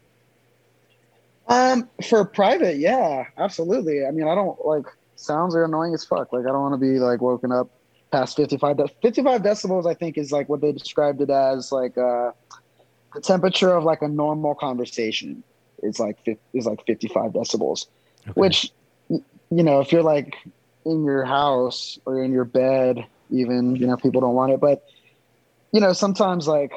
Um, 1.49 1.89
for 2.09 2.25
private, 2.25 2.79
yeah, 2.79 3.27
absolutely. 3.39 4.05
I 4.05 4.11
mean, 4.11 4.27
I 4.27 4.35
don't 4.35 4.63
like 4.67 4.85
sounds 5.15 5.55
are 5.55 5.65
annoying 5.65 5.95
as 5.95 6.05
fuck. 6.05 6.33
Like, 6.33 6.45
I 6.45 6.49
don't 6.49 6.61
want 6.61 6.75
to 6.75 6.79
be 6.79 6.99
like 6.99 7.21
woken 7.21 7.53
up 7.53 7.71
past 8.11 8.37
55 8.37 8.77
de- 8.77 8.89
55 9.03 9.43
decibels. 9.43 9.89
I 9.89 9.95
think 9.95 10.19
is 10.19 10.33
like 10.33 10.49
what 10.49 10.61
they 10.61 10.73
described 10.73 11.21
it 11.21 11.31
as, 11.31 11.73
like 11.73 11.97
uh, 11.97 12.33
the 13.15 13.21
temperature 13.21 13.73
of 13.73 13.85
like 13.85 14.03
a 14.03 14.09
normal 14.09 14.55
conversation 14.55 15.43
is 15.83 15.99
like 15.99 16.19
is 16.53 16.67
like 16.67 16.85
55 16.87 17.33
decibels, 17.33 17.87
okay. 18.23 18.33
which 18.35 18.73
you 19.09 19.63
know, 19.63 19.81
if 19.81 19.93
you're 19.93 20.03
like 20.03 20.37
in 20.87 21.05
your 21.05 21.25
house 21.25 21.99
or 22.07 22.23
in 22.23 22.33
your 22.33 22.45
bed 22.45 23.05
even 23.31 23.77
you 23.77 23.87
know 23.87 23.97
people 23.97 24.21
don't 24.21 24.35
want 24.35 24.53
it 24.53 24.61
but 24.61 24.85
you 25.73 25.81
know 25.81 25.93
sometimes 25.93 26.47
like 26.47 26.73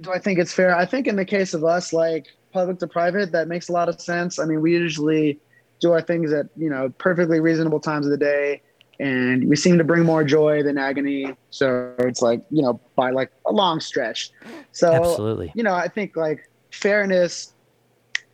do 0.00 0.12
i 0.12 0.18
think 0.18 0.38
it's 0.38 0.52
fair? 0.52 0.76
I 0.76 0.86
think 0.86 1.06
in 1.06 1.16
the 1.16 1.24
case 1.24 1.54
of 1.54 1.64
us 1.64 1.92
like 1.92 2.26
public 2.52 2.78
to 2.80 2.86
private 2.86 3.32
that 3.32 3.48
makes 3.48 3.68
a 3.68 3.72
lot 3.72 3.88
of 3.88 4.00
sense. 4.00 4.38
I 4.38 4.44
mean 4.44 4.60
we 4.60 4.72
usually 4.72 5.40
do 5.80 5.92
our 5.92 6.00
things 6.00 6.32
at 6.32 6.46
you 6.56 6.70
know 6.70 6.90
perfectly 6.98 7.40
reasonable 7.40 7.80
times 7.80 8.06
of 8.06 8.10
the 8.10 8.18
day 8.18 8.62
and 9.00 9.48
we 9.48 9.56
seem 9.56 9.76
to 9.78 9.84
bring 9.84 10.04
more 10.04 10.22
joy 10.22 10.62
than 10.62 10.78
agony. 10.78 11.34
So 11.50 11.94
it's 11.98 12.22
like 12.22 12.42
you 12.50 12.62
know 12.62 12.80
by 12.96 13.10
like 13.10 13.32
a 13.46 13.52
long 13.52 13.80
stretch. 13.80 14.30
So 14.72 14.92
absolutely. 14.92 15.52
you 15.54 15.62
know 15.62 15.74
i 15.74 15.88
think 15.88 16.16
like 16.16 16.48
fairness 16.70 17.52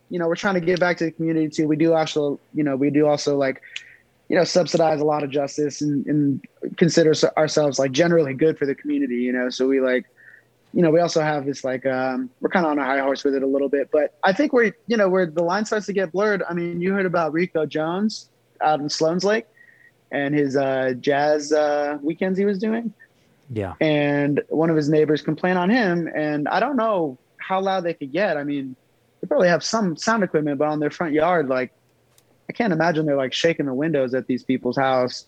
you 0.09 0.19
know 0.19 0.27
we're 0.27 0.35
trying 0.35 0.55
to 0.55 0.61
give 0.61 0.79
back 0.79 0.97
to 0.97 1.05
the 1.05 1.11
community 1.11 1.49
too. 1.49 1.67
We 1.67 1.77
do 1.77 1.93
also 1.93 2.39
you 2.53 2.63
know 2.63 2.75
we 2.75 2.89
do 2.89 3.07
also 3.07 3.37
like 3.37 3.61
you 4.31 4.37
know, 4.37 4.45
subsidize 4.45 5.01
a 5.01 5.03
lot 5.03 5.23
of 5.23 5.29
justice 5.29 5.81
and, 5.81 6.05
and 6.05 6.45
consider 6.77 7.13
ourselves 7.35 7.77
like 7.77 7.91
generally 7.91 8.33
good 8.33 8.57
for 8.57 8.65
the 8.65 8.73
community, 8.73 9.17
you 9.17 9.33
know? 9.33 9.49
So 9.49 9.67
we 9.67 9.81
like, 9.81 10.05
you 10.73 10.81
know, 10.81 10.89
we 10.89 11.01
also 11.01 11.19
have 11.19 11.45
this 11.45 11.65
like, 11.65 11.85
um, 11.85 12.29
we're 12.39 12.49
kind 12.49 12.65
of 12.65 12.71
on 12.71 12.79
a 12.79 12.85
high 12.85 13.01
horse 13.01 13.25
with 13.25 13.35
it 13.35 13.43
a 13.43 13.45
little 13.45 13.67
bit, 13.67 13.89
but 13.91 14.17
I 14.23 14.31
think 14.31 14.53
we're, 14.53 14.71
you 14.87 14.95
know, 14.95 15.09
where 15.09 15.25
the 15.25 15.43
line 15.43 15.65
starts 15.65 15.85
to 15.87 15.91
get 15.91 16.13
blurred. 16.13 16.43
I 16.49 16.53
mean, 16.53 16.79
you 16.79 16.93
heard 16.93 17.05
about 17.05 17.33
Rico 17.33 17.65
Jones 17.65 18.29
out 18.61 18.79
in 18.79 18.87
Sloan's 18.87 19.25
Lake 19.25 19.47
and 20.13 20.33
his 20.33 20.55
uh, 20.55 20.93
jazz 21.01 21.51
uh, 21.51 21.97
weekends 22.01 22.39
he 22.39 22.45
was 22.45 22.57
doing. 22.57 22.93
Yeah. 23.49 23.73
And 23.81 24.41
one 24.47 24.69
of 24.69 24.77
his 24.77 24.87
neighbors 24.87 25.21
complained 25.21 25.57
on 25.57 25.69
him. 25.69 26.09
And 26.15 26.47
I 26.47 26.61
don't 26.61 26.77
know 26.77 27.17
how 27.35 27.59
loud 27.59 27.83
they 27.83 27.95
could 27.95 28.13
get. 28.13 28.37
I 28.37 28.45
mean, 28.45 28.77
they 29.19 29.27
probably 29.27 29.49
have 29.49 29.61
some 29.61 29.97
sound 29.97 30.23
equipment, 30.23 30.57
but 30.57 30.69
on 30.69 30.79
their 30.79 30.89
front 30.89 31.11
yard, 31.11 31.49
like 31.49 31.73
I 32.49 32.53
can't 32.53 32.73
imagine 32.73 33.05
they're 33.05 33.15
like 33.15 33.33
shaking 33.33 33.65
the 33.65 33.73
windows 33.73 34.13
at 34.13 34.27
these 34.27 34.43
people's 34.43 34.77
house. 34.77 35.25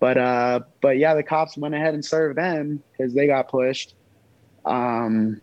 But 0.00 0.16
uh, 0.16 0.60
but 0.80 0.98
yeah, 0.98 1.14
the 1.14 1.22
cops 1.22 1.56
went 1.56 1.74
ahead 1.74 1.94
and 1.94 2.04
served 2.04 2.38
them 2.38 2.82
because 2.92 3.14
they 3.14 3.26
got 3.26 3.48
pushed. 3.48 3.94
Um, 4.64 5.40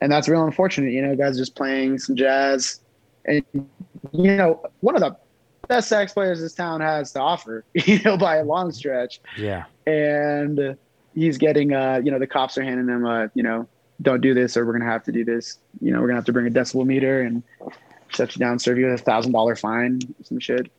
and 0.00 0.12
that's 0.12 0.28
real 0.28 0.44
unfortunate. 0.44 0.92
You 0.92 1.02
know, 1.02 1.16
guys 1.16 1.36
just 1.36 1.56
playing 1.56 1.98
some 1.98 2.14
jazz, 2.14 2.80
and 3.24 3.44
you 3.54 4.36
know, 4.36 4.62
one 4.80 4.94
of 4.94 5.00
the 5.00 5.16
best 5.68 5.88
sax 5.88 6.12
players 6.12 6.40
this 6.40 6.54
town 6.54 6.80
has 6.80 7.12
to 7.12 7.20
offer. 7.20 7.64
You 7.74 8.00
know, 8.02 8.16
by 8.16 8.36
a 8.36 8.44
long 8.44 8.72
stretch. 8.72 9.20
Yeah. 9.36 9.64
And 9.86 10.76
he's 11.14 11.38
getting, 11.38 11.72
uh, 11.72 12.00
you 12.04 12.10
know, 12.10 12.18
the 12.18 12.26
cops 12.26 12.58
are 12.58 12.62
handing 12.62 12.88
him, 12.88 13.06
uh, 13.06 13.28
you 13.34 13.42
know, 13.42 13.66
don't 14.02 14.20
do 14.20 14.34
this, 14.34 14.56
or 14.56 14.64
we're 14.66 14.72
gonna 14.72 14.84
have 14.84 15.04
to 15.04 15.12
do 15.12 15.24
this. 15.24 15.58
You 15.80 15.92
know, 15.92 16.00
we're 16.00 16.08
gonna 16.08 16.18
have 16.18 16.26
to 16.26 16.32
bring 16.32 16.46
a 16.46 16.50
decibel 16.50 16.86
meter 16.86 17.22
and 17.22 17.42
shut 18.08 18.34
you 18.34 18.40
down, 18.40 18.58
serve 18.58 18.78
you 18.78 18.88
a 18.88 18.96
thousand 18.98 19.32
dollar 19.32 19.56
fine, 19.56 20.00
some 20.22 20.38
shit. 20.38 20.70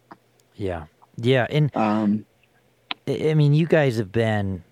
Yeah, 0.55 0.85
yeah, 1.17 1.47
and 1.49 1.75
um, 1.75 2.25
I 3.07 3.33
mean, 3.33 3.53
you 3.53 3.65
guys 3.65 3.97
have 3.97 4.11
been, 4.11 4.63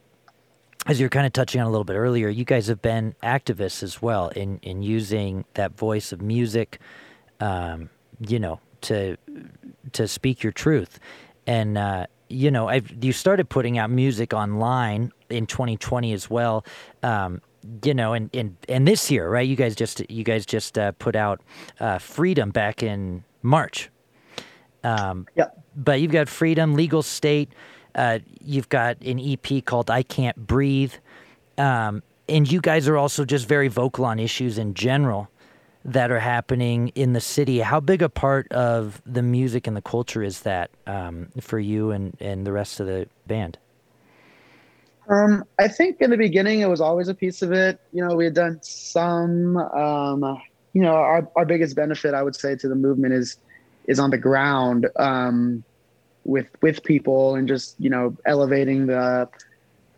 as 0.85 0.99
you're 0.99 1.09
kind 1.09 1.25
of 1.25 1.33
touching 1.33 1.61
on 1.61 1.67
a 1.67 1.69
little 1.69 1.85
bit 1.85 1.95
earlier, 1.95 2.29
you 2.29 2.45
guys 2.45 2.67
have 2.67 2.81
been 2.81 3.15
activists 3.23 3.83
as 3.83 4.01
well 4.01 4.29
in 4.29 4.59
in 4.59 4.83
using 4.83 5.45
that 5.53 5.77
voice 5.77 6.11
of 6.11 6.21
music, 6.21 6.79
um, 7.39 7.89
you 8.19 8.39
know, 8.39 8.59
to 8.81 9.17
to 9.93 10.07
speak 10.07 10.43
your 10.43 10.51
truth, 10.51 10.99
and 11.45 11.77
uh, 11.77 12.05
you 12.29 12.51
know, 12.51 12.67
I've 12.67 13.03
you 13.03 13.13
started 13.13 13.49
putting 13.49 13.77
out 13.77 13.89
music 13.89 14.33
online 14.33 15.11
in 15.29 15.45
2020 15.45 16.13
as 16.13 16.29
well. 16.29 16.65
Um, 17.03 17.41
you 17.83 17.93
know, 17.93 18.13
and, 18.13 18.29
and 18.33 18.55
and 18.69 18.87
this 18.87 19.11
year, 19.11 19.29
right? 19.29 19.47
You 19.47 19.55
guys 19.55 19.75
just 19.75 20.09
you 20.09 20.23
guys 20.23 20.45
just 20.45 20.77
uh, 20.77 20.91
put 20.93 21.15
out 21.15 21.41
uh, 21.79 21.97
Freedom 21.97 22.49
back 22.49 22.83
in 22.83 23.23
March. 23.41 23.89
Um, 24.83 25.27
yeah. 25.35 25.47
But 25.75 26.01
you've 26.01 26.11
got 26.11 26.29
Freedom, 26.29 26.73
Legal 26.73 27.03
State. 27.03 27.51
Uh, 27.93 28.19
you've 28.41 28.69
got 28.69 29.01
an 29.01 29.19
EP 29.19 29.63
called 29.65 29.89
I 29.89 30.03
Can't 30.03 30.35
Breathe. 30.37 30.93
Um, 31.57 32.03
and 32.29 32.49
you 32.51 32.61
guys 32.61 32.87
are 32.87 32.97
also 32.97 33.25
just 33.25 33.47
very 33.47 33.67
vocal 33.67 34.05
on 34.05 34.19
issues 34.19 34.57
in 34.57 34.73
general 34.73 35.29
that 35.85 36.11
are 36.11 36.19
happening 36.19 36.89
in 36.89 37.13
the 37.13 37.21
city. 37.21 37.59
How 37.59 37.79
big 37.79 38.01
a 38.01 38.09
part 38.09 38.51
of 38.51 39.01
the 39.05 39.21
music 39.21 39.67
and 39.67 39.77
the 39.77 39.81
culture 39.81 40.21
is 40.21 40.41
that 40.41 40.69
um, 40.85 41.29
for 41.39 41.59
you 41.59 41.91
and, 41.91 42.15
and 42.19 42.45
the 42.45 42.51
rest 42.51 42.79
of 42.79 42.87
the 42.87 43.07
band? 43.25 43.57
Um, 45.09 45.45
I 45.57 45.67
think 45.67 46.01
in 46.01 46.09
the 46.09 46.17
beginning 46.17 46.59
it 46.59 46.69
was 46.69 46.81
always 46.81 47.07
a 47.07 47.13
piece 47.13 47.41
of 47.41 47.51
it. 47.51 47.79
You 47.93 48.05
know, 48.05 48.15
we 48.15 48.25
had 48.25 48.33
done 48.33 48.59
some. 48.61 49.57
Um, 49.57 50.41
you 50.73 50.81
know, 50.81 50.93
our 50.93 51.27
our 51.35 51.45
biggest 51.45 51.75
benefit, 51.75 52.13
I 52.13 52.23
would 52.23 52.35
say, 52.35 52.55
to 52.55 52.67
the 52.67 52.75
movement 52.75 53.13
is 53.13 53.37
is 53.87 53.99
on 53.99 54.09
the 54.09 54.17
ground 54.17 54.87
um, 54.97 55.63
with 56.23 56.47
with 56.61 56.83
people 56.83 57.35
and 57.35 57.47
just 57.47 57.75
you 57.79 57.89
know 57.89 58.15
elevating 58.25 58.87
the 58.87 59.29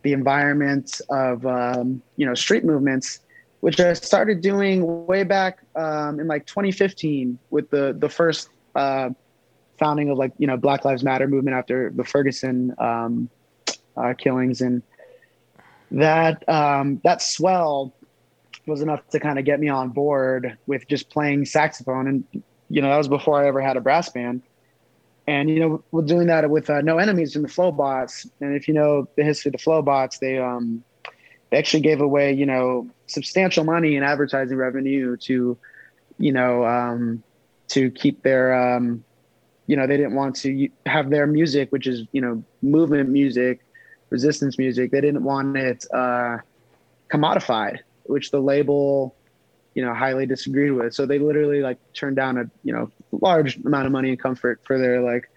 the 0.03 0.14
environment 0.14 1.01
of 1.10 1.45
um, 1.45 2.01
you 2.16 2.26
know 2.26 2.36
street 2.36 2.64
movements, 2.64 3.20
which 3.62 3.80
I 3.80 3.93
started 3.93 4.41
doing 4.41 5.05
way 5.05 5.24
back 5.24 5.60
um, 5.76 6.20
in 6.20 6.28
like 6.28 6.45
2015 6.45 7.38
with 7.49 7.70
the 7.72 7.95
the 7.97 8.10
first 8.10 8.49
uh, 8.76 9.10
founding 9.80 10.10
of 10.12 10.18
like 10.18 10.34
you 10.38 10.47
know 10.47 10.55
Black 10.55 10.86
Lives 10.86 11.03
Matter 11.03 11.28
movement 11.28 11.57
after 11.57 11.89
the 11.89 12.03
Ferguson 12.03 12.74
um, 12.78 13.30
uh, 13.97 14.14
killings, 14.14 14.62
and 14.62 14.84
that 15.92 16.48
um, 16.48 17.02
that 17.04 17.22
swell 17.22 17.94
was 18.68 18.82
enough 18.82 19.08
to 19.10 19.20
kind 19.20 19.40
of 19.40 19.46
get 19.46 19.60
me 19.60 19.68
on 19.68 19.90
board 19.90 20.58
with 20.68 20.88
just 20.88 21.10
playing 21.10 21.46
saxophone, 21.46 22.08
and 22.08 22.44
you 22.70 22.82
know 22.82 22.90
that 22.90 22.98
was 22.98 23.08
before 23.08 23.44
I 23.44 23.48
ever 23.48 23.62
had 23.62 23.78
a 23.78 23.82
brass 23.82 24.10
band. 24.10 24.42
And 25.28 25.50
you 25.50 25.60
know 25.60 25.84
we're 25.92 26.02
doing 26.02 26.28
that 26.28 26.50
with 26.50 26.70
uh, 26.70 26.82
no 26.82 26.98
enemies 26.98 27.36
in 27.36 27.44
the 27.44 27.48
Flobots 27.48 28.28
and 28.42 28.56
if 28.56 28.68
you 28.68 28.74
know 28.74 29.08
the 29.16 29.24
history 29.24 29.50
of 29.50 29.54
the 29.54 29.60
Flobots 29.60 30.18
they 30.18 30.40
um 30.40 30.84
they 31.52 31.58
actually 31.58 31.82
gave 31.82 32.02
away 32.02 32.34
you 32.34 32.48
know 32.48 32.90
substantial 33.06 33.64
money 33.64 33.96
in 33.96 34.02
advertising 34.02 34.58
revenue 34.58 35.16
to 35.18 35.56
you 36.18 36.32
know 36.32 36.66
um 36.66 37.22
to 37.68 37.92
keep 37.92 38.24
their 38.24 38.54
um 38.56 39.04
you 39.68 39.76
know 39.76 39.86
they 39.86 39.98
didn't 39.98 40.16
want 40.16 40.36
to 40.38 40.68
have 40.88 41.12
their 41.12 41.28
music 41.28 41.72
which 41.72 41.86
is 41.86 42.08
you 42.12 42.22
know 42.22 42.44
movement 42.64 43.10
music 43.10 43.60
resistance 44.10 44.57
music 44.57 44.91
they 44.91 45.01
didn't 45.01 45.24
want 45.24 45.55
it 45.57 45.86
uh 45.93 46.38
commodified 47.12 47.80
which 48.10 48.32
the 48.32 48.39
label 48.39 49.16
you 49.76 49.86
know 49.86 49.93
highly 49.93 50.26
disagreed 50.26 50.74
with. 50.74 50.93
So 50.93 51.05
they 51.05 51.20
literally 51.20 51.62
like 51.62 51.78
turned 51.93 52.16
down 52.16 52.38
a 52.38 52.45
you 52.64 52.74
know 52.74 52.89
large 53.12 53.57
amount 53.57 53.86
of 53.86 53.91
money 53.91 54.10
and 54.10 54.20
comfort 54.20 54.62
for 54.66 54.78
their 54.78 55.01
like 55.01 55.30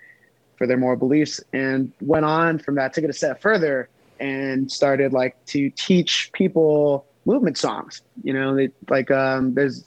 for 0.56 0.66
their 0.66 0.76
moral 0.76 0.96
beliefs 0.96 1.40
and 1.52 1.92
went 2.00 2.24
on 2.24 2.58
from 2.58 2.76
that 2.76 2.92
took 2.92 3.04
it 3.04 3.10
a 3.10 3.12
step 3.12 3.40
further 3.40 3.88
and 4.20 4.70
started 4.70 5.12
like 5.12 5.36
to 5.46 5.70
teach 5.70 6.30
people 6.32 7.06
movement 7.24 7.58
songs. 7.58 8.02
You 8.22 8.32
know 8.32 8.56
they, 8.56 8.70
like 8.88 9.10
um 9.10 9.54
there's 9.54 9.86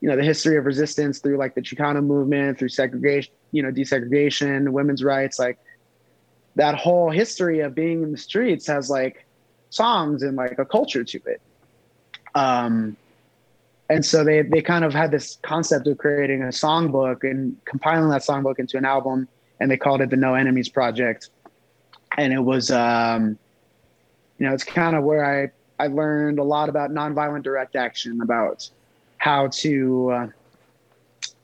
you 0.00 0.08
know 0.08 0.16
the 0.16 0.24
history 0.24 0.56
of 0.56 0.64
resistance 0.64 1.18
through 1.18 1.36
like 1.36 1.54
the 1.54 1.60
chicano 1.60 2.02
movement 2.02 2.58
through 2.58 2.70
segregation 2.70 3.32
you 3.52 3.62
know 3.62 3.70
desegregation 3.70 4.70
women's 4.70 5.02
rights 5.02 5.38
like 5.38 5.58
that 6.60 6.74
whole 6.74 7.10
history 7.10 7.60
of 7.60 7.74
being 7.74 8.02
in 8.02 8.12
the 8.12 8.18
streets 8.18 8.66
has 8.66 8.90
like 8.90 9.24
songs 9.70 10.22
and 10.22 10.36
like 10.36 10.58
a 10.58 10.64
culture 10.66 11.02
to 11.02 11.18
it. 11.24 11.40
Um 12.34 12.98
and 13.88 14.04
so 14.04 14.22
they 14.22 14.42
they 14.42 14.60
kind 14.60 14.84
of 14.84 14.92
had 14.92 15.10
this 15.10 15.38
concept 15.42 15.86
of 15.86 15.96
creating 15.96 16.42
a 16.42 16.48
songbook 16.48 17.24
and 17.24 17.56
compiling 17.64 18.10
that 18.10 18.20
songbook 18.20 18.58
into 18.58 18.76
an 18.76 18.84
album 18.84 19.26
and 19.58 19.70
they 19.70 19.78
called 19.78 20.02
it 20.02 20.10
the 20.10 20.16
no 20.16 20.34
enemies 20.34 20.68
project. 20.68 21.30
And 22.18 22.30
it 22.30 22.44
was 22.52 22.70
um, 22.70 23.38
you 24.36 24.46
know 24.46 24.52
it's 24.52 24.64
kind 24.64 24.94
of 24.96 25.02
where 25.02 25.24
i 25.24 25.50
i 25.82 25.86
learned 25.86 26.38
a 26.38 26.42
lot 26.42 26.68
about 26.68 26.90
nonviolent 26.90 27.42
direct 27.42 27.74
action 27.74 28.20
about 28.20 28.68
how 29.16 29.48
to 29.48 30.30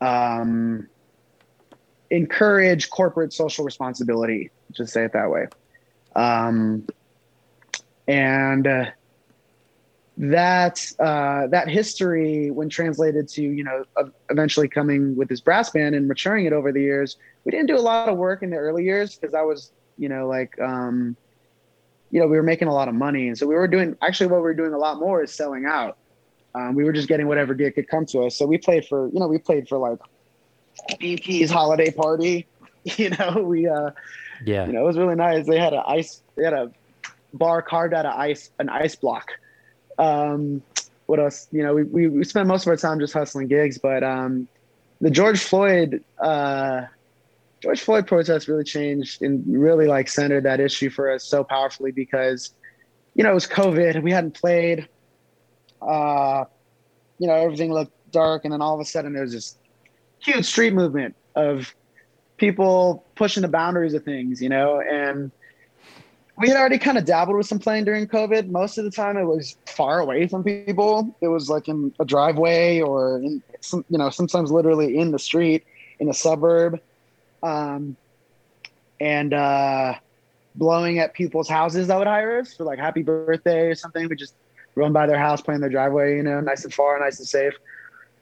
uh, 0.01 0.05
um, 0.05 0.89
encourage 2.11 2.91
corporate 2.91 3.33
social 3.33 3.65
responsibility 3.65 4.51
just 4.77 4.93
say 4.93 5.05
it 5.05 5.13
that 5.13 5.31
way 5.31 5.47
um, 6.17 6.87
and 8.09 8.67
uh, 8.67 8.87
that 10.17 10.81
uh, 10.99 11.47
that 11.49 11.69
history, 11.69 12.51
when 12.51 12.69
translated 12.69 13.29
to 13.29 13.43
you 13.43 13.63
know 13.63 13.85
eventually 14.31 14.69
coming 14.69 15.15
with 15.15 15.29
his 15.29 15.41
brass 15.41 15.71
band 15.71 15.95
and 15.95 16.09
maturing 16.09 16.47
it 16.47 16.53
over 16.53 16.73
the 16.73 16.81
years, 16.81 17.17
we 17.45 17.51
didn't 17.51 17.67
do 17.67 17.77
a 17.77 17.81
lot 17.81 18.09
of 18.09 18.17
work 18.17 18.43
in 18.43 18.51
the 18.51 18.57
early 18.57 18.85
years 18.85 19.17
because 19.17 19.35
I 19.35 19.43
was 19.43 19.73
you 19.99 20.09
know 20.09 20.27
like 20.27 20.59
um, 20.61 21.17
you 22.11 22.21
know 22.21 22.27
we 22.27 22.37
were 22.37 22.43
making 22.43 22.69
a 22.69 22.75
lot 22.75 22.89
of 22.89 22.95
money, 22.95 23.29
and 23.29 23.37
so 23.37 23.47
we 23.47 23.55
were 23.55 23.69
doing 23.69 23.97
actually 24.01 24.29
what 24.29 24.37
we 24.37 24.43
were 24.43 24.55
doing 24.55 24.73
a 24.73 24.79
lot 24.79 24.99
more 24.99 25.23
is 25.23 25.33
selling 25.33 25.67
out. 25.67 25.99
Um, 26.55 26.75
we 26.75 26.85
were 26.85 26.93
just 26.93 27.09
getting 27.09 27.29
whatever 27.29 27.53
gig 27.53 27.75
could 27.75 27.89
come 27.89 28.07
to 28.07 28.21
us. 28.23 28.37
So 28.37 28.47
we 28.47 28.57
played 28.57 28.87
for 28.87 29.09
you 29.09 29.21
know 29.21 29.29
we 29.29 29.39
played 29.39 29.69
for 29.69 29.77
like 29.77 29.99
BP's 30.93 31.51
holiday 31.51 31.91
party. 31.91 32.47
You 32.97 33.11
know 33.11 33.43
we 33.45 33.67
uh, 33.67 33.91
yeah 34.45 34.67
you 34.67 34.73
know 34.73 34.81
it 34.81 34.87
was 34.87 34.99
really 34.99 35.15
nice. 35.15 35.47
They 35.47 35.59
had 35.59 35.73
a 35.73 35.83
ice 35.87 36.23
they 36.37 36.45
had 36.45 36.53
a 36.53 36.73
bar 37.33 37.63
carved 37.63 37.95
out 37.95 38.07
of 38.07 38.15
ice 38.15 38.51
an 38.59 38.69
ice 38.69 38.95
block 38.95 39.31
um, 39.99 40.63
what 41.07 41.21
else? 41.21 41.49
You 41.53 41.63
know, 41.63 41.75
we, 41.75 41.83
we, 41.85 42.09
we 42.09 42.25
spent 42.25 42.49
most 42.49 42.67
of 42.67 42.69
our 42.69 42.77
time 42.77 42.99
just 42.99 43.13
hustling 43.13 43.49
gigs, 43.49 43.79
but 43.79 44.03
um, 44.03 44.49
the 45.01 45.11
George 45.11 45.41
Floyd 45.41 46.05
uh, 46.19 46.83
George 47.63 47.81
Floyd 47.81 48.07
protest 48.07 48.49
really 48.49 48.65
changed 48.65 49.23
and 49.23 49.45
really 49.47 49.87
like 49.87 50.09
centered 50.09 50.45
that 50.45 50.61
issue 50.61 50.91
for 50.91 51.11
us 51.11 51.25
so 51.25 51.43
powerfully 51.45 51.93
because 51.93 52.53
you 53.15 53.25
know 53.25 53.31
it 53.31 53.35
was 53.35 53.47
COVID, 53.47 54.03
we 54.03 54.13
hadn't 54.13 54.35
played. 54.35 54.89
Uh, 55.81 56.45
you 57.19 57.27
know, 57.27 57.35
everything 57.35 57.73
looked 57.73 57.93
dark, 58.11 58.45
and 58.45 58.53
then 58.53 58.61
all 58.61 58.75
of 58.75 58.81
a 58.81 58.85
sudden 58.85 59.13
there 59.13 59.23
was 59.23 59.33
this 59.33 59.57
huge 60.19 60.45
street 60.45 60.75
movement 60.75 61.15
of 61.35 61.75
people 62.37 63.06
pushing 63.17 63.43
the 63.43 63.49
boundaries 63.49 63.95
of 63.95 64.05
things, 64.05 64.41
you 64.41 64.49
know, 64.49 64.81
and 64.81 65.33
we 66.39 66.49
had 66.49 66.57
already 66.57 66.79
kind 66.79 66.99
of 66.99 67.05
dabbled 67.05 67.37
with 67.37 67.47
some 67.47 67.59
playing 67.59 67.85
during 67.85 68.07
COVID. 68.07 68.49
Most 68.51 68.77
of 68.79 68.85
the 68.85 68.91
time, 68.91 69.17
it 69.17 69.25
was 69.25 69.57
far 69.67 70.01
away 70.01 70.29
from 70.29 70.45
people. 70.45 71.17
It 71.21 71.29
was 71.29 71.49
like 71.49 71.67
in 71.67 71.95
a 71.99 72.05
driveway 72.05 72.81
or 72.81 73.19
in 73.19 73.43
some, 73.61 73.85
you 73.89 73.99
know, 73.99 74.11
sometimes 74.11 74.53
literally 74.53 74.99
in 74.99 75.13
the 75.13 75.19
street 75.19 75.65
in 75.99 76.11
a 76.11 76.15
suburb, 76.15 76.79
um, 77.43 77.97
and 79.01 79.33
uh, 79.33 79.95
blowing 80.55 80.99
at 80.99 81.15
people's 81.15 81.49
houses 81.49 81.87
that 81.89 81.99
would 81.99 82.07
hire 82.07 82.41
us 82.41 82.55
for 82.55 82.65
like 82.65 82.79
happy 82.79 83.03
birthday 83.03 83.69
or 83.69 83.75
something. 83.75 84.09
We 84.09 84.17
just 84.17 84.35
run 84.75 84.93
by 84.93 85.07
their 85.07 85.19
house, 85.19 85.41
play 85.41 85.55
in 85.55 85.63
their 85.63 85.71
driveway, 85.71 86.17
you 86.17 86.23
know, 86.23 86.41
nice 86.41 86.65
and 86.65 86.73
far, 86.73 86.99
nice 87.01 87.19
and 87.19 87.27
safe. 87.27 87.55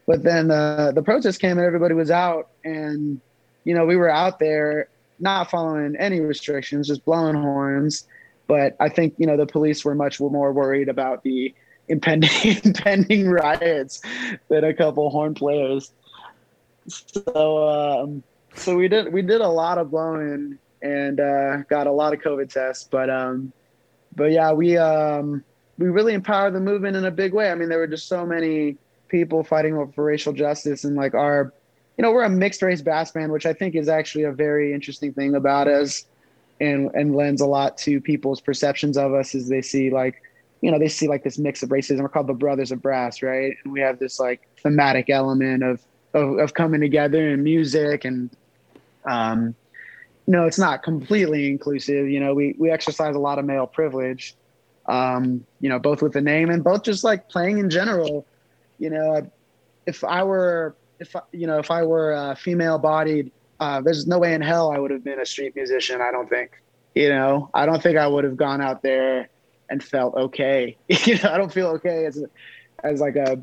But 0.07 0.22
then 0.22 0.51
uh, 0.53 0.92
the 0.92 1.03
protest 1.03 1.40
came 1.40 1.59
and 1.59 1.66
everybody 1.66 1.95
was 1.95 2.12
out, 2.12 2.51
and 2.64 3.20
you 3.64 3.74
know, 3.74 3.84
we 3.84 3.96
were 3.96 4.10
out 4.10 4.38
there 4.38 4.88
not 5.18 5.50
following 5.50 5.96
any 5.96 6.20
restrictions, 6.20 6.88
just 6.88 7.04
blowing 7.04 7.34
horns. 7.34 8.06
But 8.46 8.76
I 8.78 8.88
think 8.90 9.14
you 9.18 9.26
know 9.26 9.36
the 9.36 9.46
police 9.46 9.84
were 9.84 9.94
much 9.94 10.20
more 10.20 10.52
worried 10.52 10.88
about 10.88 11.22
the 11.22 11.54
impending 11.88 12.30
impending 12.64 13.28
riots 13.28 14.00
than 14.48 14.64
a 14.64 14.74
couple 14.74 15.10
horn 15.10 15.34
players. 15.34 15.92
So 16.88 17.68
um, 17.68 18.22
so 18.54 18.76
we 18.76 18.88
did 18.88 19.12
we 19.12 19.22
did 19.22 19.40
a 19.40 19.48
lot 19.48 19.78
of 19.78 19.90
blowing 19.90 20.58
and 20.82 21.18
uh, 21.18 21.58
got 21.62 21.86
a 21.86 21.92
lot 21.92 22.12
of 22.12 22.20
COVID 22.20 22.52
tests, 22.52 22.86
but 22.90 23.08
um, 23.08 23.52
but 24.14 24.30
yeah, 24.30 24.52
we 24.52 24.76
um, 24.76 25.42
we 25.78 25.88
really 25.88 26.14
empowered 26.14 26.54
the 26.54 26.60
movement 26.60 26.96
in 26.96 27.04
a 27.04 27.10
big 27.10 27.32
way. 27.32 27.50
I 27.50 27.54
mean, 27.54 27.68
there 27.68 27.78
were 27.78 27.86
just 27.86 28.06
so 28.06 28.26
many 28.26 28.76
people 29.08 29.42
fighting 29.42 29.90
for 29.92 30.04
racial 30.04 30.32
justice, 30.32 30.84
and 30.84 30.94
like 30.94 31.14
our 31.14 31.52
you 31.97 32.03
know, 32.03 32.11
we're 32.12 32.24
a 32.24 32.30
mixed 32.30 32.62
race 32.62 32.82
bass 32.82 33.12
band, 33.12 33.32
which 33.32 33.47
I 33.47 33.53
think 33.53 33.74
is 33.74 33.88
actually 33.88 34.24
a 34.24 34.32
very 34.32 34.72
interesting 34.72 35.12
thing 35.12 35.34
about 35.34 35.68
us 35.68 36.05
and 36.61 36.90
and 36.95 37.14
lends 37.14 37.40
a 37.40 37.47
lot 37.47 37.76
to 37.78 38.01
people's 38.01 38.40
perceptions 38.40 38.97
of 38.97 39.12
us 39.12 39.34
as 39.34 39.49
they 39.49 39.62
see 39.62 39.90
like, 39.90 40.22
you 40.61 40.70
know, 40.70 40.78
they 40.78 40.88
see 40.88 41.09
like 41.09 41.24
this 41.24 41.38
mix 41.38 41.62
of 41.62 41.68
racism. 41.70 42.01
We're 42.01 42.09
called 42.09 42.26
the 42.26 42.34
Brothers 42.34 42.72
of 42.72 42.82
Brass, 42.82 43.22
right? 43.22 43.57
And 43.64 43.72
we 43.72 43.80
have 43.80 43.99
this 43.99 44.18
like 44.18 44.49
thematic 44.62 45.11
element 45.11 45.62
of 45.62 45.82
of, 46.14 46.38
of 46.38 46.55
coming 46.55 46.80
together 46.80 47.28
in 47.28 47.42
music 47.42 48.05
and 48.05 48.30
um 49.05 49.55
you 50.26 50.32
know, 50.32 50.47
it's 50.47 50.59
not 50.59 50.82
completely 50.82 51.49
inclusive. 51.49 52.09
You 52.09 52.20
know, 52.20 52.34
we 52.34 52.55
we 52.59 52.70
exercise 52.70 53.14
a 53.14 53.18
lot 53.18 53.38
of 53.38 53.45
male 53.45 53.66
privilege, 53.66 54.34
um, 54.86 55.45
you 55.61 55.68
know, 55.68 55.78
both 55.78 56.01
with 56.03 56.12
the 56.12 56.20
name 56.20 56.51
and 56.51 56.64
both 56.64 56.82
just 56.82 57.05
like 57.05 57.28
playing 57.28 57.59
in 57.59 57.68
general. 57.68 58.26
You 58.78 58.90
know, 58.90 59.30
if 59.86 60.03
I 60.03 60.24
were 60.24 60.74
if 60.99 61.14
you 61.32 61.47
know 61.47 61.59
if 61.59 61.70
I 61.70 61.82
were 61.82 62.12
uh, 62.12 62.34
female 62.34 62.78
bodied, 62.78 63.32
uh, 63.61 63.80
there's 63.80 64.07
no 64.07 64.18
way 64.18 64.34
in 64.34 64.40
hell 64.40 64.72
I 64.72 64.78
would 64.78 64.90
have 64.90 65.05
been 65.05 65.20
a 65.20 65.26
street 65.26 65.55
musician. 65.57 66.01
I 66.01 66.11
don't 66.11 66.28
think. 66.28 66.51
You 66.95 67.09
know, 67.09 67.51
I 67.53 67.66
don't 67.66 67.82
think 67.82 67.99
I 67.99 68.07
would 68.07 68.22
have 68.24 68.36
gone 68.36 68.61
out 68.61 68.82
there 68.82 69.28
and 69.68 69.82
felt 69.82 70.14
okay. 70.14 70.76
you 70.88 71.18
know, 71.18 71.30
I 71.30 71.38
don't 71.38 71.53
feel 71.53 71.68
okay 71.68 72.07
as 72.07 72.22
as 72.82 73.01
like 73.01 73.16
a 73.16 73.42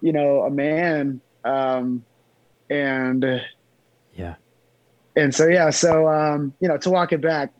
you 0.00 0.12
know 0.12 0.42
a 0.42 0.50
man. 0.50 1.20
Um, 1.44 2.04
and 2.68 3.24
yeah, 4.14 4.34
and 5.14 5.34
so 5.34 5.46
yeah, 5.46 5.70
so 5.70 6.08
um, 6.08 6.52
you 6.60 6.68
know 6.68 6.76
to 6.78 6.90
walk 6.90 7.12
it 7.12 7.20
back, 7.20 7.52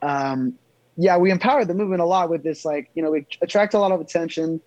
um, 0.00 0.54
yeah, 0.96 1.16
we 1.16 1.30
empowered 1.30 1.68
the 1.68 1.74
movement 1.74 2.00
a 2.00 2.06
lot 2.06 2.30
with 2.30 2.42
this. 2.42 2.64
Like 2.64 2.90
you 2.94 3.02
know, 3.02 3.10
we 3.10 3.26
attract 3.40 3.74
a 3.74 3.78
lot 3.78 3.92
of 3.92 4.00
attention. 4.00 4.60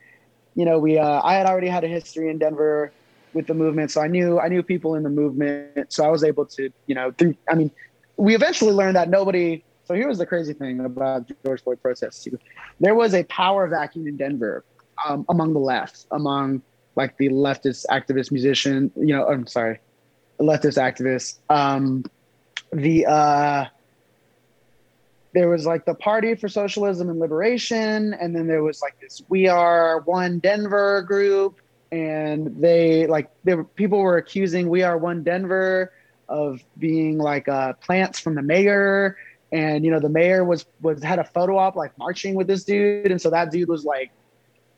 You 0.55 0.65
know, 0.65 0.79
we 0.79 0.97
uh, 0.97 1.21
I 1.23 1.35
had 1.35 1.45
already 1.45 1.67
had 1.67 1.83
a 1.83 1.87
history 1.87 2.29
in 2.29 2.37
Denver 2.37 2.91
with 3.35 3.47
the 3.47 3.53
movement, 3.53 3.91
so 3.91 4.01
I 4.01 4.07
knew 4.07 4.39
I 4.39 4.47
knew 4.47 4.63
people 4.63 4.95
in 4.95 5.03
the 5.03 5.09
movement, 5.09 5.93
so 5.93 6.03
I 6.03 6.09
was 6.09 6.23
able 6.23 6.45
to 6.47 6.71
you 6.87 6.95
know 6.95 7.11
through. 7.11 7.35
I 7.49 7.55
mean, 7.55 7.69
we 8.17 8.33
eventually 8.33 8.71
learned 8.71 8.95
that 8.95 9.09
nobody 9.09 9.63
so 9.85 9.93
here 9.93 10.07
was 10.07 10.17
the 10.17 10.25
crazy 10.25 10.53
thing 10.53 10.79
about 10.79 11.29
George 11.43 11.61
Floyd 11.63 11.81
protests. 11.81 12.23
Too 12.23 12.39
there 12.79 12.95
was 12.95 13.13
a 13.13 13.23
power 13.25 13.67
vacuum 13.67 14.07
in 14.07 14.17
Denver 14.17 14.65
um, 15.05 15.25
among 15.29 15.53
the 15.53 15.59
left, 15.59 16.05
among 16.11 16.61
like 16.95 17.17
the 17.17 17.29
leftist 17.29 17.85
activist 17.91 18.31
musician. 18.31 18.91
You 18.95 19.15
know, 19.15 19.27
I'm 19.27 19.45
sorry, 19.45 19.79
leftist 20.39 20.77
activists. 20.77 21.37
Um, 21.49 22.05
the 22.71 23.05
uh, 23.05 23.65
there 25.33 25.49
was 25.49 25.65
like 25.65 25.85
the 25.85 25.95
Party 25.95 26.33
for 26.35 26.47
Socialism 26.47 27.09
and 27.09 27.19
Liberation, 27.19 28.13
and 28.13 28.35
then 28.35 28.47
there 28.47 28.63
was 28.63 28.81
like 28.81 28.99
this 28.99 29.21
We 29.29 29.47
Are 29.47 29.99
One 30.01 30.39
Denver 30.39 31.03
group, 31.03 31.59
and 31.91 32.61
they 32.61 33.07
like 33.07 33.29
there 33.43 33.57
were 33.57 33.63
people 33.63 33.99
were 33.99 34.17
accusing 34.17 34.69
We 34.69 34.83
Are 34.83 34.97
One 34.97 35.23
Denver 35.23 35.93
of 36.27 36.61
being 36.77 37.17
like 37.17 37.47
uh, 37.47 37.73
plants 37.73 38.19
from 38.19 38.35
the 38.35 38.41
mayor. 38.41 39.17
And 39.51 39.85
you 39.85 39.91
know 39.91 39.99
the 39.99 40.09
mayor 40.09 40.43
was 40.43 40.65
was 40.81 41.03
had 41.03 41.19
a 41.19 41.23
photo 41.23 41.57
op 41.57 41.75
like 41.75 41.97
marching 41.97 42.35
with 42.35 42.47
this 42.47 42.63
dude. 42.63 43.11
And 43.11 43.21
so 43.21 43.29
that 43.29 43.51
dude 43.51 43.69
was 43.69 43.85
like 43.85 44.11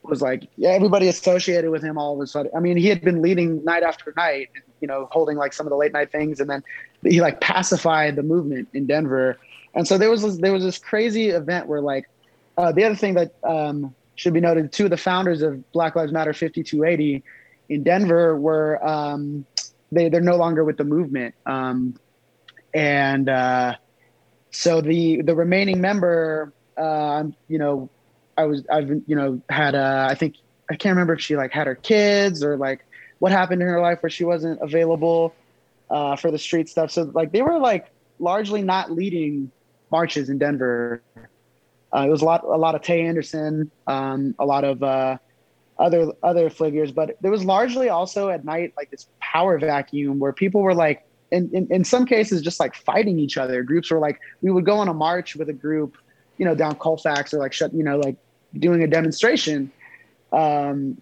was 0.03 0.21
like 0.21 0.47
yeah 0.55 0.69
everybody 0.69 1.07
associated 1.09 1.69
with 1.69 1.83
him 1.83 1.97
all 1.97 2.15
of 2.15 2.21
a 2.21 2.27
sudden. 2.27 2.51
I 2.55 2.59
mean 2.59 2.77
he 2.77 2.87
had 2.87 3.01
been 3.01 3.21
leading 3.21 3.63
night 3.63 3.83
after 3.83 4.13
night 4.15 4.49
you 4.81 4.87
know 4.87 5.07
holding 5.11 5.37
like 5.37 5.53
some 5.53 5.65
of 5.65 5.71
the 5.71 5.77
late 5.77 5.93
night 5.93 6.11
things. 6.11 6.39
And 6.39 6.49
then 6.49 6.63
he 7.01 7.21
like 7.21 7.41
pacified 7.41 8.15
the 8.15 8.23
movement 8.23 8.67
in 8.73 8.85
denver. 8.85 9.39
And 9.73 9.87
so 9.87 9.97
there 9.97 10.09
was 10.09 10.23
this, 10.23 10.37
there 10.37 10.53
was 10.53 10.63
this 10.63 10.77
crazy 10.77 11.29
event 11.29 11.67
where 11.67 11.81
like 11.81 12.09
uh, 12.57 12.71
the 12.71 12.83
other 12.83 12.95
thing 12.95 13.13
that 13.13 13.33
um, 13.43 13.93
should 14.17 14.33
be 14.33 14.41
noted 14.41 14.73
two 14.73 14.83
of 14.83 14.89
the 14.89 14.97
founders 14.97 15.41
of 15.41 15.71
black 15.71 15.95
lives 15.95 16.11
matter 16.11 16.33
5280 16.33 17.23
in 17.69 17.83
denver 17.83 18.37
were 18.37 18.85
um, 18.85 19.45
they, 19.91 20.09
they're 20.09 20.19
no 20.19 20.35
longer 20.35 20.65
with 20.65 20.75
the 20.77 20.83
movement 20.83 21.33
um, 21.45 21.95
and 22.73 23.29
uh, 23.29 23.75
so 24.51 24.81
the 24.81 25.21
the 25.21 25.35
remaining 25.35 25.81
member, 25.81 26.53
uh, 26.77 27.23
you 27.47 27.59
know, 27.59 27.89
I 28.37 28.45
was 28.45 28.63
I've 28.71 28.89
you 28.89 29.15
know 29.15 29.41
had 29.49 29.75
uh, 29.75 30.07
I 30.09 30.15
think 30.15 30.35
I 30.69 30.75
can't 30.75 30.93
remember 30.93 31.13
if 31.13 31.21
she 31.21 31.35
like 31.35 31.51
had 31.51 31.67
her 31.67 31.75
kids 31.75 32.43
or 32.43 32.57
like 32.57 32.85
what 33.19 33.31
happened 33.31 33.61
in 33.61 33.67
her 33.67 33.81
life 33.81 34.01
where 34.03 34.09
she 34.09 34.23
wasn't 34.23 34.61
available 34.61 35.33
uh, 35.89 36.15
for 36.15 36.31
the 36.31 36.37
street 36.37 36.69
stuff. 36.69 36.91
So 36.91 37.03
like 37.13 37.31
they 37.31 37.41
were 37.41 37.59
like 37.59 37.87
largely 38.19 38.61
not 38.61 38.91
leading 38.91 39.51
marches 39.91 40.29
in 40.29 40.37
Denver. 40.37 41.01
Uh, 41.95 42.05
it 42.07 42.09
was 42.09 42.21
a 42.21 42.25
lot 42.25 42.43
a 42.43 42.57
lot 42.57 42.75
of 42.75 42.81
Tay 42.81 43.05
Anderson, 43.05 43.71
um, 43.87 44.35
a 44.39 44.45
lot 44.45 44.63
of 44.63 44.83
uh, 44.83 45.17
other 45.79 46.11
other 46.23 46.49
figures, 46.49 46.91
but 46.91 47.17
there 47.21 47.31
was 47.31 47.45
largely 47.45 47.89
also 47.89 48.29
at 48.29 48.43
night 48.43 48.73
like 48.75 48.91
this 48.91 49.07
power 49.19 49.57
vacuum 49.57 50.19
where 50.19 50.33
people 50.33 50.61
were 50.61 50.73
like 50.73 51.05
in, 51.31 51.49
in, 51.53 51.67
in 51.71 51.83
some 51.83 52.05
cases 52.05 52.41
just 52.41 52.59
like 52.59 52.75
fighting 52.75 53.19
each 53.19 53.37
other. 53.37 53.63
Groups 53.63 53.91
were 53.91 53.99
like 53.99 54.19
we 54.41 54.51
would 54.51 54.65
go 54.65 54.77
on 54.77 54.87
a 54.87 54.93
march 54.93 55.35
with 55.35 55.49
a 55.49 55.53
group, 55.53 55.97
you 56.37 56.45
know, 56.45 56.55
down 56.55 56.75
Colfax 56.75 57.33
or 57.33 57.39
like 57.39 57.53
shut, 57.53 57.73
you 57.73 57.83
know, 57.83 57.97
like 57.97 58.17
doing 58.57 58.83
a 58.83 58.87
demonstration. 58.87 59.71
Um, 60.33 61.01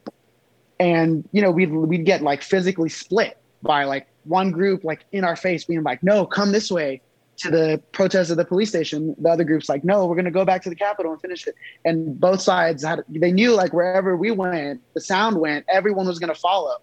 and 0.79 1.27
you 1.31 1.41
know, 1.41 1.51
we'd 1.51 1.71
we'd 1.71 2.05
get 2.05 2.21
like 2.21 2.43
physically 2.43 2.89
split 2.89 3.37
by 3.63 3.85
like 3.85 4.07
one 4.25 4.51
group 4.51 4.83
like 4.83 5.05
in 5.11 5.23
our 5.23 5.35
face 5.35 5.63
being 5.65 5.83
like, 5.83 6.03
no, 6.03 6.25
come 6.25 6.51
this 6.51 6.69
way 6.69 7.01
to 7.37 7.51
the 7.51 7.81
protest 7.91 8.31
at 8.31 8.37
the 8.37 8.45
police 8.45 8.69
station. 8.69 9.15
The 9.17 9.29
other 9.29 9.43
group's 9.43 9.69
like, 9.69 9.83
no, 9.83 10.05
we're 10.05 10.15
gonna 10.15 10.31
go 10.31 10.45
back 10.45 10.61
to 10.63 10.69
the 10.69 10.75
Capitol 10.75 11.11
and 11.11 11.21
finish 11.21 11.47
it. 11.47 11.55
And 11.83 12.19
both 12.19 12.41
sides 12.41 12.83
had 12.83 13.03
they 13.09 13.31
knew 13.31 13.53
like 13.53 13.73
wherever 13.73 14.15
we 14.15 14.31
went, 14.31 14.81
the 14.93 15.01
sound 15.01 15.39
went, 15.39 15.65
everyone 15.67 16.07
was 16.07 16.19
gonna 16.19 16.35
follow. 16.35 16.77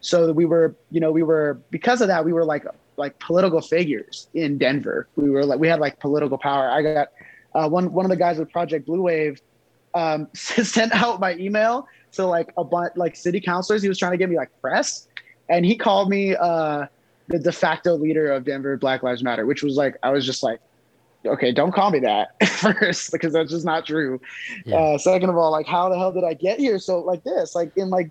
So 0.00 0.32
we 0.32 0.44
were, 0.44 0.76
you 0.90 1.00
know, 1.00 1.10
we 1.10 1.22
were 1.22 1.60
because 1.70 2.00
of 2.00 2.08
that, 2.08 2.24
we 2.24 2.32
were 2.32 2.44
like 2.44 2.64
like 2.96 3.18
political 3.18 3.60
figures 3.60 4.28
in 4.34 4.58
Denver. 4.58 5.08
We 5.16 5.30
were 5.30 5.44
like 5.44 5.58
we 5.58 5.68
had 5.68 5.80
like 5.80 5.98
political 6.00 6.38
power. 6.38 6.68
I 6.68 6.82
got 6.82 7.08
uh, 7.54 7.68
one 7.68 7.92
one 7.92 8.04
of 8.04 8.10
the 8.10 8.16
guys 8.16 8.38
with 8.38 8.50
Project 8.50 8.86
Blue 8.86 9.02
Wave 9.02 9.40
um, 9.94 10.28
sent 10.34 10.92
out 10.92 11.20
my 11.20 11.34
email 11.34 11.88
to 12.12 12.26
like 12.26 12.52
a 12.56 12.64
bunch 12.64 12.92
like 12.96 13.16
city 13.16 13.40
councilors. 13.40 13.82
He 13.82 13.88
was 13.88 13.98
trying 13.98 14.12
to 14.12 14.18
get 14.18 14.28
me 14.30 14.36
like 14.36 14.50
press, 14.60 15.08
and 15.48 15.64
he 15.64 15.76
called 15.76 16.08
me 16.08 16.36
uh, 16.36 16.86
the 17.28 17.38
de 17.38 17.52
facto 17.52 17.94
leader 17.96 18.32
of 18.32 18.44
Denver 18.44 18.76
Black 18.76 19.02
Lives 19.02 19.22
Matter, 19.22 19.46
which 19.46 19.62
was 19.62 19.76
like 19.76 19.96
I 20.02 20.10
was 20.10 20.24
just 20.24 20.42
like, 20.42 20.60
okay, 21.24 21.52
don't 21.52 21.72
call 21.72 21.90
me 21.90 22.00
that 22.00 22.30
first 22.48 23.12
because 23.12 23.32
that's 23.32 23.50
just 23.50 23.64
not 23.64 23.86
true. 23.86 24.20
Yeah. 24.64 24.76
Uh, 24.76 24.98
second 24.98 25.30
of 25.30 25.36
all, 25.36 25.50
like 25.50 25.66
how 25.66 25.88
the 25.88 25.98
hell 25.98 26.12
did 26.12 26.24
I 26.24 26.34
get 26.34 26.58
here? 26.58 26.78
So 26.78 27.00
like 27.00 27.24
this, 27.24 27.54
like 27.54 27.76
in 27.76 27.90
like 27.90 28.10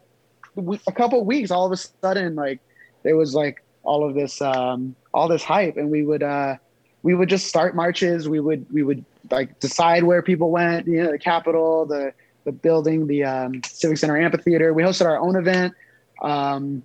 a 0.88 0.92
couple 0.92 1.24
weeks, 1.24 1.52
all 1.52 1.66
of 1.66 1.72
a 1.72 1.78
sudden, 1.78 2.36
like 2.36 2.60
there 3.04 3.16
was 3.16 3.34
like 3.34 3.64
all 3.84 4.08
of 4.08 4.16
this 4.16 4.42
um, 4.42 4.96
all 5.14 5.28
this 5.28 5.44
hype, 5.44 5.78
and 5.78 5.90
we 5.90 6.04
would 6.04 6.24
uh, 6.24 6.56
we 7.04 7.14
would 7.14 7.30
just 7.30 7.48
start 7.48 7.76
marches. 7.76 8.28
We 8.28 8.40
would 8.40 8.66
we 8.72 8.84
would 8.84 9.06
like 9.32 9.60
decide 9.60 10.04
where 10.04 10.22
people 10.22 10.52
went. 10.52 10.88
You 10.88 11.04
know, 11.04 11.12
the 11.12 11.20
Capitol, 11.20 11.86
the 11.86 12.14
the 12.44 12.52
building, 12.52 13.08
the 13.08 13.24
um, 13.24 13.62
Civic 13.64 13.98
Center 13.98 14.18
amphitheater. 14.18 14.74
We 14.74 14.84
hosted 14.84 15.06
our 15.06 15.20
own 15.20 15.36
event 15.36 15.74
um, 16.22 16.84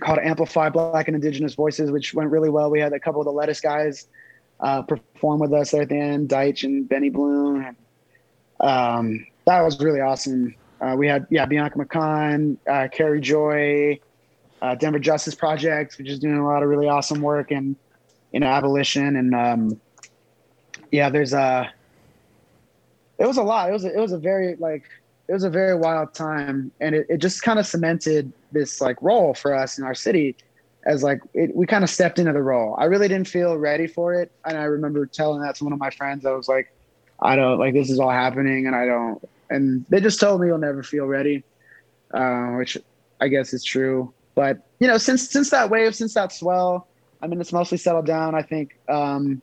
called 0.00 0.18
Amplify 0.18 0.68
Black 0.70 1.08
and 1.08 1.14
Indigenous 1.14 1.54
Voices, 1.54 1.90
which 1.90 2.14
went 2.14 2.30
really 2.30 2.50
well. 2.50 2.70
We 2.70 2.80
had 2.80 2.92
a 2.92 3.00
couple 3.00 3.20
of 3.20 3.24
the 3.26 3.32
lettuce 3.32 3.60
guys 3.60 4.08
uh, 4.60 4.82
perform 4.82 5.40
with 5.40 5.52
us 5.52 5.70
there 5.70 5.82
at 5.82 5.88
the 5.88 5.98
end, 5.98 6.28
Deitch 6.28 6.64
and 6.64 6.88
Benny 6.88 7.10
Bloom. 7.10 7.76
Um, 8.60 9.26
that 9.46 9.60
was 9.62 9.80
really 9.80 10.00
awesome. 10.00 10.54
Uh, 10.80 10.94
we 10.96 11.06
had 11.06 11.26
yeah 11.30 11.46
Bianca 11.46 11.78
Mikahn, 11.78 12.56
uh, 12.68 12.88
Carrie 12.88 13.20
Joy, 13.20 13.98
uh, 14.62 14.74
Denver 14.74 14.98
Justice 14.98 15.34
Project, 15.34 15.98
which 15.98 16.08
is 16.08 16.18
doing 16.18 16.38
a 16.38 16.46
lot 16.46 16.62
of 16.62 16.68
really 16.68 16.88
awesome 16.88 17.20
work 17.20 17.50
in 17.50 17.76
in 18.32 18.42
abolition. 18.42 19.16
And 19.16 19.34
um, 19.34 19.80
yeah, 20.90 21.10
there's 21.10 21.32
a 21.32 21.72
it 23.18 23.26
was 23.26 23.36
a 23.36 23.42
lot. 23.42 23.68
It 23.68 23.72
was 23.72 23.84
a, 23.84 23.94
it 23.94 23.98
was 23.98 24.12
a 24.12 24.18
very 24.18 24.56
like 24.56 24.84
it 25.30 25.32
was 25.32 25.44
a 25.44 25.50
very 25.50 25.76
wild 25.76 26.12
time, 26.12 26.72
and 26.80 26.92
it, 26.92 27.06
it 27.08 27.18
just 27.18 27.42
kind 27.42 27.60
of 27.60 27.66
cemented 27.66 28.32
this 28.50 28.80
like 28.80 29.00
role 29.00 29.32
for 29.32 29.54
us 29.54 29.78
in 29.78 29.84
our 29.84 29.94
city 29.94 30.34
as 30.84 31.04
like 31.04 31.20
it, 31.34 31.54
we 31.54 31.66
kind 31.66 31.84
of 31.84 31.90
stepped 31.90 32.18
into 32.18 32.32
the 32.32 32.42
role. 32.42 32.74
I 32.80 32.86
really 32.86 33.06
didn't 33.06 33.28
feel 33.28 33.56
ready 33.56 33.86
for 33.86 34.12
it, 34.12 34.32
and 34.44 34.58
I 34.58 34.64
remember 34.64 35.06
telling 35.06 35.40
that 35.42 35.54
to 35.56 35.64
one 35.64 35.72
of 35.72 35.78
my 35.78 35.90
friends. 35.90 36.26
I 36.26 36.32
was 36.32 36.48
like, 36.48 36.74
I 37.22 37.36
don't 37.36 37.60
like 37.60 37.74
this 37.74 37.90
is 37.90 38.00
all 38.00 38.10
happening, 38.10 38.66
and 38.66 38.74
I 38.74 38.86
don't. 38.86 39.22
And 39.50 39.86
they 39.88 40.00
just 40.00 40.18
told 40.18 40.40
me 40.40 40.48
you'll 40.48 40.58
never 40.58 40.82
feel 40.82 41.06
ready, 41.06 41.44
uh, 42.12 42.54
which 42.56 42.76
I 43.20 43.28
guess 43.28 43.52
is 43.52 43.62
true. 43.62 44.12
But 44.34 44.66
you 44.80 44.88
know, 44.88 44.98
since 44.98 45.30
since 45.30 45.50
that 45.50 45.70
wave, 45.70 45.94
since 45.94 46.14
that 46.14 46.32
swell, 46.32 46.88
I 47.22 47.28
mean, 47.28 47.40
it's 47.40 47.52
mostly 47.52 47.78
settled 47.78 48.06
down. 48.06 48.34
I 48.34 48.42
think 48.42 48.76
um, 48.88 49.40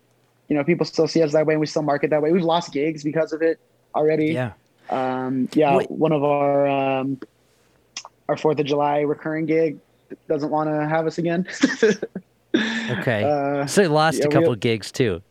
you 0.50 0.58
know 0.58 0.66
people 0.66 0.86
still 0.86 1.08
see 1.08 1.24
us 1.24 1.32
that 1.32 1.46
way, 1.46 1.54
and 1.54 1.62
we 1.62 1.68
still 1.68 1.82
market 1.82 2.10
that 2.10 2.22
way. 2.22 2.34
We've 2.34 2.44
lost 2.44 2.74
gigs 2.74 3.06
because 3.06 3.32
of 3.32 3.42
it 3.42 3.58
already. 3.96 4.34
Yeah. 4.34 4.52
Um, 4.90 5.50
yeah. 5.54 5.78
Wait. 5.78 5.92
One 5.92 6.12
of 6.12 6.24
our 6.24 6.68
um, 6.68 7.20
our 8.30 8.38
Fourth 8.38 8.60
of 8.60 8.66
July 8.66 9.02
recurring 9.02 9.46
gig 9.46 9.80
doesn't 10.28 10.50
want 10.50 10.70
to 10.70 10.88
have 10.88 11.08
us 11.08 11.18
again. 11.18 11.48
okay. 12.56 13.24
Uh, 13.24 13.66
so 13.66 13.84
you 13.84 13.90
lost 13.90 14.20
yeah, 14.20 14.26
a 14.26 14.30
couple 14.30 14.56
gigs 14.56 14.92
too. 14.92 15.22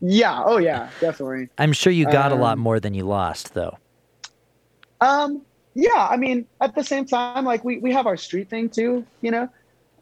yeah. 0.00 0.42
Oh 0.44 0.58
yeah. 0.58 0.90
Definitely. 1.00 1.48
I'm 1.58 1.72
sure 1.72 1.92
you 1.92 2.04
got 2.06 2.32
um, 2.32 2.38
a 2.38 2.42
lot 2.42 2.54
um, 2.54 2.60
more 2.60 2.80
than 2.80 2.94
you 2.94 3.04
lost, 3.04 3.54
though. 3.54 3.78
Um 5.00 5.42
yeah, 5.74 6.08
I 6.10 6.16
mean, 6.16 6.46
at 6.60 6.74
the 6.74 6.84
same 6.84 7.06
time, 7.06 7.44
like 7.44 7.64
we, 7.64 7.78
we 7.78 7.92
have 7.92 8.06
our 8.06 8.16
street 8.16 8.50
thing 8.50 8.68
too, 8.68 9.06
you 9.20 9.30
know? 9.30 9.48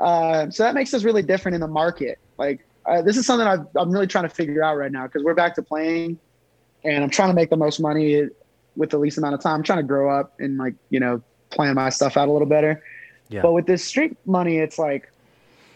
Uh, 0.01 0.51
so 0.51 0.63
that 0.65 0.75
makes 0.75 0.93
us 0.95 1.05
really 1.05 1.23
different 1.23 1.55
in 1.55 1.61
the 1.61 1.69
market. 1.69 2.19
Like, 2.39 2.67
uh, 2.87 3.03
this 3.03 3.17
is 3.17 3.27
something 3.27 3.47
i 3.47 3.81
am 3.81 3.91
really 3.91 4.07
trying 4.07 4.25
to 4.25 4.35
figure 4.35 4.65
out 4.65 4.77
right 4.77 4.91
now 4.91 5.05
because 5.07 5.23
we're 5.23 5.35
back 5.35 5.55
to 5.55 5.63
playing 5.63 6.19
and 6.83 7.05
I'm 7.05 7.11
trying 7.11 7.29
to 7.29 7.35
make 7.35 7.51
the 7.51 7.57
most 7.57 7.79
money 7.79 8.29
with 8.77 8.91
the 8.91 8.99
least 8.99 9.19
amount 9.19 9.35
of 9.35 9.41
time. 9.41 9.57
I'm 9.57 9.63
trying 9.63 9.81
to 9.81 9.85
grow 9.85 10.11
up 10.11 10.35
and, 10.39 10.59
like, 10.59 10.75
you 10.91 11.01
know, 11.01 11.23
plan 11.51 11.75
my 11.75 11.89
stuff 11.91 12.17
out 12.17 12.29
a 12.29 12.33
little 12.33 12.49
better. 12.49 12.83
Yeah. 13.29 13.43
But 13.43 13.53
with 13.53 13.67
this 13.67 13.85
street 13.85 14.17
money, 14.27 14.59
it's 14.59 14.79
like, 14.79 15.11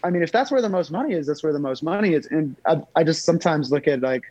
I 0.03 0.11
mean, 0.11 0.23
if 0.23 0.33
that's 0.33 0.51
where 0.51 0.63
the 0.63 0.69
most 0.69 0.91
money 0.91 1.15
is, 1.15 1.27
that's 1.27 1.43
where 1.43 1.53
the 1.53 1.59
most 1.59 1.83
money 1.83 2.15
is. 2.15 2.27
And 2.27 2.57
I, 2.67 2.83
I 2.95 3.05
just 3.05 3.25
sometimes 3.25 3.71
look 3.71 3.89
at, 3.89 4.01
like, 4.01 4.25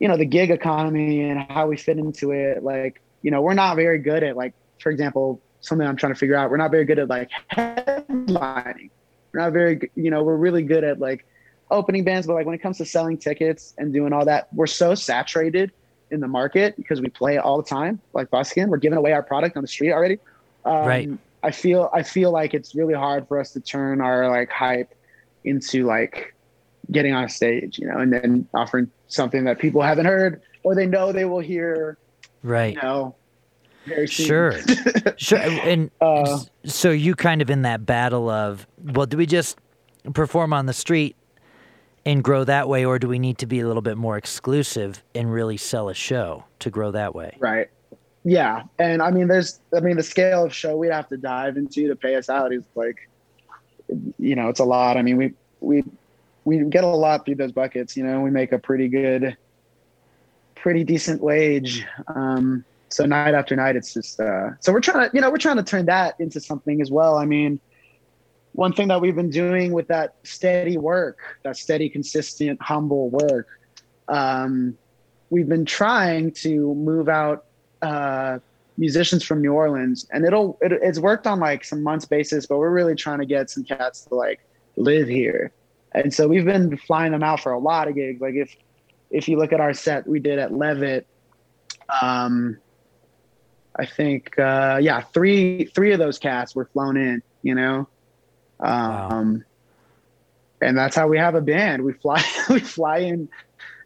you 0.00 0.08
know, 0.08 0.16
the 0.16 0.26
gig 0.26 0.50
economy 0.50 1.22
and 1.22 1.40
how 1.50 1.68
we 1.68 1.76
fit 1.76 1.98
into 1.98 2.32
it. 2.32 2.62
Like, 2.62 3.00
you 3.22 3.30
know, 3.30 3.40
we're 3.40 3.54
not 3.54 3.76
very 3.76 3.98
good 3.98 4.22
at 4.22 4.36
like, 4.36 4.54
for 4.78 4.90
example, 4.92 5.40
something 5.60 5.86
I'm 5.86 5.96
trying 5.96 6.12
to 6.12 6.18
figure 6.18 6.36
out. 6.36 6.50
We're 6.50 6.58
not 6.58 6.70
very 6.70 6.84
good 6.84 6.98
at 6.98 7.08
like 7.08 7.30
headlining. 7.50 8.90
We're 9.32 9.40
not 9.40 9.52
very, 9.52 9.90
you 9.94 10.10
know, 10.10 10.22
we're 10.22 10.36
really 10.36 10.62
good 10.62 10.84
at 10.84 11.00
like 11.00 11.26
opening 11.70 12.04
bands, 12.04 12.26
but 12.26 12.34
like 12.34 12.46
when 12.46 12.54
it 12.54 12.58
comes 12.58 12.78
to 12.78 12.84
selling 12.84 13.18
tickets 13.18 13.74
and 13.78 13.92
doing 13.92 14.12
all 14.12 14.26
that, 14.26 14.52
we're 14.52 14.66
so 14.66 14.94
saturated 14.94 15.72
in 16.10 16.20
the 16.20 16.28
market 16.28 16.76
because 16.76 17.00
we 17.00 17.08
play 17.08 17.38
all 17.38 17.56
the 17.60 17.68
time, 17.68 18.00
like 18.12 18.30
busking. 18.30 18.68
We're 18.68 18.76
giving 18.78 18.98
away 18.98 19.12
our 19.12 19.22
product 19.22 19.56
on 19.56 19.62
the 19.62 19.68
street 19.68 19.92
already. 19.92 20.18
Um, 20.64 20.86
right. 20.86 21.10
I 21.42 21.50
feel 21.50 21.90
I 21.92 22.02
feel 22.02 22.32
like 22.32 22.54
it's 22.54 22.74
really 22.74 22.94
hard 22.94 23.28
for 23.28 23.38
us 23.38 23.52
to 23.52 23.60
turn 23.60 24.00
our 24.00 24.28
like 24.28 24.50
hype 24.50 24.94
into 25.44 25.86
like 25.86 26.34
getting 26.90 27.12
on 27.12 27.24
a 27.24 27.28
stage, 27.28 27.78
you 27.78 27.86
know, 27.86 27.98
and 27.98 28.12
then 28.12 28.48
offering 28.54 28.90
something 29.08 29.44
that 29.44 29.58
people 29.58 29.82
haven't 29.82 30.06
heard 30.06 30.42
or 30.62 30.74
they 30.74 30.86
know 30.86 31.12
they 31.12 31.24
will 31.24 31.40
hear. 31.40 31.98
Right. 32.42 32.74
You 32.74 32.82
know, 32.82 33.14
Sure. 34.06 34.54
sure. 35.16 35.38
And 35.38 35.90
uh, 36.00 36.40
so 36.64 36.90
you 36.90 37.14
kind 37.14 37.40
of 37.40 37.50
in 37.50 37.62
that 37.62 37.86
battle 37.86 38.28
of, 38.28 38.66
well, 38.82 39.06
do 39.06 39.16
we 39.16 39.26
just 39.26 39.58
perform 40.12 40.52
on 40.52 40.66
the 40.66 40.72
street 40.72 41.16
and 42.06 42.22
grow 42.22 42.44
that 42.44 42.68
way, 42.68 42.84
or 42.84 43.00
do 43.00 43.08
we 43.08 43.18
need 43.18 43.36
to 43.38 43.46
be 43.46 43.58
a 43.58 43.66
little 43.66 43.82
bit 43.82 43.98
more 43.98 44.16
exclusive 44.16 45.02
and 45.14 45.30
really 45.30 45.56
sell 45.56 45.88
a 45.88 45.94
show 45.94 46.44
to 46.60 46.70
grow 46.70 46.92
that 46.92 47.16
way? 47.16 47.36
Right. 47.40 47.68
Yeah. 48.24 48.62
And 48.78 49.02
I 49.02 49.10
mean, 49.10 49.26
there's, 49.26 49.60
I 49.76 49.80
mean, 49.80 49.96
the 49.96 50.04
scale 50.04 50.44
of 50.44 50.54
show 50.54 50.76
we'd 50.76 50.92
have 50.92 51.08
to 51.08 51.16
dive 51.16 51.56
into 51.56 51.88
to 51.88 51.96
pay 51.96 52.14
us 52.14 52.30
out 52.30 52.52
is 52.52 52.62
like, 52.76 53.08
you 54.18 54.36
know, 54.36 54.48
it's 54.48 54.60
a 54.60 54.64
lot. 54.64 54.96
I 54.96 55.02
mean, 55.02 55.16
we, 55.16 55.34
we, 55.60 55.82
we 56.44 56.58
get 56.64 56.84
a 56.84 56.86
lot 56.86 57.24
through 57.24 57.34
those 57.34 57.52
buckets, 57.52 57.96
you 57.96 58.04
know, 58.04 58.20
we 58.20 58.30
make 58.30 58.52
a 58.52 58.58
pretty 58.58 58.86
good, 58.88 59.36
pretty 60.54 60.84
decent 60.84 61.20
wage. 61.20 61.84
Um, 62.06 62.64
so 62.88 63.04
night 63.04 63.34
after 63.34 63.56
night, 63.56 63.74
it's 63.74 63.92
just, 63.92 64.20
uh, 64.20 64.50
so 64.60 64.72
we're 64.72 64.80
trying 64.80 65.10
to, 65.10 65.14
you 65.14 65.20
know, 65.20 65.30
we're 65.30 65.38
trying 65.38 65.56
to 65.56 65.64
turn 65.64 65.86
that 65.86 66.14
into 66.20 66.40
something 66.40 66.80
as 66.80 66.88
well. 66.88 67.16
I 67.16 67.26
mean, 67.26 67.58
one 68.56 68.72
thing 68.72 68.88
that 68.88 69.02
we've 69.02 69.14
been 69.14 69.30
doing 69.30 69.72
with 69.72 69.86
that 69.88 70.14
steady 70.22 70.78
work, 70.78 71.18
that 71.42 71.58
steady, 71.58 71.90
consistent, 71.90 72.60
humble 72.62 73.10
work, 73.10 73.46
um, 74.08 74.76
we've 75.28 75.48
been 75.48 75.66
trying 75.66 76.32
to 76.32 76.74
move 76.74 77.06
out 77.06 77.44
uh, 77.82 78.38
musicians 78.78 79.22
from 79.22 79.42
New 79.42 79.52
Orleans, 79.52 80.06
and 80.10 80.24
it'll 80.24 80.58
it, 80.62 80.72
it's 80.72 80.98
worked 80.98 81.26
on 81.26 81.38
like 81.38 81.64
some 81.64 81.82
months 81.82 82.06
basis, 82.06 82.46
but 82.46 82.56
we're 82.56 82.70
really 82.70 82.94
trying 82.94 83.18
to 83.18 83.26
get 83.26 83.50
some 83.50 83.62
cats 83.62 84.06
to 84.06 84.14
like 84.14 84.40
live 84.76 85.06
here, 85.06 85.52
and 85.92 86.12
so 86.12 86.26
we've 86.26 86.46
been 86.46 86.78
flying 86.78 87.12
them 87.12 87.22
out 87.22 87.40
for 87.40 87.52
a 87.52 87.58
lot 87.58 87.88
of 87.88 87.94
gigs. 87.94 88.22
Like 88.22 88.34
if 88.34 88.56
if 89.10 89.28
you 89.28 89.36
look 89.36 89.52
at 89.52 89.60
our 89.60 89.74
set 89.74 90.06
we 90.06 90.18
did 90.18 90.38
at 90.38 90.54
Levitt, 90.54 91.06
um, 92.02 92.56
I 93.78 93.84
think 93.84 94.38
uh, 94.38 94.78
yeah, 94.80 95.02
three 95.02 95.66
three 95.66 95.92
of 95.92 95.98
those 95.98 96.18
cats 96.18 96.54
were 96.54 96.64
flown 96.72 96.96
in, 96.96 97.22
you 97.42 97.54
know, 97.54 97.86
um, 98.60 98.68
wow. 98.68 99.40
and 100.60 100.78
that's 100.78 100.96
how 100.96 101.08
we 101.08 101.18
have 101.18 101.34
a 101.34 101.40
band. 101.40 101.84
We 101.84 101.92
fly 101.92 102.22
we 102.50 102.60
fly 102.60 102.98
in 102.98 103.28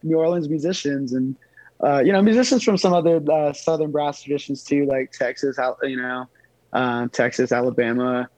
New 0.03 0.17
Orleans 0.17 0.49
musicians 0.49 1.13
and 1.13 1.37
uh, 1.83 2.03
you 2.05 2.13
know, 2.13 2.21
musicians 2.21 2.63
from 2.63 2.77
some 2.77 2.93
other 2.93 3.23
uh, 3.33 3.53
southern 3.53 3.91
brass 3.91 4.23
traditions 4.23 4.63
too, 4.63 4.85
like 4.85 5.13
Texas, 5.13 5.59
you 5.83 5.97
know, 5.97 6.29
uh, 6.73 7.09
Texas, 7.09 7.53
Alabama. 7.53 8.29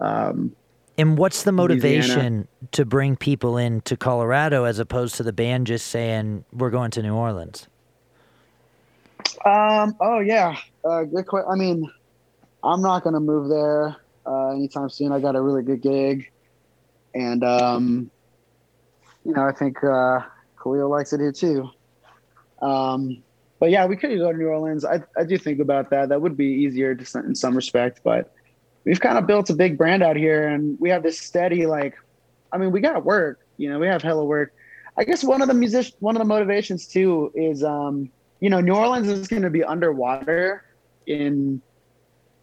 Um, 0.00 0.54
and 0.96 1.18
what's 1.18 1.42
the 1.42 1.52
motivation 1.52 2.14
Louisiana. 2.14 2.46
to 2.72 2.84
bring 2.84 3.16
people 3.16 3.56
in 3.56 3.80
to 3.82 3.96
Colorado 3.96 4.64
as 4.64 4.78
opposed 4.78 5.16
to 5.16 5.22
the 5.22 5.32
band 5.32 5.66
just 5.66 5.88
saying 5.88 6.44
we're 6.52 6.70
going 6.70 6.90
to 6.92 7.02
New 7.02 7.14
Orleans? 7.14 7.66
Um. 9.44 9.96
Oh 10.00 10.20
yeah. 10.20 10.56
Uh, 10.84 11.02
good 11.02 11.26
question. 11.26 11.50
I 11.50 11.56
mean, 11.56 11.90
I'm 12.62 12.80
not 12.80 13.02
going 13.02 13.14
to 13.14 13.20
move 13.20 13.48
there 13.48 13.96
uh, 14.28 14.50
anytime 14.50 14.90
soon. 14.90 15.12
I 15.12 15.20
got 15.20 15.36
a 15.36 15.40
really 15.40 15.62
good 15.62 15.80
gig, 15.80 16.30
and 17.14 17.42
um, 17.42 18.10
you 19.24 19.32
know, 19.32 19.42
I 19.42 19.52
think 19.52 19.82
uh, 19.82 20.20
Khalil 20.62 20.90
likes 20.90 21.12
it 21.12 21.20
here 21.20 21.32
too. 21.32 21.70
Um, 22.60 23.22
but 23.60 23.70
yeah, 23.70 23.86
we 23.86 23.96
could 23.96 24.16
go 24.18 24.30
to 24.30 24.38
New 24.38 24.46
Orleans. 24.46 24.84
I, 24.84 25.02
I 25.16 25.24
do 25.24 25.36
think 25.36 25.60
about 25.60 25.90
that. 25.90 26.10
That 26.10 26.20
would 26.20 26.36
be 26.36 26.46
easier 26.46 26.96
in 27.14 27.34
some 27.34 27.56
respect, 27.56 28.00
but 28.04 28.32
we've 28.84 29.00
kind 29.00 29.18
of 29.18 29.26
built 29.26 29.50
a 29.50 29.54
big 29.54 29.76
brand 29.76 30.02
out 30.02 30.16
here 30.16 30.48
and 30.48 30.78
we 30.80 30.90
have 30.90 31.02
this 31.02 31.20
steady, 31.20 31.66
like, 31.66 31.94
I 32.52 32.58
mean, 32.58 32.70
we 32.70 32.80
got 32.80 33.04
work, 33.04 33.40
you 33.56 33.68
know, 33.68 33.78
we 33.78 33.86
have 33.86 34.02
hella 34.02 34.24
work. 34.24 34.54
I 34.96 35.04
guess 35.04 35.22
one 35.22 35.42
of 35.42 35.48
the 35.48 35.54
music, 35.54 35.92
one 36.00 36.16
of 36.16 36.20
the 36.20 36.26
motivations 36.26 36.86
too 36.86 37.32
is, 37.34 37.62
um, 37.62 38.10
you 38.40 38.48
know, 38.48 38.60
New 38.60 38.74
Orleans 38.74 39.08
is 39.08 39.28
going 39.28 39.42
to 39.42 39.50
be 39.50 39.64
underwater 39.64 40.64
in 41.06 41.60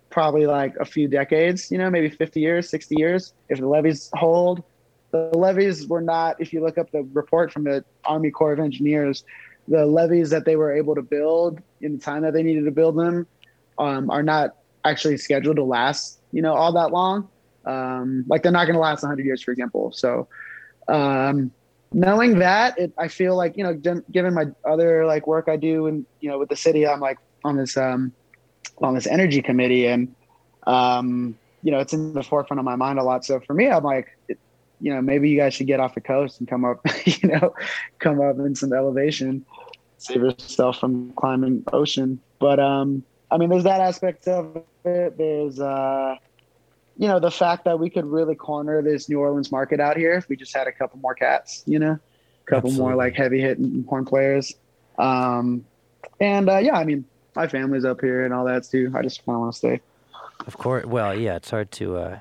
probably 0.10 0.46
like 0.46 0.76
a 0.78 0.86
few 0.86 1.08
decades, 1.08 1.72
you 1.72 1.78
know, 1.78 1.90
maybe 1.90 2.10
50 2.10 2.40
years, 2.40 2.70
60 2.70 2.96
years, 2.98 3.34
if 3.50 3.60
the 3.60 3.68
levees 3.68 4.10
hold. 4.14 4.64
The 5.12 5.30
levees 5.34 5.88
were 5.88 6.02
not, 6.02 6.40
if 6.40 6.52
you 6.52 6.62
look 6.62 6.78
up 6.78 6.92
the 6.92 7.04
report 7.14 7.52
from 7.52 7.64
the 7.64 7.84
Army 8.04 8.32
Corps 8.32 8.54
of 8.54 8.60
Engineers, 8.60 9.24
the 9.68 9.86
levees 9.86 10.30
that 10.30 10.46
they 10.46 10.56
were 10.56 10.76
able 10.76 10.96
to 10.96 11.02
build 11.02 11.62
in 11.82 11.94
the 11.94 11.98
time 11.98 12.22
that 12.24 12.34
they 12.34 12.44
needed 12.44 12.66
to 12.66 12.72
build 12.72 12.98
them 12.98 13.28
um, 13.78 14.10
are 14.10 14.24
not 14.24 14.56
actually 14.84 15.18
scheduled 15.18 15.56
to 15.56 15.64
last, 15.64 16.20
you 16.32 16.42
know, 16.42 16.54
all 16.54 16.74
that 16.74 16.92
long. 16.92 17.30
Um, 17.66 18.26
like 18.28 18.44
they're 18.44 18.52
not 18.52 18.66
going 18.66 18.76
to 18.76 18.80
last 18.80 19.02
100 19.02 19.26
years, 19.26 19.42
for 19.42 19.52
example. 19.52 19.92
So, 19.92 20.28
um, 20.88 21.52
knowing 21.92 22.40
that, 22.40 22.78
it, 22.78 22.94
I 22.98 23.08
feel 23.08 23.36
like 23.36 23.58
you 23.58 23.64
know, 23.64 23.74
given 23.74 24.34
my 24.34 24.46
other 24.64 25.06
like 25.06 25.26
work 25.26 25.48
I 25.48 25.56
do, 25.56 25.88
and 25.88 26.06
you 26.20 26.30
know, 26.30 26.38
with 26.38 26.50
the 26.50 26.56
city, 26.56 26.88
I'm 26.88 27.00
like 27.00 27.18
on 27.44 27.58
this 27.58 27.76
um, 27.76 28.12
on 28.80 28.96
this 28.96 29.08
energy 29.08 29.42
committee, 29.42 29.88
and 29.88 30.14
um, 30.68 31.38
you 31.62 31.72
know, 31.72 31.80
it's 31.80 31.94
in 31.94 32.14
the 32.14 32.24
forefront 32.24 32.60
of 32.60 32.66
my 32.66 32.76
mind 32.76 33.00
a 33.00 33.04
lot. 33.04 33.26
So 33.26 33.40
for 33.40 33.54
me, 33.54 33.70
I'm 33.70 33.84
like, 33.84 34.18
you 34.28 34.94
know, 34.94 35.02
maybe 35.02 35.30
you 35.30 35.38
guys 35.38 35.54
should 35.54 35.68
get 35.68 35.80
off 35.80 35.96
the 35.96 36.02
coast 36.02 36.40
and 36.40 36.48
come 36.48 36.66
up, 36.66 36.80
you 37.06 37.30
know, 37.30 37.54
come 38.00 38.22
up 38.22 38.38
in 38.40 38.56
some 38.56 38.74
elevation, 38.74 39.46
save 39.98 40.18
yourself 40.18 40.80
from 40.80 41.12
climbing 41.14 41.64
ocean. 41.74 42.20
But 42.40 42.60
um, 42.60 43.04
I 43.32 43.38
mean, 43.38 43.50
there's 43.50 43.64
that 43.64 43.82
aspect 43.82 44.28
of 44.28 44.64
it. 44.84 45.18
There's 45.18 45.60
uh, 45.60 46.16
you 46.98 47.08
know, 47.08 47.20
the 47.20 47.32
fact 47.32 47.66
that 47.66 47.80
we 47.80 47.90
could 47.90 48.06
really 48.06 48.36
corner 48.36 48.82
this 48.82 49.10
New 49.10 49.20
Orleans 49.20 49.52
market 49.52 49.80
out 49.80 49.98
here 49.98 50.14
if 50.14 50.30
we 50.30 50.36
just 50.36 50.56
had 50.56 50.68
a 50.68 50.72
couple 50.72 51.00
more 51.00 51.14
cats, 51.14 51.64
you 51.66 51.80
know, 51.80 51.92
a 51.92 52.46
couple 52.46 52.70
Absolutely. 52.70 52.80
more 52.80 52.96
like 52.96 53.16
heavy 53.16 53.42
hitting 53.42 53.86
horn 53.88 54.06
players. 54.06 54.56
Um, 54.98 55.66
and 56.20 56.50
uh, 56.50 56.60
yeah, 56.60 56.76
I 56.76 56.86
mean, 56.86 57.06
my 57.36 57.48
family's 57.48 57.86
up 57.86 58.02
here 58.02 58.24
and 58.26 58.34
all 58.34 58.46
that 58.46 58.64
too. 58.64 58.92
I 58.96 59.02
just 59.02 59.26
kind 59.26 59.36
of 59.36 59.42
want 59.42 59.54
to 59.54 59.58
stay. 59.58 59.82
Of 60.48 60.58
course. 60.58 60.86
Well, 60.86 61.18
yeah, 61.18 61.36
it's 61.36 61.50
hard 61.50 61.72
to 61.74 61.98
uh, 61.98 62.20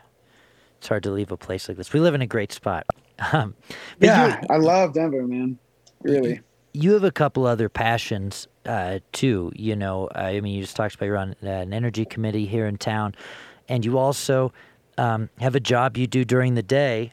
it's 0.78 0.88
hard 0.88 1.02
to 1.04 1.10
leave 1.10 1.32
a 1.32 1.36
place 1.36 1.68
like 1.68 1.76
this. 1.76 1.92
We 1.92 2.00
live 2.00 2.14
in 2.14 2.22
a 2.22 2.26
great 2.26 2.52
spot. 2.52 2.86
Um, 3.32 3.54
yeah, 4.00 4.42
I 4.50 4.56
love 4.56 4.92
Denver, 4.92 5.24
man. 5.24 5.56
Really. 6.02 6.40
You 6.72 6.94
have 6.94 7.04
a 7.04 7.12
couple 7.12 7.46
other 7.46 7.68
passions 7.68 8.48
uh, 8.66 8.98
too. 9.12 9.52
You 9.54 9.76
know, 9.76 10.08
I 10.12 10.40
mean, 10.40 10.56
you 10.56 10.62
just 10.62 10.74
talked 10.74 10.96
about 10.96 11.06
you're 11.06 11.16
on 11.16 11.36
uh, 11.40 11.46
an 11.48 11.72
energy 11.72 12.04
committee 12.04 12.44
here 12.44 12.66
in 12.66 12.76
town, 12.76 13.14
and 13.68 13.84
you 13.84 13.98
also 13.98 14.52
um, 14.98 15.30
have 15.38 15.54
a 15.54 15.60
job 15.60 15.96
you 15.96 16.08
do 16.08 16.24
during 16.24 16.56
the 16.56 16.62
day. 16.62 17.12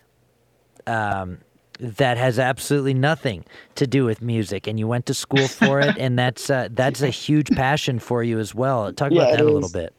Um, 0.87 1.37
that 1.81 2.17
has 2.17 2.37
absolutely 2.37 2.93
nothing 2.93 3.43
to 3.75 3.87
do 3.87 4.05
with 4.05 4.21
music, 4.21 4.67
and 4.67 4.79
you 4.79 4.87
went 4.87 5.07
to 5.07 5.13
school 5.13 5.47
for 5.47 5.79
it, 5.79 5.97
and 5.97 6.17
that's 6.17 6.49
uh, 6.49 6.69
that's 6.71 7.01
a 7.01 7.09
huge 7.09 7.49
passion 7.49 7.99
for 7.99 8.23
you 8.23 8.39
as 8.39 8.53
well. 8.53 8.93
Talk 8.93 9.11
yeah, 9.11 9.23
about 9.23 9.31
that 9.31 9.41
a 9.41 9.49
little 9.49 9.69
bit. 9.69 9.93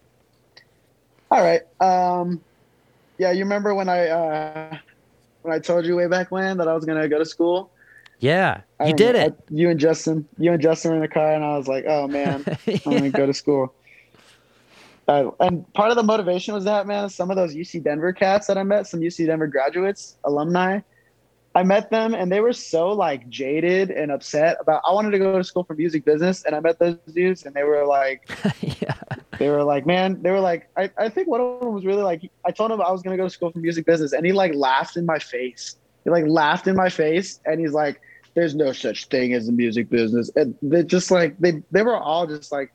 All 1.31 1.43
right. 1.43 1.63
Um, 1.81 2.41
yeah, 3.19 3.33
you 3.33 3.41
remember 3.41 3.75
when 3.75 3.89
I 3.89 4.09
uh, 4.09 4.77
when 5.43 5.53
I 5.53 5.59
told 5.59 5.85
you 5.85 5.97
way 5.97 6.07
back 6.07 6.31
when 6.31 6.57
that 6.59 6.69
I 6.69 6.75
was 6.75 6.85
gonna 6.85 7.09
go 7.09 7.19
to 7.19 7.27
school? 7.27 7.71
Yeah, 8.21 8.61
you 8.87 8.95
did 8.95 9.17
it. 9.17 9.33
I, 9.33 9.43
you 9.51 9.69
and 9.69 9.81
Justin, 9.81 10.29
you 10.39 10.53
and 10.53 10.63
Justin 10.63 10.93
were 10.93 10.97
in 10.97 11.03
the 11.03 11.09
car, 11.09 11.35
and 11.35 11.45
I 11.45 11.57
was 11.57 11.67
like, 11.67 11.85
"Oh 11.89 12.07
man, 12.07 12.45
yeah. 12.65 12.79
I'm 12.87 12.93
gonna 12.93 13.11
go 13.11 13.27
to 13.27 13.35
school." 13.35 13.75
Uh, 15.09 15.31
and 15.41 15.71
part 15.75 15.91
of 15.91 15.97
the 15.97 16.03
motivation 16.05 16.55
was 16.55 16.63
that 16.65 16.87
man, 16.87 17.09
some 17.09 17.29
of 17.29 17.37
those 17.37 17.57
UC 17.57 17.83
Denver 17.83 18.13
cats 18.13 18.47
that 18.47 18.57
I 18.57 18.63
met, 18.63 18.87
some 18.87 19.01
UC 19.01 19.27
Denver 19.27 19.49
graduates, 19.49 20.17
alumni, 20.23 20.81
I 21.55 21.63
met 21.65 21.91
them 21.91 22.15
and 22.15 22.33
they 22.33 22.41
were 22.41 22.53
so 22.53 22.89
like 22.89 23.29
jaded 23.29 23.91
and 23.91 24.11
upset 24.11 24.57
about 24.61 24.83
I 24.89 24.93
wanted 24.93 25.11
to 25.11 25.19
go 25.19 25.37
to 25.37 25.45
school 25.45 25.65
for 25.65 25.75
music 25.75 26.05
business 26.05 26.45
and 26.45 26.55
I 26.55 26.61
met 26.61 26.79
those 26.79 26.97
dudes 27.13 27.45
and 27.45 27.55
they 27.55 27.63
were 27.63 27.85
like 27.87 28.31
yeah. 28.61 28.95
they 29.39 29.51
were 29.51 29.63
like 29.63 29.87
man 29.87 30.23
they 30.23 30.31
were 30.31 30.41
like 30.41 30.71
I, 30.77 30.91
I 30.97 31.09
think 31.11 31.29
one 31.29 31.41
of 31.41 31.61
them 31.61 31.75
was 31.75 31.85
really 31.85 32.03
like 32.03 32.31
I 32.47 32.53
told 32.53 32.71
him 32.71 32.81
I 32.81 32.91
was 32.91 33.03
gonna 33.03 33.19
go 33.19 33.25
to 33.25 33.31
school 33.31 33.53
for 33.53 33.59
music 33.59 33.85
business 33.85 34.13
and 34.13 34.25
he 34.25 34.33
like 34.33 34.55
laughed 34.55 34.97
in 34.97 35.05
my 35.05 35.19
face. 35.19 35.77
He 36.05 36.11
like 36.11 36.27
laughed 36.27 36.67
in 36.67 36.77
my 36.77 36.89
face 36.89 37.41
and 37.45 37.61
he's 37.61 37.73
like 37.73 38.01
there's 38.35 38.55
no 38.55 38.73
such 38.73 39.09
thing 39.09 39.35
as 39.35 39.47
a 39.49 39.53
music 39.53 39.91
business. 39.91 40.31
And 40.35 40.57
they 40.63 40.83
just 40.83 41.11
like 41.11 41.39
they 41.39 41.63
they 41.71 41.83
were 41.83 41.97
all 41.97 42.27
just 42.27 42.51
like 42.51 42.73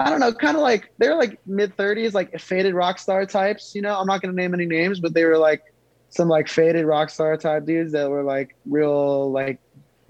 I 0.00 0.10
don't 0.10 0.18
know 0.18 0.32
kind 0.32 0.56
of 0.56 0.62
like 0.62 0.90
they're 0.98 1.14
like 1.14 1.38
mid 1.46 1.76
30s 1.76 2.12
like 2.12 2.36
faded 2.40 2.74
rock 2.74 2.98
star 2.98 3.24
types 3.24 3.72
you 3.76 3.82
know? 3.82 3.96
I'm 3.96 4.08
not 4.08 4.20
gonna 4.20 4.34
name 4.34 4.52
any 4.52 4.66
names 4.66 4.98
but 4.98 5.14
they 5.14 5.24
were 5.24 5.38
like 5.38 5.62
some 6.10 6.28
like 6.28 6.48
faded 6.48 6.84
rock 6.84 7.10
star 7.10 7.36
type 7.36 7.64
dudes 7.64 7.92
that 7.92 8.10
were 8.10 8.22
like 8.22 8.56
real 8.66 9.30
like 9.30 9.60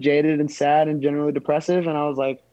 jaded 0.01 0.39
and 0.39 0.51
sad 0.51 0.87
and 0.87 1.01
generally 1.01 1.31
depressive. 1.31 1.87
And 1.87 1.97
i 1.97 2.07
was 2.07 2.17
like 2.17 2.43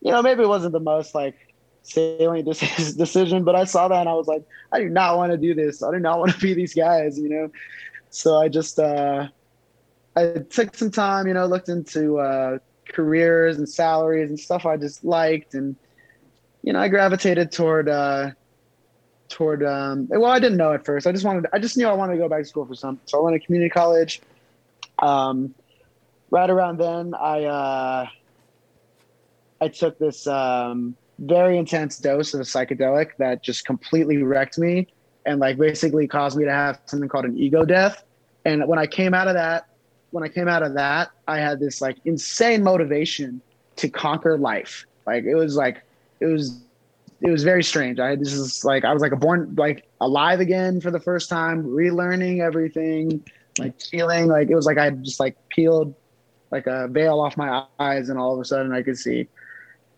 you 0.00 0.12
know 0.12 0.22
maybe 0.22 0.42
it 0.42 0.48
wasn't 0.48 0.72
the 0.72 0.80
most 0.80 1.14
like 1.14 1.34
salient 1.82 2.46
decision 2.96 3.44
but 3.44 3.54
i 3.54 3.64
saw 3.64 3.86
that 3.86 4.00
and 4.00 4.08
i 4.08 4.12
was 4.12 4.26
like 4.26 4.44
i 4.72 4.80
do 4.80 4.88
not 4.88 5.16
want 5.16 5.30
to 5.30 5.38
do 5.38 5.54
this. 5.54 5.82
I 5.82 5.92
do 5.92 6.00
not 6.00 6.18
want 6.18 6.32
to 6.32 6.38
be 6.38 6.54
these 6.54 6.74
guys 6.74 7.18
you 7.18 7.28
know? 7.28 7.50
So 8.10 8.36
i 8.36 8.48
just 8.48 8.78
uh 8.78 9.28
i 10.16 10.34
took 10.50 10.74
some 10.74 10.90
time 10.90 11.26
you 11.26 11.34
know 11.34 11.46
looked 11.46 11.68
into 11.68 12.18
uh 12.18 12.58
careers 12.88 13.58
and 13.58 13.68
salaries 13.68 14.28
and 14.28 14.38
stuff 14.38 14.66
I 14.66 14.76
just 14.76 15.04
liked, 15.04 15.54
and 15.54 15.76
you 16.62 16.72
know, 16.72 16.80
I 16.80 16.88
gravitated 16.88 17.52
toward 17.52 17.88
uh, 17.88 18.30
toward 19.28 19.64
um, 19.64 20.06
well, 20.08 20.26
I 20.30 20.38
didn't 20.38 20.58
know 20.58 20.72
at 20.72 20.84
first. 20.84 21.06
I 21.06 21.12
just 21.12 21.24
wanted, 21.24 21.46
I 21.52 21.58
just 21.58 21.76
knew 21.76 21.86
I 21.86 21.92
wanted 21.92 22.14
to 22.14 22.18
go 22.18 22.28
back 22.28 22.40
to 22.40 22.44
school 22.44 22.66
for 22.66 22.74
some, 22.74 23.00
so 23.06 23.18
I 23.18 23.22
went 23.22 23.40
to 23.40 23.46
community 23.46 23.70
college. 23.70 24.20
Um, 24.98 25.54
right 26.30 26.48
around 26.48 26.78
then, 26.78 27.14
I 27.14 27.44
uh, 27.44 28.06
I 29.60 29.68
took 29.68 29.98
this 29.98 30.26
um, 30.26 30.96
very 31.18 31.58
intense 31.58 31.98
dose 31.98 32.34
of 32.34 32.40
a 32.40 32.44
psychedelic 32.44 33.16
that 33.18 33.42
just 33.42 33.64
completely 33.64 34.22
wrecked 34.22 34.58
me 34.58 34.86
and 35.24 35.40
like 35.40 35.58
basically 35.58 36.06
caused 36.06 36.36
me 36.36 36.44
to 36.44 36.52
have 36.52 36.80
something 36.86 37.08
called 37.08 37.24
an 37.24 37.36
ego 37.38 37.64
death. 37.64 38.04
And 38.44 38.66
when 38.68 38.78
I 38.78 38.86
came 38.86 39.12
out 39.12 39.28
of 39.28 39.34
that, 39.34 39.66
when 40.10 40.22
I 40.22 40.28
came 40.28 40.48
out 40.48 40.62
of 40.62 40.74
that, 40.74 41.10
I 41.26 41.38
had 41.38 41.58
this 41.58 41.80
like 41.80 41.96
insane 42.04 42.62
motivation 42.62 43.40
to 43.76 43.88
conquer 43.88 44.38
life. 44.38 44.86
Like 45.06 45.24
it 45.24 45.34
was 45.34 45.56
like 45.56 45.82
it 46.20 46.26
was 46.26 46.60
it 47.20 47.30
was 47.30 47.44
very 47.44 47.64
strange. 47.64 47.98
I 47.98 48.16
this 48.16 48.32
is 48.32 48.64
like 48.64 48.84
I 48.84 48.92
was 48.92 49.02
like 49.02 49.12
a 49.12 49.16
born 49.16 49.54
like 49.56 49.86
alive 50.00 50.40
again 50.40 50.80
for 50.80 50.90
the 50.90 51.00
first 51.00 51.28
time, 51.28 51.64
relearning 51.64 52.40
everything, 52.40 53.24
like 53.58 53.80
feeling 53.80 54.26
like 54.26 54.50
it 54.50 54.54
was 54.54 54.66
like 54.66 54.78
I 54.78 54.90
just 54.90 55.20
like 55.20 55.36
peeled 55.48 55.94
like 56.50 56.66
a 56.66 56.88
veil 56.88 57.20
off 57.20 57.36
my 57.36 57.64
eyes 57.78 58.08
and 58.08 58.18
all 58.18 58.34
of 58.34 58.40
a 58.40 58.44
sudden 58.44 58.72
I 58.72 58.82
could 58.82 58.98
see. 58.98 59.28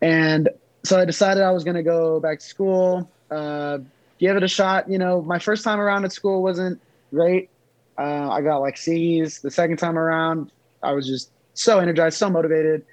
And 0.00 0.48
so 0.84 0.98
I 0.98 1.04
decided 1.04 1.42
I 1.42 1.50
was 1.50 1.64
going 1.64 1.76
to 1.76 1.82
go 1.82 2.20
back 2.20 2.38
to 2.38 2.44
school, 2.44 3.10
uh, 3.30 3.78
give 4.18 4.36
it 4.36 4.42
a 4.42 4.48
shot. 4.48 4.88
You 4.88 4.98
know, 4.98 5.20
my 5.22 5.38
first 5.38 5.64
time 5.64 5.80
around 5.80 6.04
at 6.04 6.12
school 6.12 6.42
wasn't 6.42 6.80
great. 7.10 7.50
Uh, 7.98 8.30
I 8.30 8.40
got 8.42 8.58
like 8.58 8.76
C's. 8.76 9.40
The 9.40 9.50
second 9.50 9.78
time 9.78 9.98
around, 9.98 10.52
I 10.82 10.92
was 10.92 11.06
just 11.06 11.30
so 11.54 11.80
energized, 11.80 12.16
so 12.16 12.30
motivated. 12.30 12.84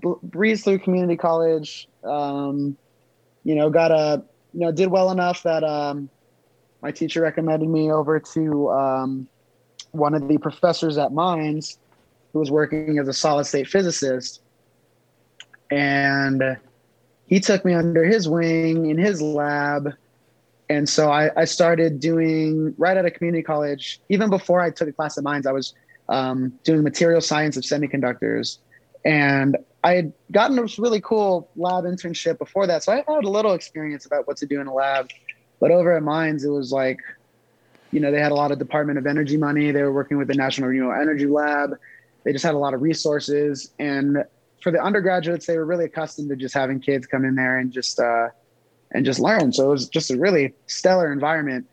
B- 0.00 0.14
breezed 0.22 0.64
through 0.64 0.80
community 0.80 1.16
college. 1.16 1.88
Um, 2.04 2.76
you 3.44 3.54
know, 3.54 3.70
got 3.70 3.90
a 3.90 4.22
you 4.52 4.60
know 4.60 4.72
did 4.72 4.90
well 4.90 5.10
enough 5.10 5.42
that 5.42 5.64
um, 5.64 6.08
my 6.82 6.90
teacher 6.90 7.20
recommended 7.20 7.68
me 7.68 7.90
over 7.90 8.20
to 8.20 8.70
um, 8.70 9.28
one 9.92 10.14
of 10.14 10.28
the 10.28 10.38
professors 10.38 10.98
at 10.98 11.12
Mines, 11.12 11.78
who 12.32 12.38
was 12.38 12.50
working 12.50 12.98
as 12.98 13.08
a 13.08 13.12
solid 13.12 13.44
state 13.44 13.68
physicist, 13.68 14.42
and 15.70 16.42
he 17.26 17.40
took 17.40 17.64
me 17.64 17.74
under 17.74 18.04
his 18.04 18.28
wing 18.28 18.90
in 18.90 18.98
his 18.98 19.22
lab. 19.22 19.92
And 20.68 20.88
so 20.88 21.10
I, 21.10 21.30
I, 21.36 21.46
started 21.46 21.98
doing 21.98 22.74
right 22.78 22.96
out 22.96 23.04
of 23.04 23.12
community 23.14 23.42
college. 23.42 24.00
Even 24.08 24.30
before 24.30 24.60
i 24.60 24.70
took 24.70 24.88
a 24.88 24.92
class 24.92 25.18
at 25.18 25.24
mines 25.24 25.44
i 25.44 25.52
was 25.52 25.74
um, 26.10 26.52
doing 26.64 26.82
material 26.82 27.20
science 27.20 27.56
of 27.56 27.62
semiconductors. 27.62 28.58
And 29.04 29.56
i 29.84 29.94
had 29.94 30.12
gotten 30.30 30.56
this 30.56 30.78
really 30.78 31.00
cool 31.00 31.50
lab 31.56 31.84
internship 31.84 32.38
before 32.38 32.66
that 32.66 32.82
so 32.82 32.92
i 32.92 32.96
had 32.96 33.24
a 33.24 33.28
little 33.28 33.52
experience 33.52 34.06
about 34.06 34.26
what 34.26 34.36
to 34.36 34.46
do 34.46 34.60
in 34.60 34.66
a 34.66 34.74
lab 34.74 35.08
but 35.60 35.70
over 35.70 35.96
at 35.96 36.02
mines 36.02 36.44
it 36.44 36.50
was 36.50 36.72
like 36.72 36.98
you 37.90 38.00
know 38.00 38.10
they 38.10 38.20
had 38.20 38.32
a 38.32 38.34
lot 38.34 38.50
of 38.52 38.58
department 38.58 38.98
of 38.98 39.06
energy 39.06 39.36
money 39.36 39.70
they 39.70 39.82
were 39.82 39.92
working 39.92 40.18
with 40.18 40.28
the 40.28 40.34
national 40.34 40.68
renewable 40.68 40.92
energy 40.92 41.26
lab 41.26 41.70
they 42.24 42.32
just 42.32 42.44
had 42.44 42.54
a 42.54 42.58
lot 42.58 42.74
of 42.74 42.82
resources 42.82 43.72
and 43.78 44.24
for 44.60 44.70
the 44.70 44.82
undergraduates, 44.82 45.46
they 45.46 45.56
were 45.56 45.64
really 45.64 45.86
accustomed 45.86 46.28
to 46.28 46.36
just 46.36 46.54
having 46.54 46.80
kids 46.80 47.06
come 47.06 47.24
in 47.24 47.34
there 47.34 47.58
and 47.58 47.72
just 47.72 47.98
uh, 47.98 48.28
and 48.92 49.04
just 49.04 49.20
learn. 49.20 49.52
So 49.52 49.66
it 49.66 49.70
was 49.70 49.88
just 49.88 50.10
a 50.10 50.16
really 50.16 50.54
stellar 50.66 51.12
environment. 51.12 51.66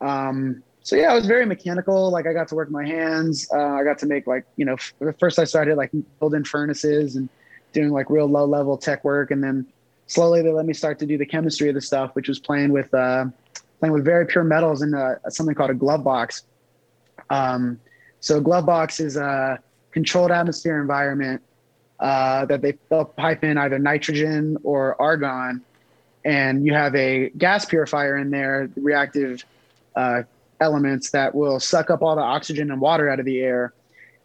Um, 0.00 0.62
so 0.82 0.96
yeah, 0.96 1.10
I 1.10 1.14
was 1.14 1.26
very 1.26 1.46
mechanical. 1.46 2.10
Like 2.10 2.26
I 2.26 2.32
got 2.32 2.48
to 2.48 2.54
work 2.54 2.70
my 2.70 2.86
hands. 2.86 3.48
Uh, 3.52 3.58
I 3.58 3.84
got 3.84 3.98
to 3.98 4.06
make 4.06 4.26
like 4.26 4.44
you 4.56 4.64
know. 4.64 4.74
F- 4.74 5.18
first, 5.18 5.38
I 5.38 5.44
started 5.44 5.76
like 5.76 5.90
building 6.20 6.44
furnaces 6.44 7.16
and 7.16 7.28
doing 7.76 7.90
like 7.90 8.08
real 8.10 8.26
low 8.26 8.46
level 8.46 8.76
tech 8.76 9.04
work, 9.04 9.30
and 9.30 9.44
then 9.44 9.66
slowly 10.06 10.42
they 10.42 10.50
let 10.50 10.66
me 10.66 10.72
start 10.72 10.98
to 10.98 11.06
do 11.06 11.16
the 11.18 11.26
chemistry 11.26 11.68
of 11.68 11.74
the 11.74 11.80
stuff, 11.80 12.10
which 12.14 12.26
was 12.26 12.40
playing 12.40 12.72
with 12.72 12.92
uh, 12.94 13.26
playing 13.78 13.92
with 13.92 14.04
very 14.04 14.26
pure 14.26 14.44
metals 14.44 14.82
in 14.82 14.94
a, 14.94 15.20
something 15.30 15.54
called 15.54 15.70
a 15.70 15.74
glove 15.74 16.02
box. 16.02 16.42
Um, 17.30 17.78
so 18.20 18.38
a 18.38 18.40
glove 18.40 18.66
box 18.66 18.98
is 18.98 19.16
a 19.16 19.60
controlled 19.90 20.30
atmosphere 20.30 20.80
environment 20.80 21.42
uh, 22.00 22.46
that 22.46 22.62
they 22.62 22.72
pipe 22.72 23.44
in 23.44 23.58
either 23.58 23.78
nitrogen 23.78 24.56
or 24.64 25.00
argon, 25.00 25.60
and 26.24 26.66
you 26.66 26.72
have 26.72 26.94
a 26.94 27.30
gas 27.36 27.66
purifier 27.66 28.16
in 28.16 28.30
there, 28.30 28.70
reactive 28.76 29.44
uh, 29.94 30.22
elements 30.60 31.10
that 31.10 31.34
will 31.34 31.60
suck 31.60 31.90
up 31.90 32.02
all 32.02 32.16
the 32.16 32.22
oxygen 32.22 32.70
and 32.70 32.80
water 32.80 33.10
out 33.10 33.20
of 33.20 33.26
the 33.26 33.40
air. 33.40 33.74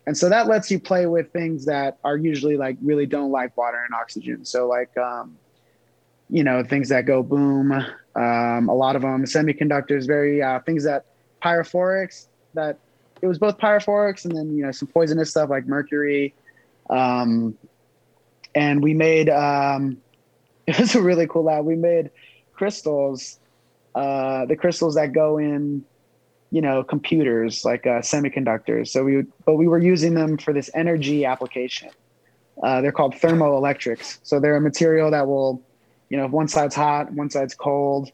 And 0.08 0.18
so 0.18 0.30
that 0.30 0.48
lets 0.48 0.72
you 0.72 0.80
play 0.80 1.06
with 1.06 1.32
things 1.32 1.66
that 1.66 1.98
are 2.04 2.18
usually 2.18 2.58
like 2.58 2.78
really 2.82 3.06
don't 3.06 3.32
like 3.32 3.56
water 3.56 3.82
and 3.86 3.94
oxygen. 3.94 4.44
So 4.46 4.68
like, 4.68 4.96
um, 4.98 5.38
you 6.30 6.44
know, 6.44 6.64
things 6.64 6.90
that 6.90 7.06
go 7.06 7.22
boom, 7.22 7.72
um, 7.72 8.70
a 8.70 8.74
lot 8.74 8.96
of 8.96 9.04
them, 9.04 9.26
semiconductors, 9.26 10.08
very 10.08 10.42
uh, 10.42 10.60
things 10.62 10.84
that 10.86 11.06
pyrophorics 11.44 12.28
that 12.54 12.78
it 13.22 13.28
was 13.28 13.38
both 13.38 13.58
pyrophorics 13.58 14.26
and 14.26 14.36
then, 14.36 14.56
you 14.56 14.64
know, 14.64 14.72
some 14.72 14.88
poisonous 14.88 15.30
stuff 15.30 15.50
like 15.50 15.68
mercury, 15.68 16.34
um, 16.90 17.58
and 18.56 18.82
we 18.82 18.94
made 18.94 19.30
um, 19.30 19.98
it 20.68 20.80
was 20.80 20.96
a 20.96 21.02
really 21.02 21.28
cool 21.28 21.44
lab. 21.44 21.66
We 21.66 21.76
made 21.76 22.10
crystals, 22.54 23.40
uh, 23.96 24.46
the 24.46 24.56
crystals 24.56 24.96
that 24.96 25.14
go 25.14 25.38
in, 25.38 25.86
you 26.52 26.62
know, 26.62 26.84
computers 26.84 27.64
like 27.64 27.88
uh, 27.88 28.02
semiconductors. 28.02 28.90
So 28.90 29.04
we, 29.04 29.24
but 29.46 29.56
we 29.56 29.68
were 29.68 29.80
using 29.80 30.14
them 30.14 30.38
for 30.38 30.54
this 30.54 30.70
energy 30.74 31.26
application. 31.26 31.90
Uh, 32.62 32.82
they're 32.82 32.92
called 32.92 33.16
thermoelectrics. 33.16 34.20
So 34.24 34.40
they're 34.40 34.58
a 34.58 34.62
material 34.62 35.12
that 35.12 35.28
will, 35.28 35.62
you 36.10 36.18
know, 36.18 36.26
if 36.26 36.32
one 36.32 36.50
side's 36.50 36.76
hot, 36.76 37.12
one 37.14 37.30
side's 37.30 37.56
cold, 37.56 38.12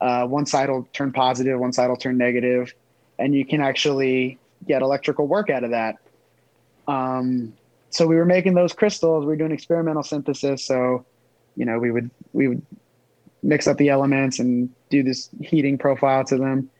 uh, 0.00 0.26
one 0.26 0.46
side 0.46 0.68
will 0.68 0.88
turn 0.92 1.12
positive, 1.12 1.58
one 1.58 1.72
side 1.72 1.88
will 1.88 1.96
turn 1.96 2.16
negative, 2.16 2.72
and 3.18 3.34
you 3.34 3.44
can 3.44 3.60
actually 3.60 4.38
get 4.66 4.82
electrical 4.82 5.26
work 5.26 5.50
out 5.50 5.64
of 5.64 5.70
that. 5.70 5.96
Um, 6.86 7.54
so 7.90 8.06
we 8.06 8.16
were 8.16 8.24
making 8.24 8.54
those 8.54 8.72
crystals. 8.72 9.22
We 9.22 9.28
were 9.28 9.36
doing 9.36 9.52
experimental 9.52 10.02
synthesis. 10.02 10.64
So, 10.64 11.04
you 11.56 11.64
know, 11.64 11.78
we 11.78 11.90
would 11.90 12.10
we 12.32 12.48
would 12.48 12.62
mix 13.42 13.66
up 13.66 13.78
the 13.78 13.88
elements 13.88 14.38
and 14.38 14.70
do 14.90 15.02
this 15.02 15.28
heating 15.40 15.78
profile 15.78 16.24
to 16.24 16.36
them. 16.36 16.70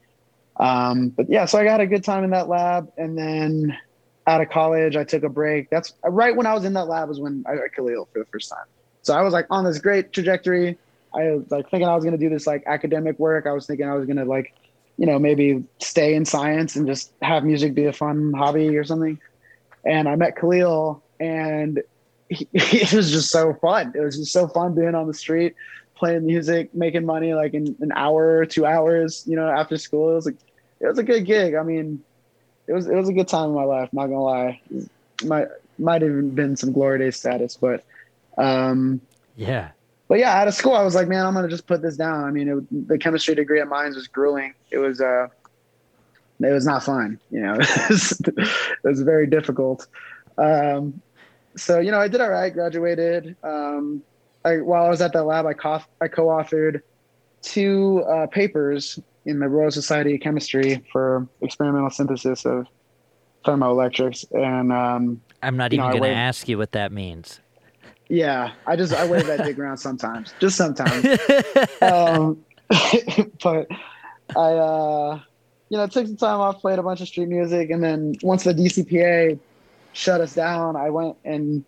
Um, 0.61 1.09
but 1.09 1.29
yeah, 1.29 1.47
so 1.47 1.59
I 1.59 1.65
got 1.65 1.81
a 1.81 1.87
good 1.87 2.05
time 2.05 2.23
in 2.23 2.31
that 2.31 2.49
lab, 2.49 2.93
and 2.97 3.19
then 3.19 3.77
out 4.27 4.41
of 4.41 4.51
college, 4.51 4.95
I 4.95 5.03
took 5.05 5.25
a 5.25 5.29
break. 5.29 5.71
That's 5.71 5.93
right 6.05 6.37
when 6.37 6.47
I 6.47 6.55
was 6.55 6.65
in 6.65 6.75
that 6.75 6.87
lab 6.87 7.09
was 7.09 7.19
when 7.19 7.45
I 7.49 7.57
got 7.57 7.73
Khalil 7.75 8.09
for 8.13 8.21
the 8.21 8.27
first 8.27 8.49
time. 8.51 8.67
So 9.03 9.15
I 9.15 9.23
was 9.23 9.33
like 9.33 9.47
on 9.51 9.65
this 9.65 9.79
great 9.79 10.13
trajectory. 10.13 10.79
I 11.15 11.31
was 11.31 11.51
like 11.51 11.69
thinking 11.71 11.89
I 11.89 11.95
was 11.97 12.05
going 12.05 12.17
to 12.17 12.25
do 12.25 12.29
this 12.29 12.47
like 12.47 12.63
academic 12.67 13.19
work. 13.19 13.47
I 13.47 13.53
was 13.53 13.67
thinking 13.67 13.89
I 13.89 13.95
was 13.95 14.07
going 14.07 14.19
to 14.19 14.25
like, 14.25 14.55
you 14.99 15.07
know, 15.07 15.19
maybe 15.19 15.65
stay 15.81 16.15
in 16.15 16.25
science 16.25 16.77
and 16.77 16.87
just 16.87 17.13
have 17.23 17.43
music 17.43 17.75
be 17.75 17.87
a 17.87 17.93
fun 17.93 18.33
hobby 18.37 18.77
or 18.77 18.85
something 18.85 19.19
and 19.85 20.09
I 20.09 20.17
met 20.17 20.37
Khalil, 20.37 21.03
and 21.19 21.83
he, 22.29 22.49
it 22.53 22.93
was 22.93 23.11
just 23.11 23.31
so 23.31 23.55
fun. 23.55 23.93
It 23.95 24.01
was 24.01 24.19
just 24.19 24.33
so 24.33 24.49
fun 24.49 24.75
being 24.75 24.95
on 24.95 25.07
the 25.07 25.15
street, 25.15 25.55
playing 25.95 26.27
music, 26.27 26.75
making 26.75 27.07
money 27.07 27.35
like 27.35 27.55
in 27.55 27.77
an 27.81 27.93
hour, 27.95 28.39
or 28.39 28.47
two 28.47 28.67
hours, 28.67 29.25
you 29.27 29.37
know, 29.37 29.49
after 29.49 29.77
school. 29.77 30.13
It 30.13 30.15
was 30.15 30.27
like 30.27 30.37
it 30.81 30.87
was 30.87 30.99
a 30.99 31.03
good 31.03 31.27
gig. 31.27 31.55
I 31.55 31.63
mean, 31.63 32.03
it 32.67 32.73
was 32.73 32.87
it 32.87 32.95
was 32.95 33.09
a 33.09 33.13
good 33.13 33.29
time 33.29 33.51
in 33.51 33.55
my 33.55 33.65
life. 33.65 33.93
Not 33.93 34.07
gonna 34.07 34.23
lie, 34.23 34.61
might 35.25 35.49
might 35.79 36.03
have 36.03 36.11
even 36.11 36.31
been 36.31 36.57
some 36.57 36.73
glory 36.73 36.99
day 36.99 37.11
status, 37.11 37.57
but 37.57 37.85
um, 38.39 39.01
yeah. 39.37 39.71
But 40.09 40.19
yeah, 40.19 40.41
out 40.41 40.49
of 40.49 40.55
school, 40.55 40.75
I 40.75 40.83
was 40.83 40.95
like, 40.95 41.07
man, 41.07 41.25
I'm 41.25 41.35
gonna 41.35 41.49
just 41.49 41.67
put 41.67 41.83
this 41.83 41.97
down. 41.97 42.25
I 42.25 42.31
mean, 42.31 42.49
it, 42.49 42.89
the 42.89 42.99
chemistry 42.99 43.35
degree 43.35 43.61
at 43.61 43.69
Mines 43.69 43.97
was 43.97 44.09
grueling. 44.09 44.55
It 44.71 44.79
was 44.79 45.01
uh, 45.01 45.29
it 46.41 46.53
was 46.53 46.67
not 46.67 46.83
fun. 46.83 47.21
You 47.31 47.41
know, 47.41 47.55
it 47.61 47.89
was, 47.91 48.21
it 48.21 48.85
was 48.85 49.03
very 49.03 49.27
difficult. 49.27 49.87
Um, 50.37 51.01
so 51.57 51.81
you 51.81 51.91
know, 51.91 52.01
I 52.01 52.09
did 52.09 52.21
all 52.21 52.31
right. 52.31 52.53
Graduated. 52.53 53.37
Um, 53.43 54.03
I, 54.45 54.57
while 54.59 54.87
I 54.87 54.89
was 54.89 55.03
at 55.03 55.13
that 55.13 55.25
lab, 55.25 55.45
I, 55.47 55.53
co- 55.53 55.83
I 56.01 56.09
co-authored 56.09 56.81
two 57.43 58.03
uh, 58.09 58.27
papers 58.27 58.99
in 59.27 59.39
the 59.39 59.49
Royal 59.49 59.71
Society 59.71 60.15
of 60.15 60.21
Chemistry 60.21 60.85
for 60.93 61.27
experimental 61.41 61.91
synthesis 61.91 62.45
of 62.45 62.67
thermoelectrics. 63.45 64.25
And 64.33 64.73
um, 64.73 65.21
I'm 65.43 65.57
not 65.57 65.73
even 65.73 65.91
going 65.91 66.03
to 66.03 66.09
ask 66.09 66.49
you 66.49 66.59
what 66.59 66.73
that 66.73 66.93
means. 66.93 67.41
Yeah, 68.09 68.53
I 68.67 68.75
just 68.75 68.93
I 68.93 69.07
wave 69.07 69.27
that 69.27 69.45
dick 69.45 69.59
around 69.59 69.77
sometimes, 69.79 70.35
just 70.41 70.57
sometimes. 70.57 71.05
um, 71.83 72.45
but 73.43 73.69
I 74.37 74.53
uh, 74.53 75.21
you 75.69 75.79
know, 75.79 75.87
took 75.87 76.07
some 76.07 76.17
time 76.17 76.41
off, 76.41 76.61
played 76.61 76.79
a 76.79 76.83
bunch 76.83 77.01
of 77.01 77.09
street 77.09 77.29
music, 77.29 77.71
and 77.71 77.83
then 77.83 78.17
once 78.23 78.43
the 78.43 78.53
DCPA 78.53 79.39
shut 79.93 80.21
us 80.21 80.35
down, 80.35 80.75
I 80.75 80.91
went 80.91 81.17
and 81.25 81.65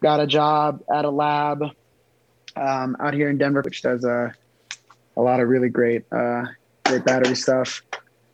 got 0.00 0.20
a 0.20 0.26
job 0.26 0.82
at 0.92 1.04
a 1.04 1.10
lab 1.10 1.64
um, 2.54 2.96
out 3.00 3.14
here 3.14 3.28
in 3.28 3.38
Denver, 3.38 3.62
which 3.62 3.82
does 3.82 4.04
a 4.04 4.32
a 5.16 5.20
lot 5.20 5.40
of 5.40 5.48
really 5.48 5.68
great 5.68 6.04
uh, 6.12 6.44
great 6.84 7.04
battery 7.04 7.34
stuff. 7.34 7.82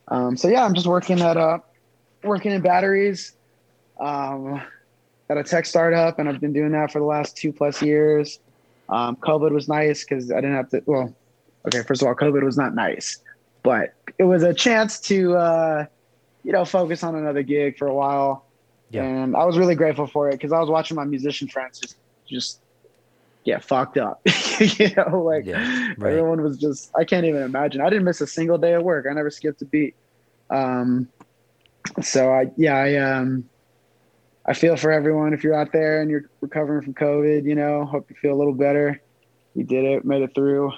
Um, 0.09 0.37
so 0.37 0.49
yeah, 0.49 0.65
I'm 0.65 0.75
just 0.75 0.87
working 0.87 1.21
at 1.21 1.37
uh, 1.37 1.59
working 2.23 2.53
in 2.53 2.61
batteries. 2.61 3.33
Um, 4.01 4.63
at 5.31 5.37
a 5.37 5.45
tech 5.45 5.67
startup, 5.67 6.19
and 6.19 6.29
I've 6.29 6.41
been 6.41 6.53
doing 6.53 6.73
that 6.73 6.91
for 6.91 7.01
the 7.01 7.05
last 7.05 7.37
two 7.37 7.53
plus 7.53 7.83
years. 7.83 8.41
Um, 8.89 9.17
COVID 9.17 9.53
was 9.53 9.69
nice 9.69 10.05
because 10.05 10.33
I 10.33 10.37
didn't 10.37 10.55
have 10.55 10.71
to. 10.71 10.83
Well, 10.87 11.15
okay, 11.67 11.83
first 11.83 12.03
of 12.03 12.09
all, 12.09 12.15
COVID 12.15 12.43
was 12.43 12.57
not 12.57 12.75
nice, 12.75 13.19
but 13.63 13.95
it 14.19 14.25
was 14.25 14.43
a 14.43 14.55
chance 14.55 14.99
to, 15.01 15.37
uh, 15.37 15.87
you 16.45 16.53
know, 16.53 16.65
focus 16.65 17.03
on 17.03 17.15
another 17.15 17.43
gig 17.43 17.77
for 17.77 17.89
a 17.89 17.95
while. 17.95 18.47
Yeah. 18.91 19.05
And 19.05 19.37
I 19.37 19.45
was 19.45 19.59
really 19.59 19.75
grateful 19.75 20.07
for 20.07 20.31
it 20.31 20.33
because 20.33 20.53
I 20.53 20.61
was 20.61 20.71
watching 20.71 20.95
my 20.95 21.05
musician 21.05 21.47
friends 21.47 21.79
just, 21.79 21.97
just 22.27 22.61
get 23.49 23.65
fucked 23.65 23.99
up. 23.99 24.21
you 24.61 24.91
know, 24.97 25.23
like 25.23 25.47
yeah, 25.47 25.95
right. 25.99 26.13
everyone 26.13 26.43
was 26.43 26.59
just, 26.59 26.91
I 26.97 27.05
can't 27.05 27.27
even 27.27 27.43
imagine. 27.43 27.81
I 27.81 27.91
didn't 27.91 28.05
miss 28.05 28.21
a 28.21 28.27
single 28.27 28.59
day 28.59 28.75
of 28.75 28.83
work. 28.83 29.07
I 29.11 29.15
never 29.15 29.31
skipped 29.31 29.63
a 29.63 29.65
beat. 29.65 29.95
Um, 30.51 31.09
so 32.03 32.33
I, 32.33 32.51
yeah, 32.57 32.77
I, 32.77 32.97
um, 32.97 33.49
I 34.47 34.55
feel 34.55 34.77
for 34.77 34.91
everyone. 34.91 35.35
If 35.35 35.45
you're 35.45 35.55
out 35.55 35.73
there 35.73 36.01
and 36.01 36.11
you're 36.11 36.31
recovering 36.41 36.83
from 36.83 36.95
COVID, 36.95 37.45
you 37.45 37.55
know, 37.55 37.85
hope 37.85 38.09
you 38.09 38.17
feel 38.17 38.33
a 38.33 38.39
little 38.39 38.55
better. 38.55 39.01
You 39.55 39.65
did 39.65 39.85
it, 39.85 40.05
made 40.05 40.23
it 40.23 40.35
through. 40.35 40.73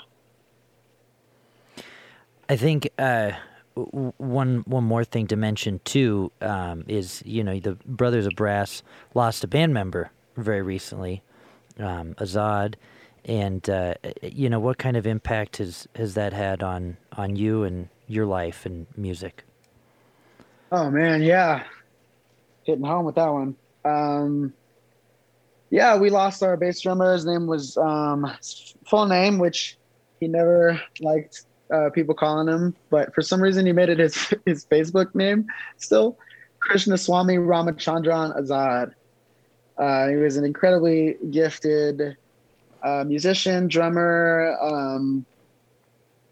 I 2.48 2.56
think 2.56 2.90
uh, 2.98 3.32
one 3.74 4.64
one 4.66 4.84
more 4.84 5.04
thing 5.04 5.28
to 5.28 5.36
mention 5.36 5.80
too 5.84 6.32
um, 6.40 6.84
is 6.88 7.22
you 7.24 7.44
know 7.44 7.60
the 7.60 7.74
Brothers 7.86 8.26
of 8.26 8.34
Brass 8.34 8.82
lost 9.14 9.44
a 9.44 9.48
band 9.48 9.72
member 9.72 10.10
very 10.36 10.62
recently, 10.62 11.22
um, 11.80 12.14
Azad, 12.14 12.74
and 13.24 13.68
uh, 13.68 13.94
you 14.22 14.48
know 14.48 14.60
what 14.60 14.78
kind 14.78 14.96
of 14.96 15.06
impact 15.06 15.58
has 15.58 15.86
has 15.94 16.14
that 16.14 16.32
had 16.32 16.62
on 16.62 16.96
on 17.16 17.36
you 17.36 17.64
and 17.64 17.88
your 18.06 18.26
life 18.26 18.66
and 18.66 18.86
music? 18.96 19.44
Oh 20.72 20.90
man, 20.90 21.22
yeah, 21.22 21.64
hitting 22.64 22.84
home 22.84 23.04
with 23.04 23.16
that 23.16 23.32
one. 23.32 23.56
Um, 23.84 24.52
yeah, 25.70 25.96
we 25.96 26.10
lost 26.10 26.42
our 26.42 26.56
bass 26.56 26.80
drummer. 26.80 27.12
His 27.12 27.26
name 27.26 27.46
was 27.46 27.76
um, 27.76 28.30
full 28.86 29.06
name, 29.06 29.38
which 29.38 29.76
he 30.18 30.28
never 30.28 30.80
liked 31.00 31.44
uh, 31.72 31.90
people 31.90 32.14
calling 32.14 32.48
him, 32.48 32.74
but 32.90 33.14
for 33.14 33.22
some 33.22 33.40
reason 33.40 33.64
he 33.64 33.72
made 33.72 33.88
it 33.88 33.98
his 33.98 34.34
his 34.46 34.66
Facebook 34.66 35.14
name 35.14 35.46
still. 35.76 36.18
Krishna 36.58 36.98
Swami 36.98 37.36
Ramachandran 37.36 38.38
Azad. 38.38 38.92
Uh, 39.80 40.08
he 40.08 40.16
was 40.16 40.36
an 40.36 40.44
incredibly 40.44 41.16
gifted 41.30 42.16
uh, 42.82 43.02
musician, 43.06 43.66
drummer, 43.66 44.54
um, 44.60 45.24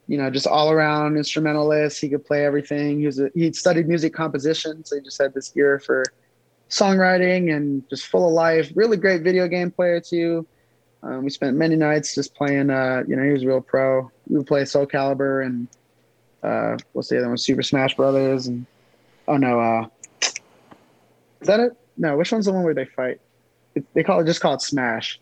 you 0.06 0.18
know, 0.18 0.28
just 0.28 0.46
all 0.46 0.70
around 0.70 1.16
instrumentalist. 1.16 1.98
He 1.98 2.10
could 2.10 2.26
play 2.26 2.44
everything. 2.44 3.00
He 3.00 3.06
was 3.06 3.18
a, 3.18 3.30
he 3.34 3.50
studied 3.52 3.88
music 3.88 4.12
composition, 4.12 4.84
so 4.84 4.96
he 4.96 5.02
just 5.02 5.20
had 5.20 5.32
this 5.32 5.50
ear 5.56 5.78
for 5.78 6.04
songwriting 6.68 7.54
and 7.56 7.88
just 7.88 8.06
full 8.06 8.26
of 8.26 8.34
life. 8.34 8.70
Really 8.74 8.98
great 8.98 9.22
video 9.22 9.48
game 9.48 9.70
player 9.70 9.98
too. 9.98 10.46
Um, 11.02 11.24
we 11.24 11.30
spent 11.30 11.56
many 11.56 11.74
nights 11.74 12.14
just 12.14 12.34
playing. 12.34 12.68
Uh, 12.68 13.02
you 13.08 13.16
know, 13.16 13.22
he 13.22 13.30
was 13.30 13.46
real 13.46 13.62
pro. 13.62 14.10
We 14.28 14.36
would 14.36 14.46
play 14.46 14.66
Soul 14.66 14.86
Calibur 14.86 15.46
and 15.46 15.68
uh, 16.42 16.76
what's 16.92 17.08
the 17.08 17.16
other 17.16 17.28
one? 17.28 17.38
Super 17.38 17.62
Smash 17.62 17.96
Brothers 17.96 18.46
and 18.46 18.66
oh 19.26 19.38
no, 19.38 19.58
uh, 19.58 19.86
is 21.40 21.46
that 21.46 21.60
it? 21.60 21.72
No, 21.96 22.16
which 22.16 22.30
one's 22.30 22.44
the 22.44 22.52
one 22.52 22.62
where 22.62 22.74
they 22.74 22.84
fight? 22.84 23.20
They 23.94 24.02
call 24.02 24.20
it 24.20 24.26
just 24.26 24.40
call 24.40 24.54
it 24.54 24.62
Smash. 24.62 25.20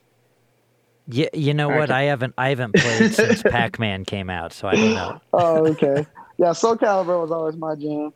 Yeah, 1.09 1.29
you 1.33 1.55
know 1.55 1.69
what? 1.69 1.91
I 1.91 2.05
haven't 2.05 2.35
I 2.37 2.49
haven't 2.49 2.75
played 2.75 3.15
since 3.15 3.43
Pac 3.45 3.79
Man 3.79 4.05
came 4.05 4.29
out, 4.29 4.53
so 4.53 4.69
I 4.69 4.75
don't 4.75 4.95
know. 4.95 5.21
oh, 5.33 5.67
okay. 5.69 6.07
Yeah, 6.39 6.53
Soul 6.53 6.77
Calibur 6.77 7.21
was 7.21 7.31
always 7.31 7.57
my 7.57 7.75
jam. 7.77 8.13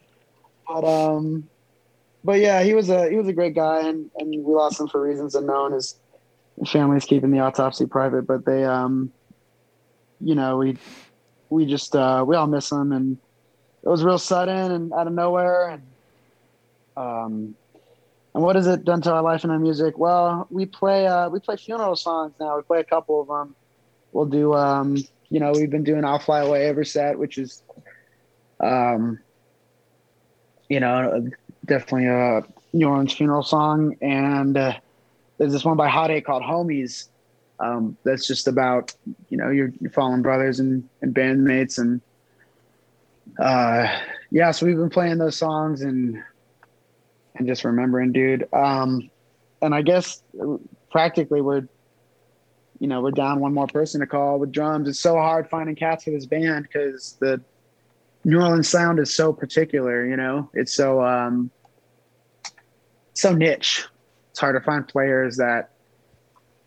But 0.66 0.84
um, 0.84 1.48
but 2.24 2.40
yeah, 2.40 2.62
he 2.62 2.74
was 2.74 2.90
a 2.90 3.08
he 3.08 3.16
was 3.16 3.28
a 3.28 3.32
great 3.32 3.54
guy, 3.54 3.88
and, 3.88 4.10
and 4.18 4.30
we 4.44 4.54
lost 4.54 4.80
him 4.80 4.88
for 4.88 5.00
reasons 5.00 5.34
unknown. 5.34 5.72
His 5.72 5.98
family's 6.66 7.04
keeping 7.04 7.30
the 7.30 7.38
autopsy 7.38 7.86
private, 7.86 8.26
but 8.26 8.44
they, 8.44 8.64
um, 8.64 9.12
you 10.20 10.34
know, 10.34 10.58
we 10.58 10.76
we 11.48 11.66
just 11.66 11.94
uh, 11.96 12.24
we 12.26 12.36
all 12.36 12.46
miss 12.46 12.70
him, 12.70 12.92
and 12.92 13.18
it 13.82 13.88
was 13.88 14.04
real 14.04 14.18
sudden 14.18 14.72
and 14.72 14.92
out 14.92 15.06
of 15.06 15.12
nowhere, 15.12 15.70
and 15.70 15.82
um, 16.96 17.54
and 18.34 18.42
what 18.42 18.56
has 18.56 18.66
it 18.66 18.84
done 18.84 19.00
to 19.02 19.12
our 19.12 19.22
life 19.22 19.42
and 19.42 19.52
our 19.52 19.58
music? 19.58 19.98
Well, 19.98 20.46
we 20.50 20.66
play 20.66 21.06
uh, 21.06 21.28
we 21.28 21.40
play 21.40 21.56
funeral 21.56 21.96
songs 21.96 22.32
now. 22.40 22.56
We 22.56 22.62
play 22.62 22.80
a 22.80 22.84
couple 22.84 23.20
of 23.20 23.28
them. 23.28 23.54
We'll 24.12 24.26
do 24.26 24.54
um, 24.54 24.96
you 25.30 25.38
know, 25.38 25.52
we've 25.52 25.70
been 25.70 25.84
doing 25.84 26.04
"I'll 26.04 26.18
Fly 26.18 26.40
Away" 26.40 26.66
every 26.66 26.86
set, 26.86 27.18
which 27.18 27.38
is 27.38 27.62
um, 28.60 29.18
you 30.68 30.80
know, 30.80 31.28
definitely 31.64 32.06
a 32.06 32.42
New 32.72 32.88
Orleans 32.88 33.12
funeral 33.12 33.42
song. 33.42 33.96
And 34.00 34.56
uh, 34.56 34.74
there's 35.38 35.52
this 35.52 35.64
one 35.64 35.76
by 35.76 35.88
Hot 35.88 36.10
Eight 36.10 36.24
called 36.24 36.42
Homies. 36.42 37.08
Um, 37.58 37.96
that's 38.04 38.26
just 38.26 38.48
about 38.48 38.94
you 39.28 39.36
know 39.36 39.50
your, 39.50 39.70
your 39.80 39.90
fallen 39.90 40.22
brothers 40.22 40.60
and, 40.60 40.88
and 41.02 41.14
bandmates 41.14 41.78
and 41.78 42.00
uh, 43.38 43.86
yeah. 44.30 44.50
So 44.50 44.66
we've 44.66 44.76
been 44.76 44.90
playing 44.90 45.18
those 45.18 45.36
songs 45.36 45.82
and 45.82 46.22
and 47.40 47.48
just 47.48 47.64
remembering, 47.64 48.12
dude. 48.12 48.46
Um, 48.52 49.10
and 49.62 49.74
I 49.74 49.80
guess 49.82 50.22
practically 50.90 51.40
we're 51.40 51.66
you 52.78 52.86
know 52.86 53.00
we're 53.00 53.10
down 53.10 53.40
one 53.40 53.54
more 53.54 53.66
person 53.66 54.00
to 54.00 54.06
call 54.06 54.38
with 54.38 54.52
drums. 54.52 54.88
It's 54.88 55.00
so 55.00 55.16
hard 55.16 55.48
finding 55.48 55.74
cats 55.74 56.04
for 56.04 56.10
this 56.10 56.26
band 56.26 56.64
because 56.64 57.16
the 57.18 57.40
New 58.24 58.38
Orleans 58.38 58.68
sound 58.68 58.98
is 58.98 59.14
so 59.14 59.32
particular, 59.32 60.06
you 60.06 60.16
know, 60.16 60.50
it's 60.52 60.74
so 60.74 61.02
um, 61.02 61.50
so 63.14 63.34
niche. 63.34 63.86
It's 64.30 64.38
hard 64.38 64.54
to 64.54 64.60
find 64.60 64.86
players 64.86 65.38
that 65.38 65.70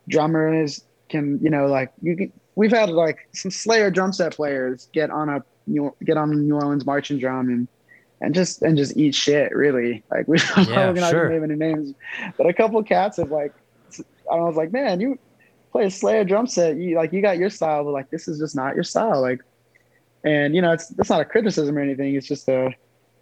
drummers 0.09 0.84
can, 1.07 1.39
you 1.41 1.51
know, 1.51 1.67
like 1.67 1.93
you 2.01 2.17
can, 2.17 2.34
we've 2.55 2.71
had 2.71 2.89
like 2.89 3.30
some 3.34 3.51
Slayer 3.51 3.91
drum 3.91 4.11
set 4.11 4.36
players 4.36 4.89
get 4.91 5.11
on 5.11 5.30
a 5.30 5.43
get 6.03 6.17
on 6.17 6.32
a 6.32 6.36
New 6.36 6.55
Orleans 6.55 6.86
marching 6.86 7.19
drum 7.19 7.49
and 7.49 7.67
and 8.24 8.34
just 8.34 8.61
and 8.61 8.78
just 8.78 8.95
eat 8.95 9.13
shit 9.13 9.53
really. 9.53 10.01
Like 10.09 10.28
we 10.28 10.39
yeah, 10.57 10.91
not 10.93 11.11
sure. 11.11 11.32
any 11.32 11.55
names. 11.55 11.93
But 12.38 12.47
a 12.47 12.53
couple 12.53 12.82
cats 12.82 13.17
have 13.17 13.30
like 13.30 13.53
I 14.32 14.36
was 14.38 14.55
like 14.55 14.71
man 14.71 15.01
you 15.01 15.19
play 15.74 15.86
a 15.86 15.91
Slayer 15.91 16.24
drum 16.24 16.47
set. 16.47 16.78
You 16.78 16.95
like 16.95 17.11
you 17.11 17.21
got 17.21 17.38
your 17.38 17.49
style 17.49 17.84
but 17.84 17.91
like 17.91 18.09
this 18.09 18.30
is 18.30 18.39
just 18.39 18.55
not 18.55 18.76
your 18.76 18.86
style. 18.86 19.21
Like 19.21 19.41
and 20.24 20.55
you 20.55 20.61
know 20.61 20.71
it's 20.71 20.88
that's 20.88 21.09
not 21.09 21.19
a 21.19 21.26
criticism 21.26 21.78
or 21.78 21.82
anything. 21.82 22.15
It's 22.15 22.28
just 22.28 22.47
a 22.47 22.74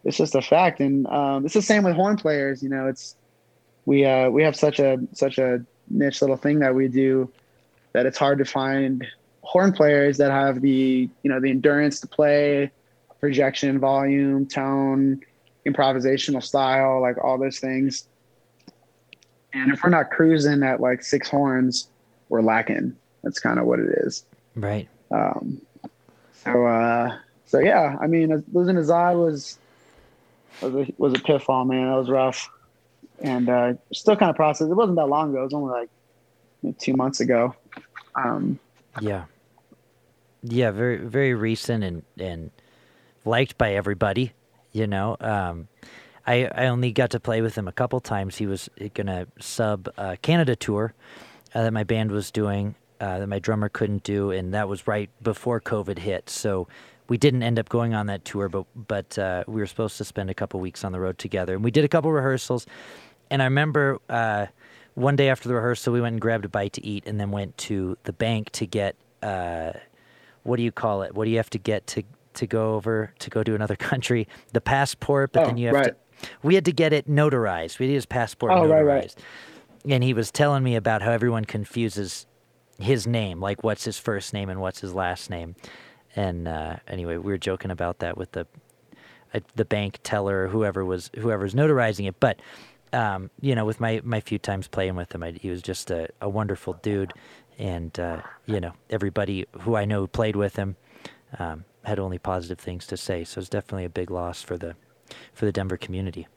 it's 0.04 0.18
just 0.18 0.36
a 0.36 0.41
fact. 0.41 0.80
And 0.80 1.08
um, 1.08 1.45
it's 1.45 1.56
the 1.56 1.64
same 1.64 1.84
with 1.84 1.95
horn 1.95 2.16
players 2.16 2.62
you 2.62 2.70
know. 2.70 2.88
It's 2.88 3.16
we 3.86 4.06
uh 4.06 4.30
we 4.30 4.43
have 4.43 4.56
such 4.56 4.80
a 4.80 4.99
such 5.14 5.39
a 5.39 5.66
niche 5.89 6.22
little 6.22 6.38
thing 6.38 6.60
that 6.60 6.76
we 6.76 6.88
do 6.88 7.28
that 7.93 8.06
it's 8.06 8.20
hard 8.20 8.38
to 8.38 8.45
find 8.45 9.06
horn 9.41 9.74
players 9.74 10.18
that 10.18 10.32
have 10.32 10.62
the 10.62 11.10
you 11.24 11.32
know 11.32 11.39
the 11.39 11.49
endurance 11.49 11.99
to 12.02 12.08
play 12.08 12.72
projection 13.22 13.80
volume 13.80 14.46
tone 14.46 15.22
improvisational 15.66 16.44
style 16.44 17.00
like 17.02 17.24
all 17.24 17.38
those 17.38 17.60
things 17.60 18.08
and 19.54 19.72
if 19.72 19.84
we're 19.84 19.90
not 19.90 20.10
cruising 20.10 20.64
at 20.64 20.82
like 20.82 21.04
six 21.04 21.30
horns 21.30 21.88
we're 22.30 22.42
lacking 22.42 22.96
that's 23.24 23.40
kind 23.40 23.60
of 23.60 23.66
what 23.66 23.80
it 23.80 23.90
is 24.04 24.26
right 24.56 24.90
um 25.12 25.62
so, 26.44 26.66
uh, 26.66 27.18
so 27.46 27.60
yeah, 27.60 27.98
I 28.02 28.08
mean, 28.08 28.44
losing 28.52 28.76
his 28.76 28.90
eye 28.90 29.14
was 29.14 29.58
was 30.62 30.74
a, 30.74 30.94
was 30.98 31.14
a 31.14 31.20
pitfall, 31.20 31.66
man. 31.66 31.88
That 31.88 31.98
was 31.98 32.10
rough, 32.10 32.50
and 33.20 33.50
uh, 33.50 33.74
still 33.94 34.16
kind 34.16 34.30
of 34.30 34.36
process. 34.36 34.68
It 34.70 34.74
wasn't 34.74 34.98
that 34.98 35.08
long 35.08 35.30
ago. 35.30 35.42
It 35.42 35.46
was 35.46 35.54
only 35.54 35.72
like 35.72 35.90
you 36.62 36.70
know, 36.70 36.76
two 36.80 36.94
months 36.94 37.20
ago. 37.20 37.56
Um, 38.16 38.60
yeah, 39.02 39.26
yeah, 40.44 40.72
very 40.72 40.98
very 40.98 41.34
recent 41.36 41.84
and 41.84 42.04
and 42.20 42.50
liked 43.26 43.58
by 43.58 43.74
everybody. 43.74 44.34
You 44.72 44.88
know, 44.88 45.18
um, 45.20 45.68
I 46.26 46.46
I 46.46 46.68
only 46.68 46.92
got 46.92 47.12
to 47.12 47.20
play 47.20 47.42
with 47.42 47.56
him 47.56 47.68
a 47.68 47.72
couple 47.72 48.00
times. 48.00 48.38
He 48.38 48.46
was 48.46 48.70
gonna 48.94 49.28
sub 49.40 49.90
a 49.98 50.18
Canada 50.18 50.56
tour 50.56 50.94
uh, 51.54 51.64
that 51.64 51.74
my 51.74 51.84
band 51.84 52.12
was 52.12 52.32
doing, 52.32 52.76
uh, 53.00 53.20
that 53.20 53.28
my 53.28 53.40
drummer 53.40 53.70
couldn't 53.70 54.04
do, 54.04 54.32
and 54.32 54.54
that 54.54 54.70
was 54.70 54.88
right 54.88 55.10
before 55.22 55.60
COVID 55.60 56.00
hit. 56.00 56.30
So 56.30 56.68
we 57.10 57.18
didn't 57.18 57.44
end 57.44 57.60
up 57.60 57.68
going 57.68 57.94
on 57.94 58.06
that 58.08 58.24
tour, 58.24 58.48
but 58.48 58.66
but 58.76 59.18
uh, 59.18 59.44
we 59.48 59.60
were 59.60 59.68
supposed 59.68 59.98
to 59.98 60.06
spend 60.06 60.30
a 60.30 60.34
couple 60.34 60.60
weeks 60.60 60.84
on 60.84 60.92
the 60.92 61.00
road 61.00 61.18
together, 61.18 61.56
and 61.56 61.64
we 61.64 61.72
did 61.72 61.84
a 61.84 61.90
couple 61.90 62.12
rehearsals. 62.12 62.66
And 63.30 63.42
I 63.42 63.46
remember 63.46 64.00
uh, 64.10 64.48
one 64.96 65.16
day 65.16 65.30
after 65.30 65.48
the 65.48 65.56
rehearsal, 65.56 65.94
we 65.94 66.02
went 66.02 66.14
and 66.14 66.22
grabbed 66.22 66.46
a 66.46 66.50
bite 66.50 66.74
to 66.74 66.86
eat, 66.86 67.06
and 67.06 67.20
then 67.20 67.32
went 67.32 67.58
to 67.60 67.98
the 68.04 68.14
bank 68.14 68.52
to 68.52 68.66
get 68.66 68.96
uh, 69.22 69.74
what 70.44 70.58
do 70.58 70.64
you 70.64 70.72
call 70.72 71.04
it? 71.04 71.14
What 71.14 71.26
do 71.26 71.32
you 71.32 71.38
have 71.38 71.50
to 71.52 71.60
get 71.60 71.88
to 71.88 72.04
to 72.36 72.48
go 72.48 72.76
over 72.76 73.14
to 73.20 73.30
go 73.30 73.44
to 73.44 73.56
another 73.56 73.76
country? 73.92 74.28
The 74.54 74.62
passport, 74.62 75.32
but 75.34 75.44
oh, 75.44 75.46
then 75.48 75.58
you 75.58 75.68
have 75.68 75.76
right. 75.76 75.86
to. 76.22 76.28
We 76.44 76.56
had 76.56 76.66
to 76.66 76.72
get 76.72 76.94
it 76.94 77.10
notarized. 77.10 77.80
We 77.80 77.88
had 77.88 77.96
his 77.96 78.06
passport 78.06 78.52
oh, 78.52 78.64
notarized. 78.64 78.86
Right, 78.86 78.86
right. 78.86 79.16
And 79.90 80.04
he 80.04 80.14
was 80.14 80.32
telling 80.32 80.64
me 80.64 80.76
about 80.76 81.02
how 81.02 81.12
everyone 81.12 81.46
confuses 81.46 82.28
his 82.78 83.08
name, 83.08 83.40
like 83.40 83.64
what's 83.64 83.84
his 83.84 83.98
first 83.98 84.34
name 84.34 84.50
and 84.50 84.62
what's 84.62 84.82
his 84.82 84.94
last 84.94 85.30
name. 85.32 85.56
And 86.16 86.48
uh, 86.48 86.78
anyway, 86.88 87.18
we 87.18 87.32
were 87.32 87.38
joking 87.38 87.72
about 87.72 88.00
that 88.00 88.18
with 88.18 88.34
the 88.34 88.46
uh, 89.34 89.40
the 89.56 89.66
bank 89.66 90.00
teller 90.04 90.44
or 90.44 90.48
whoever 90.50 90.84
was 90.86 91.10
whoever's 91.18 91.54
notarizing 91.54 92.08
it. 92.08 92.20
But 92.20 92.40
um, 92.94 93.30
you 93.40 93.56
know, 93.56 93.66
with 93.66 93.80
my, 93.80 94.02
my 94.04 94.20
few 94.20 94.38
times 94.38 94.68
playing 94.68 94.96
with 94.96 95.14
him, 95.14 95.24
I, 95.24 95.32
he 95.32 95.50
was 95.50 95.62
just 95.62 95.92
a, 95.92 96.10
a 96.20 96.30
wonderful 96.30 96.74
dude. 96.82 97.14
And, 97.58 97.98
uh, 98.00 98.22
you 98.46 98.60
know, 98.60 98.74
everybody 98.90 99.46
who 99.62 99.76
I 99.76 99.86
know 99.86 100.08
played 100.08 100.36
with 100.36 100.56
him 100.56 100.76
um, 101.38 101.64
had 101.84 102.00
only 102.00 102.18
positive 102.18 102.60
things 102.60 102.86
to 102.88 102.98
say. 102.98 103.24
So 103.24 103.40
it's 103.40 103.50
definitely 103.50 103.86
a 103.86 103.90
big 103.90 104.12
loss 104.12 104.42
for 104.42 104.58
the, 104.58 104.76
for 105.34 105.46
the 105.46 105.52
Denver 105.52 105.78
community. 105.78 106.28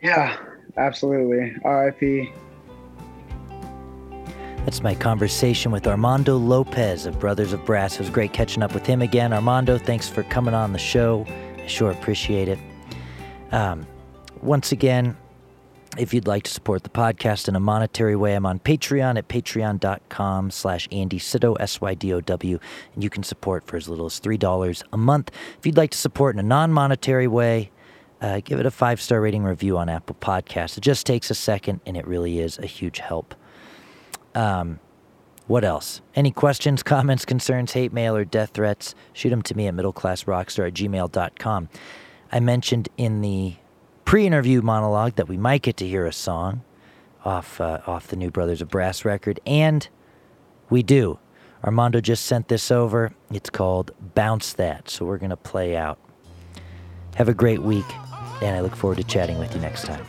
Yeah, 0.00 0.36
absolutely. 0.76 1.54
RIP. 1.64 2.32
That's 4.64 4.82
my 4.82 4.94
conversation 4.94 5.72
with 5.72 5.86
Armando 5.86 6.36
Lopez 6.36 7.06
of 7.06 7.18
Brothers 7.18 7.52
of 7.52 7.64
Brass. 7.64 7.94
It 7.94 8.00
was 8.00 8.10
great 8.10 8.32
catching 8.32 8.62
up 8.62 8.74
with 8.74 8.84
him 8.84 9.00
again. 9.00 9.32
Armando, 9.32 9.78
thanks 9.78 10.08
for 10.08 10.22
coming 10.24 10.52
on 10.52 10.72
the 10.72 10.78
show. 10.78 11.24
I 11.56 11.66
sure 11.66 11.90
appreciate 11.90 12.48
it. 12.48 12.58
Um, 13.50 13.86
once 14.42 14.72
again, 14.72 15.16
if 15.96 16.12
you'd 16.12 16.26
like 16.26 16.42
to 16.42 16.50
support 16.50 16.82
the 16.82 16.90
podcast 16.90 17.48
in 17.48 17.56
a 17.56 17.60
monetary 17.60 18.14
way, 18.14 18.34
I'm 18.34 18.44
on 18.44 18.58
Patreon 18.58 19.16
at 19.16 19.28
patreon.com 19.28 20.50
slash 20.50 20.88
Andy 20.92 21.18
Sydow, 21.18 21.54
S-Y-D-O-W, 21.54 22.58
and 22.94 23.02
you 23.02 23.08
can 23.08 23.22
support 23.22 23.66
for 23.66 23.76
as 23.76 23.88
little 23.88 24.06
as 24.06 24.20
$3 24.20 24.82
a 24.92 24.96
month. 24.96 25.30
If 25.58 25.66
you'd 25.66 25.76
like 25.76 25.90
to 25.92 25.98
support 25.98 26.34
in 26.34 26.40
a 26.40 26.42
non-monetary 26.42 27.26
way, 27.26 27.70
uh, 28.20 28.40
give 28.44 28.60
it 28.60 28.66
a 28.66 28.70
five-star 28.70 29.20
rating 29.20 29.44
review 29.44 29.78
on 29.78 29.88
Apple 29.88 30.16
Podcasts. 30.20 30.76
It 30.76 30.82
just 30.82 31.06
takes 31.06 31.30
a 31.30 31.34
second, 31.34 31.80
and 31.86 31.96
it 31.96 32.06
really 32.06 32.38
is 32.40 32.58
a 32.58 32.66
huge 32.66 32.98
help. 32.98 33.34
Um, 34.34 34.80
what 35.46 35.64
else? 35.64 36.02
Any 36.14 36.30
questions, 36.30 36.82
comments, 36.84 37.24
concerns, 37.24 37.72
hate 37.72 37.92
mail, 37.92 38.14
or 38.14 38.24
death 38.24 38.50
threats? 38.50 38.94
Shoot 39.12 39.30
them 39.30 39.42
to 39.42 39.56
me 39.56 39.66
at 39.66 39.74
middleclassrockstar 39.74 40.68
at 40.68 40.74
gmail.com. 40.74 41.68
I 42.30 42.40
mentioned 42.40 42.88
in 42.98 43.22
the 43.22 43.54
pre-interview 44.08 44.62
monologue 44.62 45.16
that 45.16 45.28
we 45.28 45.36
might 45.36 45.60
get 45.60 45.76
to 45.76 45.86
hear 45.86 46.06
a 46.06 46.12
song 46.14 46.62
off 47.26 47.60
uh, 47.60 47.78
off 47.86 48.06
the 48.06 48.16
new 48.16 48.30
Brothers 48.30 48.62
of 48.62 48.68
Brass 48.70 49.04
record, 49.04 49.38
and 49.44 49.86
we 50.70 50.82
do. 50.82 51.18
Armando 51.62 52.00
just 52.00 52.24
sent 52.24 52.48
this 52.48 52.70
over. 52.70 53.12
It's 53.30 53.50
called 53.50 53.90
Bounce 54.14 54.54
That, 54.54 54.88
so 54.88 55.04
we're 55.04 55.18
gonna 55.18 55.36
play 55.36 55.76
out. 55.76 55.98
Have 57.16 57.28
a 57.28 57.34
great 57.34 57.60
week, 57.60 57.84
and 58.40 58.56
I 58.56 58.60
look 58.60 58.74
forward 58.74 58.96
to 58.96 59.04
chatting 59.04 59.38
with 59.38 59.54
you 59.54 59.60
next 59.60 59.84
time. 59.84 60.06